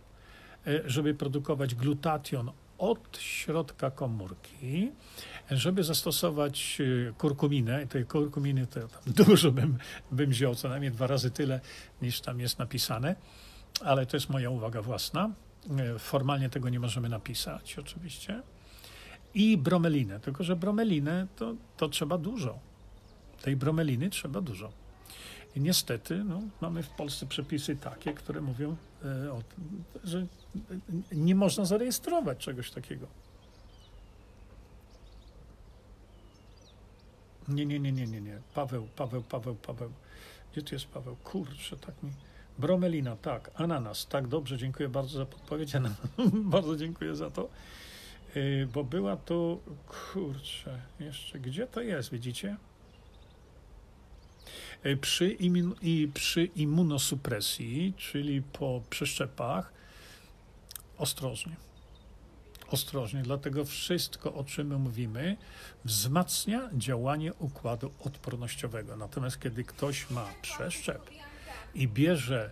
[0.67, 4.93] e, żeby produkować glutation od środka komórki,
[5.51, 6.79] żeby zastosować
[7.09, 8.81] e, kurkuminę, tej kurkuminy to
[9.25, 9.79] dużo bym,
[10.13, 11.61] bym wziął, co najmniej dwa razy tyle
[12.03, 13.17] niż tam jest napisane,
[13.85, 15.31] ale to jest moja uwaga własna.
[15.99, 18.43] Formalnie tego nie możemy napisać oczywiście
[19.35, 20.21] i bromelinę.
[20.21, 22.59] Tylko, że bromelinę to, to trzeba dużo.
[23.43, 24.73] Tej bromeliny trzeba dużo.
[25.57, 30.27] I niestety no, mamy w Polsce przepisy takie, które mówią e, o tym, że
[31.13, 33.07] nie można zarejestrować czegoś takiego.
[37.49, 38.39] Nie, nie, nie, nie, nie, nie.
[38.55, 39.93] Paweł, Paweł, Paweł, Paweł.
[40.53, 41.17] Gdzie tu jest Paweł?
[41.25, 42.13] Kurczę, tak mi...
[42.59, 43.51] Bromelina, tak.
[43.55, 45.73] Ananas, tak, dobrze, dziękuję bardzo za podpowiedź.
[46.55, 47.49] bardzo dziękuję za to.
[48.37, 52.57] Y, bo była tu, kurczę, jeszcze, gdzie to jest, widzicie?
[54.87, 59.73] Y, przy, imun, i przy immunosupresji, czyli po przeszczepach,
[60.99, 61.57] ostrożnie.
[62.71, 65.37] Ostrożnie, dlatego wszystko, o czym my mówimy,
[65.85, 68.97] wzmacnia działanie układu odpornościowego.
[68.97, 71.11] Natomiast kiedy ktoś ma przeszczep
[71.75, 72.51] i bierze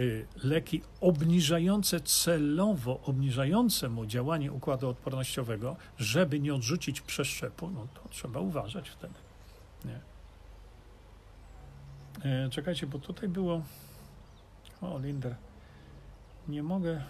[0.00, 8.08] Y, leki obniżające celowo, obniżające mu działanie układu odpornościowego, żeby nie odrzucić przeszczepu, no to
[8.08, 9.14] trzeba uważać wtedy.
[9.84, 10.00] Nie.
[12.30, 13.62] E, czekajcie, bo tutaj było.
[14.80, 15.34] O, Linder.
[16.48, 17.04] Nie mogę.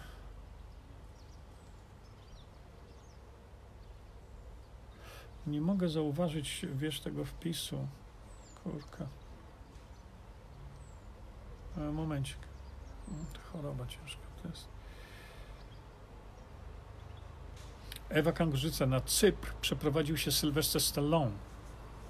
[5.46, 7.88] Nie mogę zauważyć, wiesz, tego wpisu.
[8.64, 9.06] Kurka.
[11.78, 12.38] E, momencik.
[13.52, 14.68] Choroba ciężka to jest.
[18.08, 21.45] Ewa Kangurzyca na Cypr przeprowadził się Sylwester Stallone.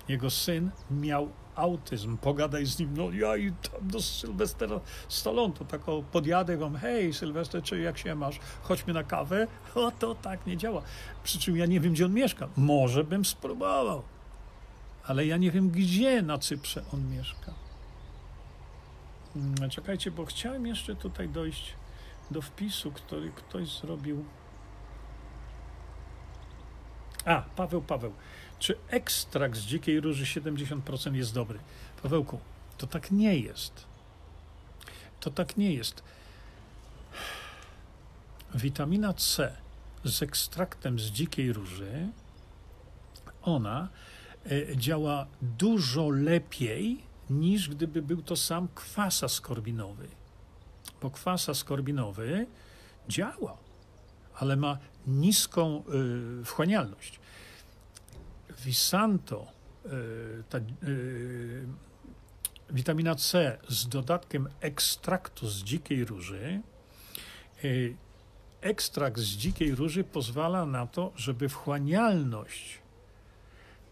[0.09, 2.17] Jego syn miał autyzm.
[2.17, 2.97] Pogadaj z nim.
[2.97, 5.81] No ja i tam do Sylwestera Stallone to tak
[6.13, 6.77] podjadę wam.
[6.77, 8.41] Hej Sylwester, czy jak się masz?
[8.63, 9.47] Chodźmy na kawę.
[9.75, 10.83] O to tak nie działa.
[11.25, 12.49] Przy czym ja nie wiem, gdzie on mieszka.
[12.57, 14.03] Może bym spróbował.
[15.07, 17.55] Ale ja nie wiem, gdzie na Cyprze on mieszka.
[19.37, 21.75] Mm, czekajcie, bo chciałem jeszcze tutaj dojść
[22.31, 24.25] do wpisu, który ktoś zrobił.
[27.25, 28.13] A, Paweł, Paweł.
[28.59, 31.59] Czy ekstrakt z dzikiej róży 70% jest dobry?
[32.03, 32.39] Pawełku,
[32.79, 33.85] to tak nie jest.
[35.21, 36.03] To tak nie jest.
[38.55, 39.57] Witamina C
[40.05, 42.09] z ekstraktem z dzikiej róży,
[43.43, 43.89] ona
[44.47, 50.09] e, działa dużo lepiej niż gdyby był to sam kwas askorbinowy.
[51.03, 52.47] Bo kwas askorbinowy
[53.09, 53.57] działa,
[54.35, 55.83] ale ma niską
[56.41, 57.21] y, wchłanialność.
[58.67, 59.47] Visanto,
[59.87, 61.67] y, ta, y,
[62.71, 66.61] witamina C z dodatkiem ekstraktu z dzikiej róży,
[67.65, 67.97] y,
[68.61, 72.79] ekstrakt z dzikiej róży pozwala na to, żeby wchłanialność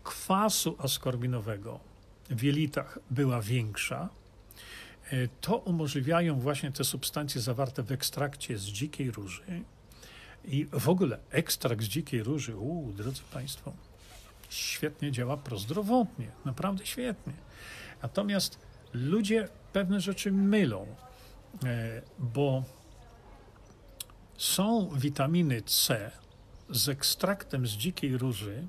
[0.05, 1.81] kwasu askorbinowego
[2.31, 4.09] w jelitach była większa,
[5.11, 9.63] e, to umożliwiają właśnie te substancje zawarte w ekstrakcie z dzikiej róży.
[10.45, 13.73] I w ogóle ekstrakt z dzikiej róży, uuu, drodzy Państwo,
[14.55, 17.33] świetnie działa prozdrowotnie, naprawdę świetnie.
[18.03, 18.59] Natomiast
[18.93, 20.87] ludzie pewne rzeczy mylą,
[21.65, 22.65] e, bo
[24.39, 26.11] są witaminy C
[26.71, 28.67] z ekstraktem z dzikiej róży,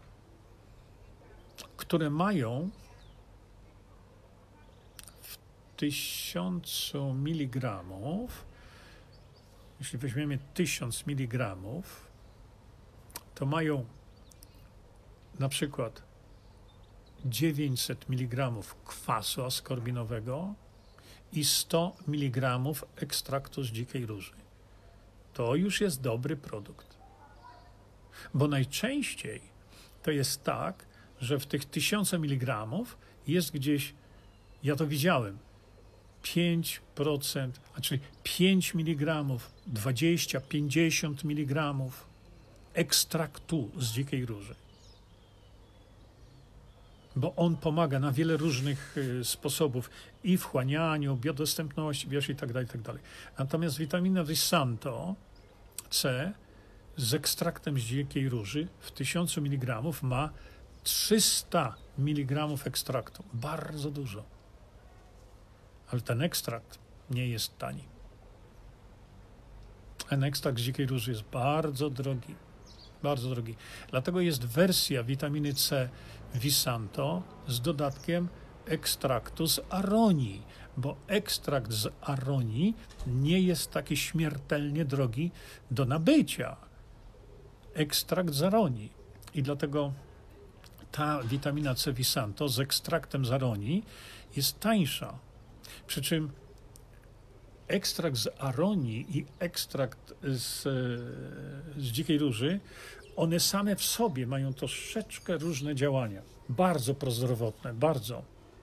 [1.78, 2.70] które mają
[5.78, 8.46] tysiącu miligramów
[9.80, 11.56] jeśli weźmiemy 1000 mg,
[13.36, 13.86] to mają
[15.40, 16.04] na przykład
[17.26, 18.52] 900 mg
[18.86, 20.54] kwasu askorbinowego
[21.34, 22.60] i 100 mg
[22.96, 24.34] ekstraktu z dzikiej róży.
[25.34, 26.98] To już jest dobry produkt.
[28.34, 29.42] Bo najczęściej
[30.04, 30.86] to jest tak,
[31.22, 32.68] że w tych 1000 mg
[33.28, 33.94] jest gdzieś,
[34.64, 35.38] ja to widziałem,
[36.24, 39.26] 5%, a czyli 5 mg,
[39.68, 41.74] 20, 50 mg
[42.74, 44.56] ekstraktu z dzikiej róży.
[47.16, 49.90] Bo on pomaga na wiele różnych y, sposobów
[50.24, 53.02] i wchłanianiu, biodostępności, wiesz, i tak dalej, i tak dalej.
[53.40, 55.16] Natomiast witamina Visanto
[55.90, 56.34] C
[56.98, 60.30] z ekstraktem z dzikiej róży w 1000 mg ma
[60.84, 63.24] 300 mg ekstraktu.
[63.34, 64.24] Bardzo dużo.
[65.92, 66.80] Ale ten ekstrakt
[67.10, 67.84] nie jest tani.
[70.10, 72.36] Ten ekstrakt z dzikiej róży jest bardzo drogi.
[73.06, 73.56] Bardzo drogi.
[73.92, 75.90] Dlatego jest wersja witaminy C
[76.36, 78.28] Visanto z dodatkiem
[78.66, 80.42] ekstraktu z aronii,
[80.78, 82.76] bo ekstrakt z aronii
[83.08, 85.32] nie jest taki śmiertelnie drogi
[85.72, 86.56] do nabycia.
[87.74, 88.92] Ekstrakt z aronii.
[89.34, 89.94] I dlatego
[90.92, 93.84] ta witamina C Visanto z ekstraktem z aronii
[94.36, 95.20] jest tańsza.
[95.88, 96.32] Przy czym
[97.68, 100.64] ekstrakt z aronii i ekstrakt z,
[101.78, 102.60] z dzikiej róży,
[103.16, 106.22] one same w sobie mają troszeczkę różne działania.
[106.50, 108.22] Bardzo prozdrowotne, bardzo,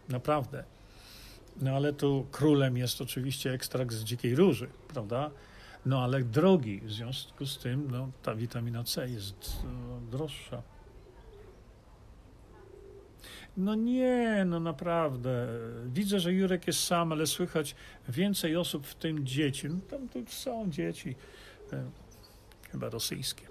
[0.09, 0.65] naprawdę.
[1.61, 5.31] No ale tu królem jest oczywiście ekstrakt z dzikiej róży, prawda?
[5.87, 10.63] No ale drogi, w związku z tym no, ta witamina C jest no, droższa.
[13.57, 15.49] No nie, no naprawdę.
[15.87, 17.75] Widzę, że Jurek jest sam, ale słychać
[18.09, 19.69] więcej osób, w tym dzieci.
[19.69, 21.17] No tam tu są dzieci,
[21.73, 21.91] e,
[22.71, 23.47] chyba rosyjskie.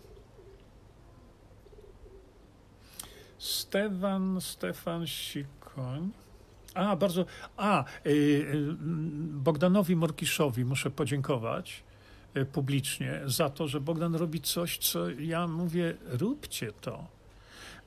[3.38, 6.12] Stefan, Stefan Sikoń.
[6.74, 7.26] A, bardzo.
[7.58, 8.76] A, y, y,
[9.28, 11.84] Bogdanowi Morkiszowi muszę podziękować
[12.52, 17.08] publicznie za to, że Bogdan robi coś, co ja mówię, róbcie to.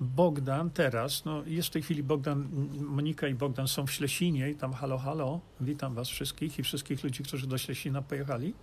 [0.04, 2.48] Bogdan teraz, no jest w tej chwili Bogdan,
[2.80, 7.04] Monika i Bogdan są w Ślesinie i tam halo, halo, witam was wszystkich i wszystkich
[7.04, 8.54] ludzi, którzy do Ślesina pojechali.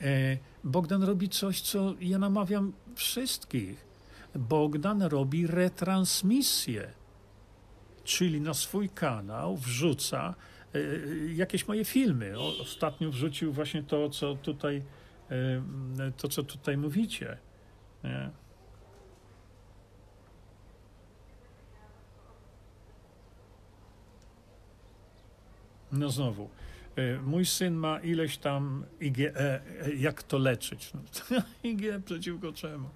[0.00, 3.86] E, Bogdan robi coś, co ja namawiam wszystkich.
[4.34, 6.92] Bogdan robi retransmisję,
[8.04, 10.34] czyli na swój kanał wrzuca
[10.74, 10.78] e,
[11.34, 12.40] jakieś moje filmy.
[12.60, 14.82] Ostatnio wrzucił właśnie to, co tutaj,
[15.30, 17.38] e, to, co tutaj mówicie.
[18.04, 18.43] Nie?
[25.94, 26.50] No znowu,
[26.96, 29.60] e, mój syn ma ileś tam IgE, e,
[29.96, 30.92] jak to leczyć?
[30.94, 31.00] No,
[31.70, 32.88] IgE przeciwko czemu?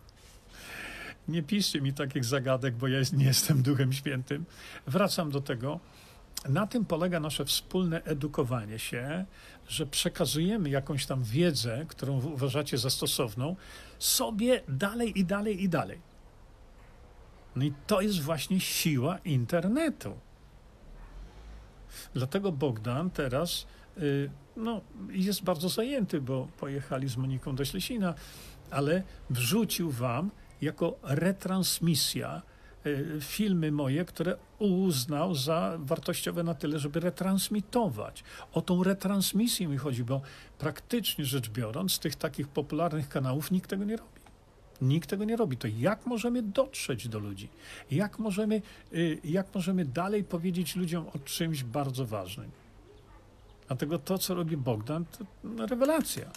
[1.29, 4.45] Nie piszcie mi takich zagadek, bo ja nie jestem Duchem Świętym.
[4.87, 5.81] Wracam do tego.
[6.49, 9.25] Na tym polega nasze wspólne edukowanie się,
[9.69, 13.57] że przekazujemy jakąś tam wiedzę, którą uważacie za stosowną,
[13.99, 15.99] sobie dalej i dalej i dalej.
[17.57, 20.19] No i to jest właśnie siła internetu.
[22.15, 23.67] Dlatego Bogdan teraz
[23.99, 24.81] y, no,
[25.11, 28.15] jest bardzo zajęty, bo pojechali z Moniką do Ślesina,
[28.71, 30.31] ale wrzucił wam
[30.61, 32.43] jako retransmisja
[32.87, 38.25] y, filmy moje, które uznał za wartościowe na tyle, żeby retransmitować.
[38.53, 40.21] O tą retransmisję mi chodzi, bo
[40.59, 44.18] praktycznie rzecz biorąc, z tych takich popularnych kanałów nikt tego nie robi.
[44.83, 45.57] Nikt tego nie robi.
[45.57, 47.49] To jak możemy dotrzeć do ludzi?
[47.91, 52.51] Jak możemy, y, jak możemy dalej powiedzieć ludziom o czymś bardzo ważnym?
[53.67, 55.25] Dlatego to, co robi Bogdan, to
[55.67, 56.31] rewelacja.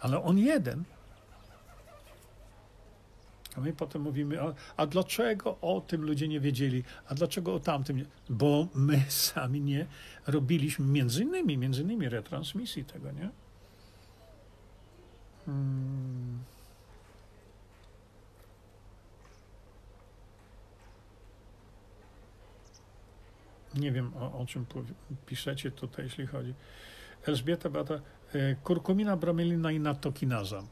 [0.00, 0.84] Ale on jeden.
[3.56, 6.84] A my potem mówimy, a, a dlaczego o tym ludzie nie wiedzieli?
[7.08, 8.04] A dlaczego o tamtym nie?
[8.28, 9.86] Bo my sami nie
[10.26, 13.30] robiliśmy między innymi, między innymi retransmisji tego, nie?
[15.46, 16.53] Hmm.
[23.76, 24.66] Nie wiem, o, o czym
[25.26, 26.54] piszecie tutaj, jeśli chodzi.
[27.26, 30.62] Elżbieta Bata, e, kurkumina, bromelina i natokinaza.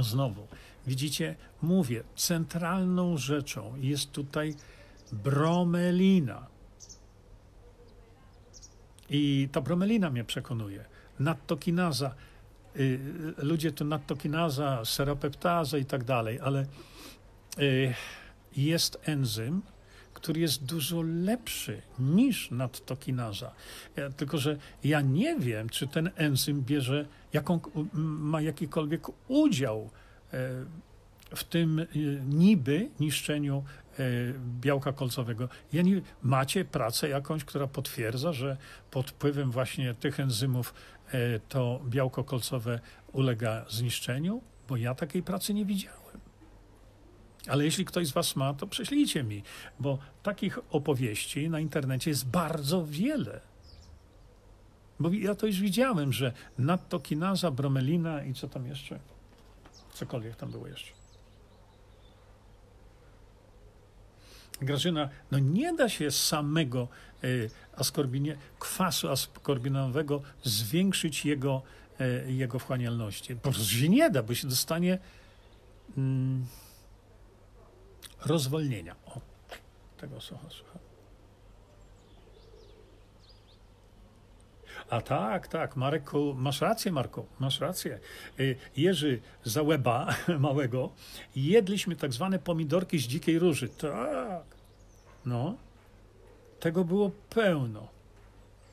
[0.00, 0.46] Znowu,
[0.86, 4.54] widzicie, mówię, centralną rzeczą jest tutaj
[5.12, 6.46] bromelina.
[9.10, 10.84] I ta bromelina mnie przekonuje.
[11.18, 12.14] Nattokinaza,
[12.76, 13.00] y,
[13.38, 16.66] ludzie to nattokinaza, seropeptaza i tak dalej, ale
[17.58, 17.94] y,
[18.56, 19.62] jest enzym,
[20.20, 23.52] który jest dużo lepszy niż nadtokinaza.
[23.96, 27.60] Ja, tylko, że ja nie wiem, czy ten enzym bierze, jaką,
[27.92, 29.90] ma jakikolwiek udział
[30.32, 30.38] e,
[31.34, 31.86] w tym e,
[32.28, 33.64] niby niszczeniu
[33.98, 34.02] e,
[34.60, 35.48] białka kolcowego.
[35.72, 38.56] Ja nie, macie pracę jakąś, która potwierdza, że
[38.90, 40.74] pod wpływem właśnie tych enzymów
[41.48, 42.80] to białko kolcowe
[43.12, 44.42] ulega zniszczeniu?
[44.68, 45.99] Bo ja takiej pracy nie widziałem.
[47.48, 49.42] Ale jeśli ktoś z Was ma, to prześlijcie mi,
[49.80, 53.40] bo takich opowieści na internecie jest bardzo wiele.
[55.00, 58.98] Bo ja to już widziałem, że nadtokinaza, bromelina i co tam jeszcze?
[59.94, 60.92] Cokolwiek tam było jeszcze.
[64.62, 66.88] Grażyna, no nie da się samego
[67.24, 71.62] y, askorbinie, kwasu askorbinowego zwiększyć jego,
[72.00, 73.36] y, jego wchłanialności.
[73.36, 74.98] Po prostu się nie da, bo się dostanie...
[75.96, 76.46] Mm,
[78.26, 78.96] rozwolnienia.
[79.06, 79.20] O,
[79.96, 80.78] tego słucha, słucha.
[84.90, 87.98] A tak, tak, Marku, masz rację, Marku, masz rację.
[88.40, 90.90] Y, Jerzy Załeba małego,
[91.36, 93.68] jedliśmy tak zwane pomidorki z dzikiej róży.
[93.68, 94.44] Tak,
[95.26, 95.56] no,
[96.60, 97.88] tego było pełno.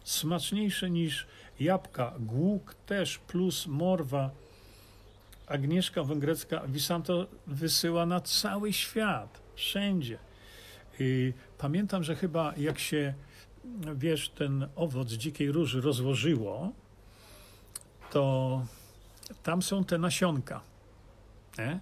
[0.04, 1.28] Smaczniejsze niż
[1.60, 4.32] jabłka, głuk też, plus morwa,
[5.48, 10.18] Agnieszka Węgrecka Wisanto wysyła na cały świat, wszędzie.
[11.00, 13.14] I pamiętam, że chyba jak się,
[13.96, 16.72] wiesz, ten owoc dzikiej róży rozłożyło,
[18.12, 18.62] to
[19.44, 20.62] tam są te nasionka.
[21.58, 21.80] Nie?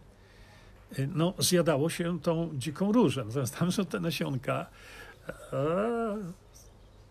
[1.08, 3.26] No, zjadało się tą dziką różę.
[3.26, 4.66] Natomiast tam są te nasionka.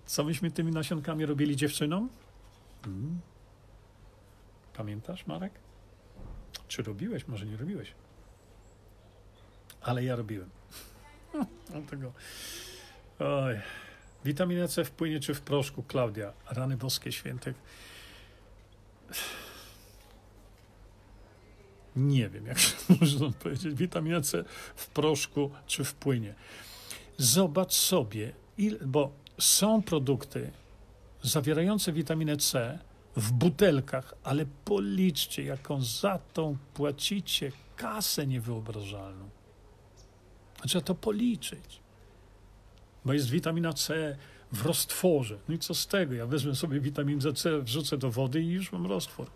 [0.06, 2.08] Co myśmy tymi nasionkami robili dziewczynom?
[2.84, 3.20] Hmm.
[4.76, 5.63] Pamiętasz, Marek?
[6.74, 7.28] Czy robiłeś?
[7.28, 7.92] Może nie robiłeś.
[9.80, 10.50] Ale ja robiłem.
[11.70, 12.12] Dlatego.
[13.18, 13.60] Oj.
[14.24, 16.32] Witamina C wpłynie czy w proszku, Klaudia?
[16.50, 17.56] Rany boskie świętych.
[21.96, 22.58] Nie wiem, jak
[23.00, 23.74] można powiedzieć.
[23.74, 24.44] Witamina C
[24.76, 26.34] w proszku czy w płynie.
[27.16, 28.32] Zobacz sobie,
[28.86, 30.50] bo są produkty
[31.22, 32.78] zawierające witaminę C,
[33.16, 39.30] w butelkach, ale policzcie, jaką za tą płacicie kasę niewyobrażalną.
[40.66, 41.80] Trzeba to policzyć.
[43.04, 44.16] Bo jest witamina C
[44.52, 45.38] w roztworze.
[45.48, 46.14] No i co z tego?
[46.14, 49.30] Ja wezmę sobie witaminę C, wrzucę do wody i już mam roztwór.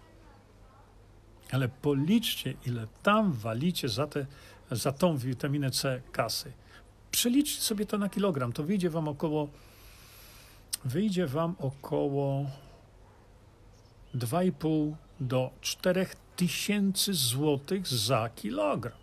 [1.51, 4.27] Ale policzcie, ile tam walicie za, te,
[4.71, 6.53] za tą witaminę C kasy.
[7.11, 8.53] Przeliczcie sobie to na kilogram.
[8.53, 9.49] To wyjdzie wam około
[10.85, 12.47] wyjdzie wam około
[14.15, 16.07] 2,5 do 4
[16.37, 18.99] tysięcy złotych za kilogram.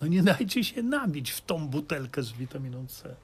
[0.00, 3.16] No nie dajcie się nabić w tą butelkę z witaminą C.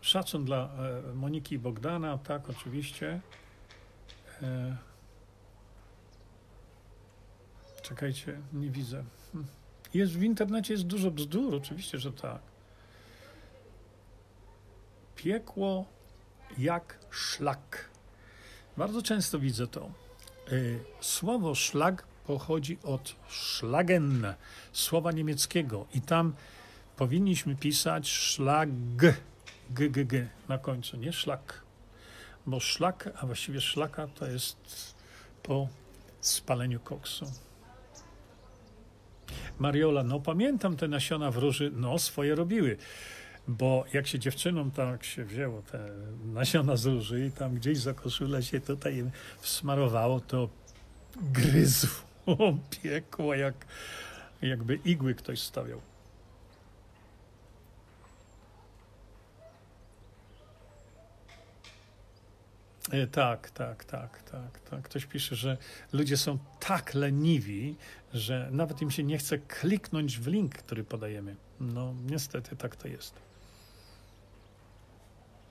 [0.00, 0.70] Szacun dla
[1.10, 3.20] e, Moniki i Bogdana, tak, oczywiście.
[4.42, 4.76] E,
[7.82, 9.04] czekajcie, nie widzę.
[9.32, 9.46] Hm.
[9.94, 12.49] Jest w internecie jest dużo bzdur, oczywiście, że tak.
[15.22, 15.84] Piekło
[16.58, 17.88] jak szlak.
[18.76, 19.90] Bardzo często widzę to.
[20.52, 24.34] Y, słowo szlak pochodzi od schlagen,
[24.72, 26.34] słowa niemieckiego, i tam
[26.96, 29.14] powinniśmy pisać szlag, g,
[29.70, 31.62] g, g na końcu, nie szlak.
[32.46, 34.94] Bo szlak, a właściwie szlaka to jest
[35.42, 35.68] po
[36.20, 37.26] spaleniu koksu.
[39.58, 42.76] Mariola, no pamiętam te nasiona w róży, no swoje robiły.
[43.58, 45.88] Bo jak się dziewczynom tak się wzięło te
[46.24, 49.04] nasiona z róży i tam gdzieś za koszulę się tutaj
[49.40, 50.48] wsmarowało, to
[51.16, 51.90] gryzło,
[52.82, 53.54] piekło, jak,
[54.42, 55.80] jakby igły ktoś stawiał.
[62.90, 64.82] E, tak, tak, tak, tak, tak.
[64.82, 65.56] Ktoś pisze, że
[65.92, 67.76] ludzie są tak leniwi,
[68.14, 71.36] że nawet im się nie chce kliknąć w link, który podajemy.
[71.60, 73.29] No, niestety tak to jest.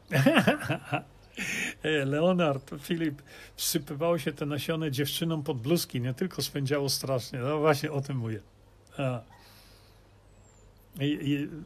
[2.06, 3.22] Leonard, Filip,
[3.56, 7.40] wsypywało się te nasione dziewczynom pod bluzki, nie tylko spędziało strasznie.
[7.40, 8.40] No właśnie o tym mówię.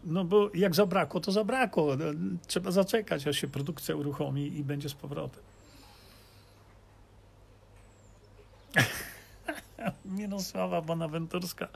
[0.04, 1.96] No bo jak zabrakło, to zabrakło.
[1.96, 2.06] No,
[2.48, 5.44] trzeba zaczekać, aż się produkcja uruchomi i będzie z powrotem.
[10.06, 11.68] Mirosława Bonaventurska.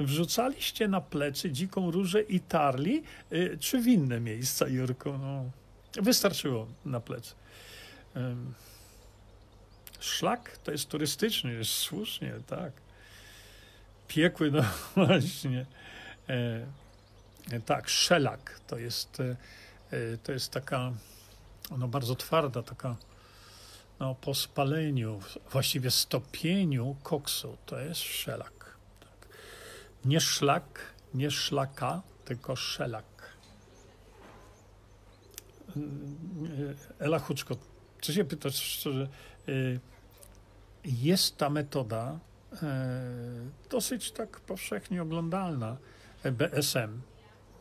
[0.00, 3.02] Wrzucaliście na plecy dziką różę i tarli,
[3.32, 5.18] y, czy w inne miejsca, Jurko?
[5.18, 5.50] No.
[5.92, 7.34] Wystarczyło na plec.
[10.00, 12.72] Szlak to jest turystyczny, jest słusznie, tak.
[14.08, 14.62] Piekły, no
[14.96, 15.66] właśnie.
[16.28, 19.36] E, tak, szelak to jest, e,
[19.90, 20.92] e, to jest taka
[21.78, 22.96] no, bardzo twarda, taka
[24.00, 25.20] no, po spaleniu,
[25.50, 28.76] właściwie stopieniu koksu, to jest szelak.
[29.00, 29.28] Tak.
[30.04, 33.04] Nie szlak, nie szlaka, tylko szelak.
[36.98, 37.56] Ela Huczko,
[38.00, 39.08] co się pytasz szczerze,
[40.84, 42.18] jest ta metoda
[43.70, 45.76] dosyć tak powszechnie oglądalna,
[46.24, 47.00] BSM.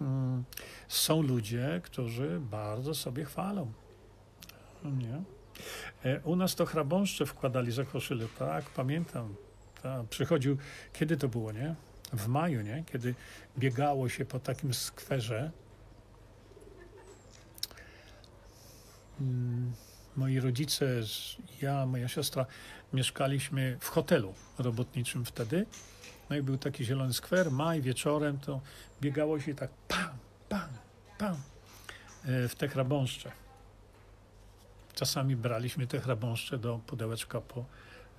[0.02, 0.44] Mm,
[0.88, 3.72] są ludzie, którzy bardzo sobie chwalą.
[4.84, 5.22] Nie?
[6.04, 9.36] E, u nas to chrabąszcze wkładali za koszyle, tak, pamiętam.
[9.84, 10.58] Ta, przychodził,
[10.94, 11.76] kiedy to było, nie?
[12.14, 12.84] W maju, nie?
[12.92, 13.16] Kiedy
[13.58, 15.52] biegało się po takim skwerze.
[20.16, 20.86] Moi rodzice,
[21.62, 22.46] ja, moja siostra
[22.94, 25.66] mieszkaliśmy w hotelu robotniczym wtedy.
[26.30, 28.62] No i był taki zielony skwer, maj, wieczorem to
[29.02, 30.18] biegało się tak pam,
[30.50, 30.70] pam,
[31.18, 31.36] pam
[32.26, 33.32] e, w te chrabąszcze.
[34.94, 37.66] Czasami braliśmy te chrabąszcze do pudełeczka po,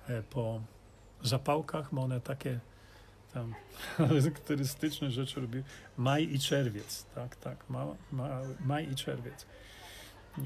[0.07, 0.61] e, po
[1.23, 2.59] zapałkach, bo one takie
[3.33, 3.55] tam
[3.97, 5.63] charakterystyczne rzeczy robiły.
[5.97, 9.45] Maj i czerwiec, tak, tak, ma, ma, maj i czerwiec.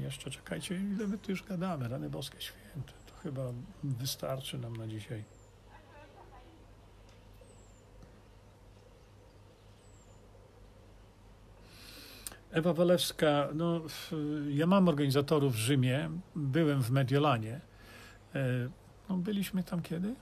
[0.00, 2.92] Jeszcze czekajcie, ile my tu już gadamy, rany boskie święte.
[3.06, 3.42] To chyba
[3.84, 5.24] wystarczy nam na dzisiaj.
[12.54, 13.80] Ewa Walewska, no,
[14.48, 17.60] ja mam organizatorów w Rzymie, byłem w Mediolanie.
[18.34, 18.68] E,
[19.08, 20.14] no, byliśmy tam kiedy?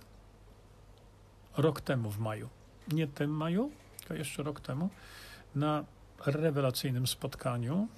[1.57, 2.49] Rok temu w maju.
[2.93, 4.91] Nie tym maju, tylko jeszcze rok temu,
[5.55, 5.85] na
[6.27, 7.89] rewelacyjnym spotkaniu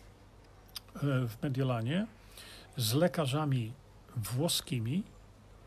[1.03, 2.07] w Mediolanie
[2.77, 3.73] z lekarzami
[4.16, 5.03] włoskimi.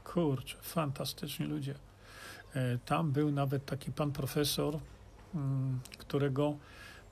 [0.03, 1.75] Kurczę, fantastyczni ludzie.
[2.55, 4.79] E, tam był nawet taki pan profesor,
[5.35, 6.55] mm, którego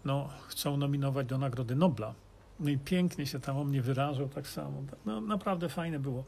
[0.06, 2.14] no, chcą nominować do Nagrody Nobla.
[2.60, 4.84] No i pięknie się tam o mnie wyrażał tak samo.
[5.06, 6.24] No, naprawdę fajne było.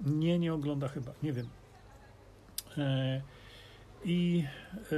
[0.00, 1.48] Nie, nie ogląda chyba, nie wiem.
[2.78, 3.22] E,
[4.04, 4.44] I
[4.92, 4.96] e,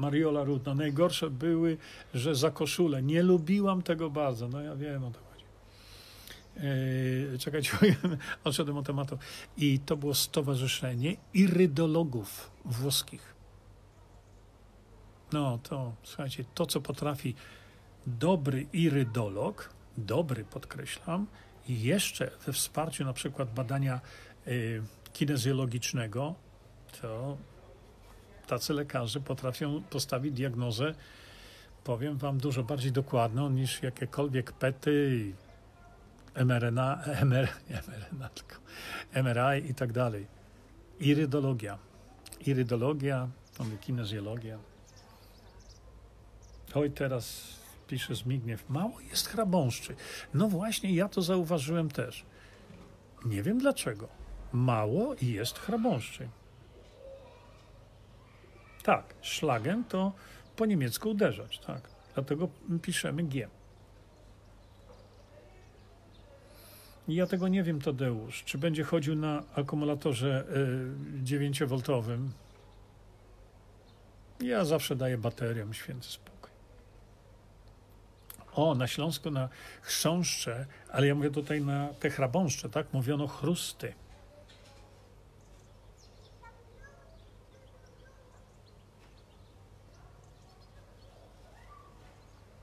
[0.00, 0.74] Mariola Rudna.
[0.74, 1.76] Najgorsze były,
[2.14, 3.02] że za koszulę.
[3.02, 4.48] Nie lubiłam tego bardzo.
[4.48, 5.44] No ja wiem o to chodzi.
[7.34, 7.70] E, czekajcie,
[8.44, 9.18] odszedłem od tematu.
[9.56, 13.34] I to było stowarzyszenie irydologów włoskich.
[15.32, 17.34] No to słuchajcie, to co potrafi
[18.06, 21.26] dobry irydolog, dobry podkreślam,
[21.68, 24.00] i jeszcze we wsparciu na przykład badania
[24.46, 24.82] y,
[25.12, 26.34] kinezjologicznego,
[27.00, 27.36] to
[28.50, 30.94] tacy lekarze potrafią postawić diagnozę,
[31.84, 35.32] powiem wam, dużo bardziej dokładną niż jakiekolwiek pety,
[36.34, 38.56] mRNA, MR, mRNA tylko,
[39.14, 40.26] MRI i tak dalej.
[41.00, 41.78] Irydologia.
[42.46, 43.28] Irydologia,
[43.80, 44.58] kinezjologia.
[46.74, 47.42] Oj, teraz
[47.88, 49.96] pisze Zbigniew, mało jest chrabąszczy.
[50.34, 52.24] No właśnie, ja to zauważyłem też.
[53.24, 54.08] Nie wiem dlaczego.
[54.52, 56.28] Mało jest chrabąszczy.
[58.82, 60.12] Tak, szlagen to
[60.56, 61.88] po niemiecku uderzać, tak.
[62.14, 62.48] Dlatego
[62.82, 63.48] piszemy G.
[67.08, 68.44] Ja tego nie wiem, Tadeusz.
[68.44, 70.44] Czy będzie chodził na akumulatorze
[71.24, 72.28] 9V?
[74.40, 76.50] Ja zawsze daję baterią święty spokój.
[78.54, 79.48] O, na Śląsku na
[79.82, 82.86] chrząszcze, ale ja mówię tutaj na te chrabąszcze, tak?
[82.92, 83.94] Mówiono chrusty.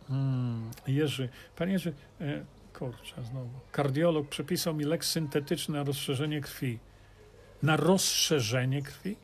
[0.07, 3.49] Hmm, Jerzy, panie Jerzy, e, kurczę, znowu.
[3.71, 6.79] Kardiolog przepisał mi lek syntetyczny na rozszerzenie krwi.
[7.63, 9.17] Na rozszerzenie krwi?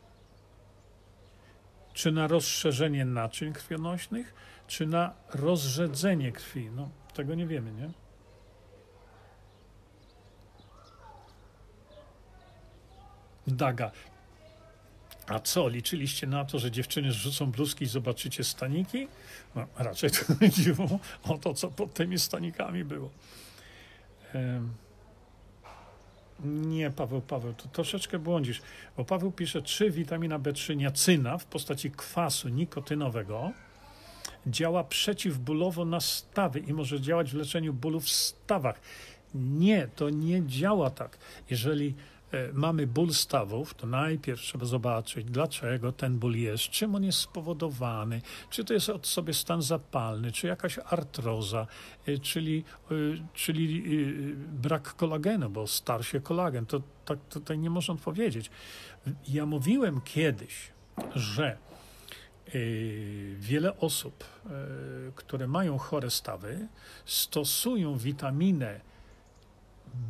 [1.94, 4.34] Czy na rozszerzenie naczyń krwionośnych?
[4.68, 6.70] czy na rozrzedzenie krwi.
[6.76, 7.90] No, tego nie wiemy, nie?
[13.48, 13.92] Daga.
[15.28, 19.08] A co, liczyliście na to, że dziewczyny zrzucą bluzki i zobaczycie staniki?
[19.56, 23.10] No, raczej to chodziło o to, co pod tymi stanikami było.
[26.45, 28.62] Nie, Paweł, Paweł, to troszeczkę błądzisz,
[28.98, 33.52] bo Paweł pisze, czy witamina B3 niacyna w postaci kwasu nikotynowego
[34.48, 38.82] działa przeciwbólowo na stawy i może działać w leczeniu bólu w stawach.
[39.36, 41.18] Nie, to nie działa tak.
[41.50, 41.95] Jeżeli
[42.54, 48.22] mamy ból stawów, to najpierw trzeba zobaczyć, dlaczego ten ból jest, czym on jest spowodowany,
[48.50, 51.68] czy to jest od sobie stan zapalny, czy jakaś artroza,
[52.06, 52.94] e, czyli, e,
[53.34, 53.84] czyli
[54.52, 56.66] brak kolagenu, bo starszy kolagen.
[56.66, 58.50] To tak tutaj nie można odpowiedzieć.
[59.28, 60.72] Ja mówiłem kiedyś,
[61.16, 61.58] że
[63.38, 64.24] wiele osób,
[65.16, 66.68] które mają chore stawy,
[67.06, 68.82] stosują witaminę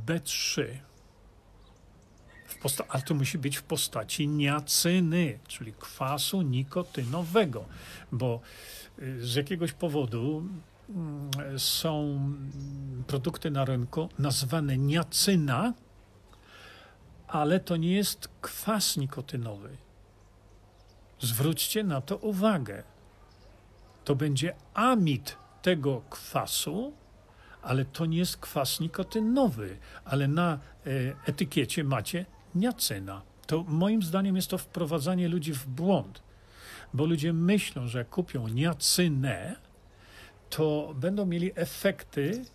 [0.06, 0.66] B3,
[2.60, 7.66] posta- ale to musi być w postaci niacyny, czyli kwasu nikotynowego,
[8.12, 8.40] bo
[9.00, 10.44] y, z jakiegoś powodu
[10.90, 12.20] mm, są
[13.08, 15.74] produkty na rynku nazwane niacyna,
[17.28, 19.78] ale to nie jest kwas nikotynowy.
[21.20, 22.84] Zwróćcie na to uwagę.
[24.06, 26.94] To będzie amid tego kwasu,
[27.62, 30.60] ale to nie jest kwas nikotynowy, ale na e,
[31.26, 32.26] etykiecie macie
[32.56, 33.22] niacyna.
[33.48, 36.24] To moim zdaniem jest to wprowadzanie ludzi w błąd,
[36.94, 39.56] bo ludzie myślą, że jak kupią niacynę,
[40.50, 42.46] to będą mieli efekty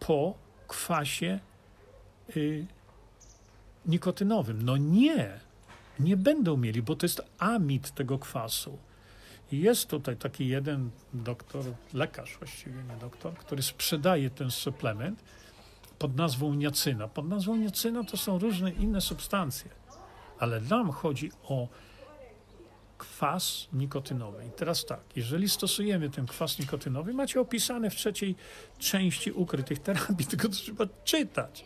[0.00, 0.34] po
[0.68, 1.40] kwasie
[2.36, 2.66] y,
[3.86, 4.62] nikotynowym.
[4.62, 5.40] No nie,
[6.00, 8.78] nie będą mieli, bo to jest amid tego kwasu.
[9.52, 11.64] Jest tutaj taki jeden doktor,
[11.94, 15.24] lekarz właściwie, nie doktor, który sprzedaje ten suplement
[16.00, 17.08] pod nazwą niacyna.
[17.08, 19.70] Pod nazwą niacyna to są różne inne substancje,
[20.38, 21.68] ale nam chodzi o
[22.98, 24.46] kwas nikotynowy.
[24.46, 28.36] I teraz tak, jeżeli stosujemy ten kwas nikotynowy, macie opisane w trzeciej
[28.78, 31.64] części ukrytych terapii, tylko to trzeba czytać.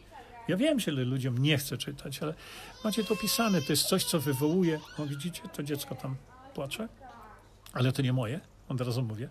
[0.49, 2.35] Ja wiem, że ludziom nie chce czytać, ale
[2.85, 3.63] macie to opisane.
[3.63, 4.81] To jest coś, co wywołuje.
[4.99, 6.17] O, widzicie, to dziecko tam
[6.55, 6.89] płacze
[7.75, 9.29] ale to nie moje, od razu mówię.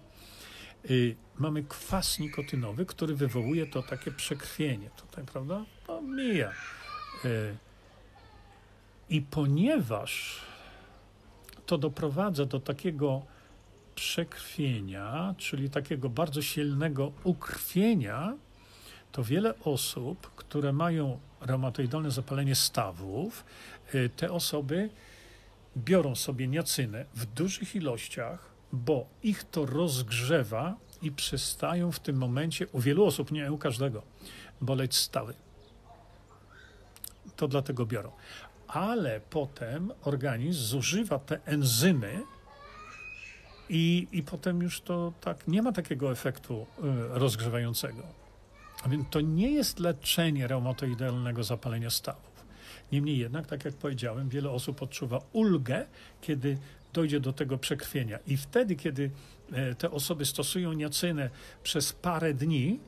[0.89, 5.65] Y, mamy kwas nikotynowy, który wywołuje to takie przekrwienie tutaj, prawda?
[5.87, 6.51] No, mija.
[7.25, 7.55] Y,
[9.09, 10.41] I ponieważ
[11.65, 13.21] to doprowadza do takiego
[13.95, 18.33] przekrwienia, czyli takiego bardzo silnego ukrwienia,
[19.11, 23.45] to wiele osób, które mają reumatoidalne zapalenie stawów,
[23.95, 24.89] y, te osoby
[25.77, 32.67] biorą sobie niacynę w dużych ilościach, bo ich to rozgrzewa i przestają w tym momencie,
[32.67, 34.03] u wielu osób, nie u każdego,
[34.61, 35.33] boleć stawy.
[37.35, 38.11] To dlatego biorą.
[38.67, 42.21] Ale potem organizm zużywa te enzymy
[43.69, 48.03] i, i potem już to tak nie ma takiego efektu y, rozgrzewającego.
[48.83, 52.33] A więc to nie jest leczenie reumatoidalnego zapalenia stawów.
[52.91, 55.85] Niemniej jednak, tak jak powiedziałem, wiele osób odczuwa ulgę,
[56.21, 56.57] kiedy
[56.93, 58.19] dojdzie do tego przekrwienia.
[58.27, 59.11] I wtedy, kiedy
[59.51, 61.29] e, te osoby stosują niacynę
[61.63, 62.79] przez parę dni,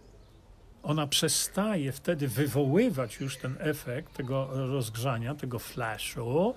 [0.84, 6.54] ona przestaje wtedy wywoływać już ten efekt tego rozgrzania, tego flashu,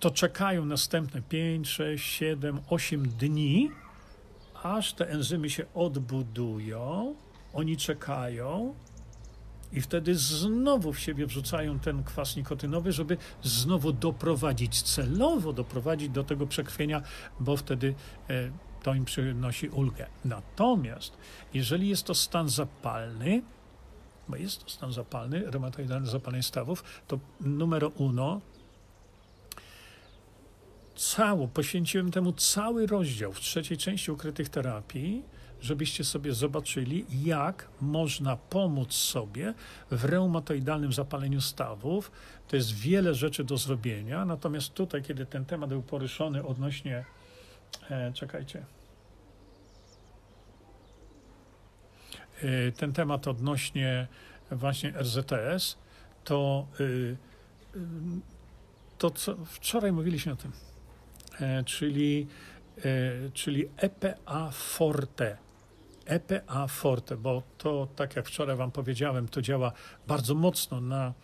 [0.00, 3.70] to czekają następne 5, 6, 7, 8 dni,
[4.62, 7.14] aż te enzymy się odbudują.
[7.52, 8.74] Oni czekają,
[9.74, 16.24] i wtedy znowu w siebie wrzucają ten kwas nikotynowy, żeby znowu doprowadzić, celowo doprowadzić do
[16.24, 17.02] tego przekrwienia,
[17.40, 17.94] bo wtedy
[18.30, 18.50] e,
[18.82, 20.06] to im przynosi ulgę.
[20.24, 21.16] Natomiast
[21.54, 23.42] jeżeli jest to stan zapalny,
[24.28, 28.40] bo jest to stan zapalny, reumatoidalne zapalenie stawów, to numer uno,
[30.96, 35.22] cało, poświęciłem temu cały rozdział w trzeciej części ukrytych terapii,
[35.64, 39.54] żebyście sobie zobaczyli, jak można pomóc sobie
[39.90, 42.10] w reumatoidalnym zapaleniu stawów.
[42.48, 47.04] To jest wiele rzeczy do zrobienia, natomiast tutaj, kiedy ten temat był poruszony odnośnie,
[47.90, 48.64] e, czekajcie,
[52.42, 54.08] e, ten temat odnośnie
[54.50, 55.76] właśnie RZTS,
[56.24, 57.16] to, y, y,
[58.98, 60.52] to co wczoraj mówiliśmy o tym,
[61.40, 62.26] e, czyli,
[62.78, 65.43] e, czyli EPA Forte
[66.06, 69.72] EPA Forte, bo to, tak jak wczoraj Wam powiedziałem, to działa
[70.06, 71.14] bardzo mocno na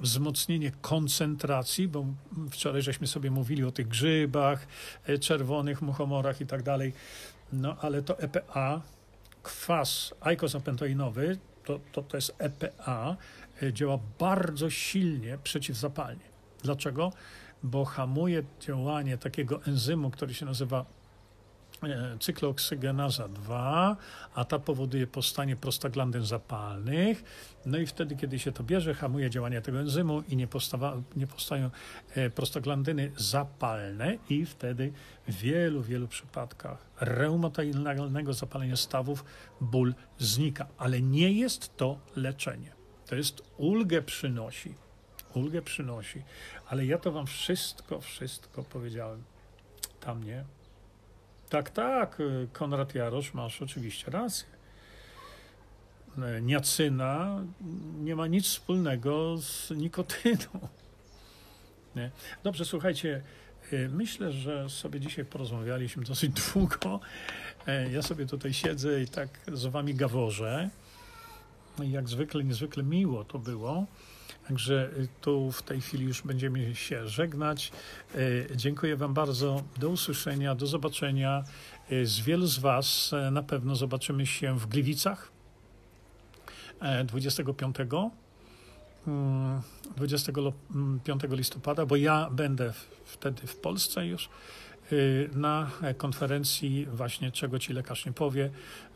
[0.00, 2.06] wzmocnienie koncentracji, bo
[2.50, 4.66] wczoraj żeśmy sobie mówili o tych grzybach,
[5.06, 6.92] e, czerwonych muchomorach i tak dalej,
[7.52, 8.82] no ale to EPA,
[9.42, 13.16] kwas eikozapentoinowy, to, to, to jest EPA,
[13.62, 16.24] e, działa bardzo silnie przeciwzapalnie.
[16.62, 17.12] Dlaczego?
[17.62, 20.84] Bo hamuje działanie takiego enzymu, który się nazywa
[21.86, 23.96] E, cykloksygenaza 2,
[24.34, 27.24] a ta powoduje powstanie prostaglandyn zapalnych.
[27.66, 31.26] No i wtedy, kiedy się to bierze, hamuje działanie tego enzymu i nie, postawa, nie
[31.26, 31.70] powstają
[32.14, 34.92] e, prostaglandyny zapalne i wtedy
[35.28, 39.24] w wielu, wielu przypadkach reumatoidalnego zapalenia stawów
[39.60, 40.66] ból znika.
[40.78, 42.72] Ale nie jest to leczenie.
[43.06, 44.74] To jest ulgę przynosi.
[45.34, 46.22] ulgę przynosi.
[46.68, 49.22] Ale ja to wam wszystko, wszystko powiedziałem.
[50.00, 50.55] Tam nie.
[51.50, 54.46] Tak, tak, Konrad Jarosz, masz oczywiście rację.
[56.42, 57.40] Niacyna
[57.98, 60.68] nie ma nic wspólnego z nikotyną.
[61.96, 62.10] Nie?
[62.42, 63.22] Dobrze, słuchajcie,
[63.72, 67.00] y, myślę, że sobie dzisiaj porozmawialiśmy dosyć długo.
[67.92, 70.70] Ja sobie tutaj siedzę i tak z wami gaworzę.
[71.78, 73.86] Jak zwykle, niezwykle miło to było.
[74.48, 77.72] Także y, tu w tej chwili już będziemy się żegnać.
[78.14, 78.18] E,
[78.56, 79.62] dziękuję Wam bardzo.
[79.76, 81.44] Do usłyszenia, do zobaczenia.
[81.90, 85.32] E, z wielu z Was na pewno zobaczymy się w Gliwicach
[87.04, 87.76] 25.
[89.96, 92.72] 25 listopada, bo ja będę
[93.04, 94.28] wtedy w Polsce już y,
[95.34, 98.50] na konferencji właśnie czego ci lekarz nie powie.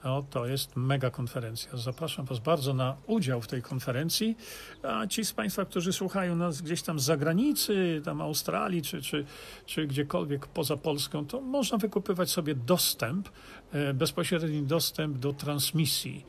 [0.04, 1.76] No, to jest mega konferencja.
[1.76, 4.36] Zapraszam Was bardzo na udział w tej konferencji.
[4.82, 9.24] A ci z Państwa, którzy słuchają nas gdzieś tam z zagranicy, tam Australii czy, czy,
[9.66, 13.28] czy gdziekolwiek poza Polską, to można wykupywać sobie dostęp,
[13.74, 16.24] y, bezpośredni dostęp do transmisji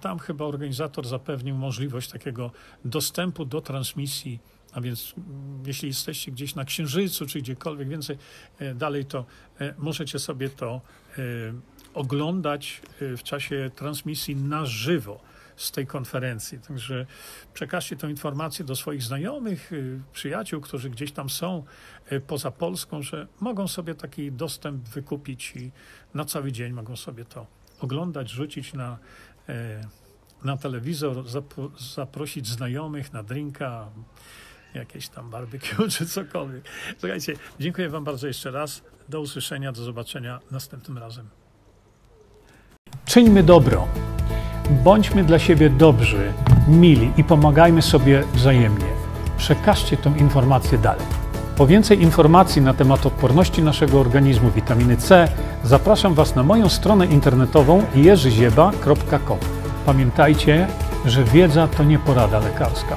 [0.00, 2.50] tam chyba organizator zapewnił możliwość takiego
[2.84, 4.38] dostępu do transmisji.
[4.74, 8.18] A więc mm, jeśli jesteście gdzieś na Księżycu czy gdziekolwiek więcej
[8.58, 9.24] e, dalej, to
[9.60, 10.80] e, możecie sobie to
[11.18, 11.22] e,
[11.94, 15.20] oglądać w czasie transmisji na żywo
[15.56, 16.58] z tej konferencji.
[16.58, 17.06] Także
[17.54, 19.70] przekażcie tę informację do swoich znajomych,
[20.12, 21.64] przyjaciół, którzy gdzieś tam są
[22.26, 25.70] poza Polską, że mogą sobie taki dostęp wykupić i
[26.14, 27.46] na cały dzień mogą sobie to
[27.80, 28.98] oglądać, rzucić na
[30.44, 31.24] na telewizor,
[31.94, 33.88] zaprosić znajomych na drinka,
[34.74, 36.64] jakieś tam barbecue czy cokolwiek.
[36.98, 38.82] Słuchajcie, dziękuję Wam bardzo jeszcze raz.
[39.08, 41.28] Do usłyszenia, do zobaczenia następnym razem.
[43.04, 43.88] Czyńmy dobro.
[44.70, 46.32] Bądźmy dla siebie dobrzy,
[46.68, 48.86] mili i pomagajmy sobie wzajemnie.
[49.36, 51.06] Przekażcie tę informację dalej.
[51.56, 55.28] Po więcej informacji na temat odporności naszego organizmu witaminy C
[55.64, 59.38] zapraszam Was na moją stronę internetową jerzyzieba.com.
[59.86, 60.66] Pamiętajcie,
[61.04, 62.96] że wiedza to nie porada lekarska.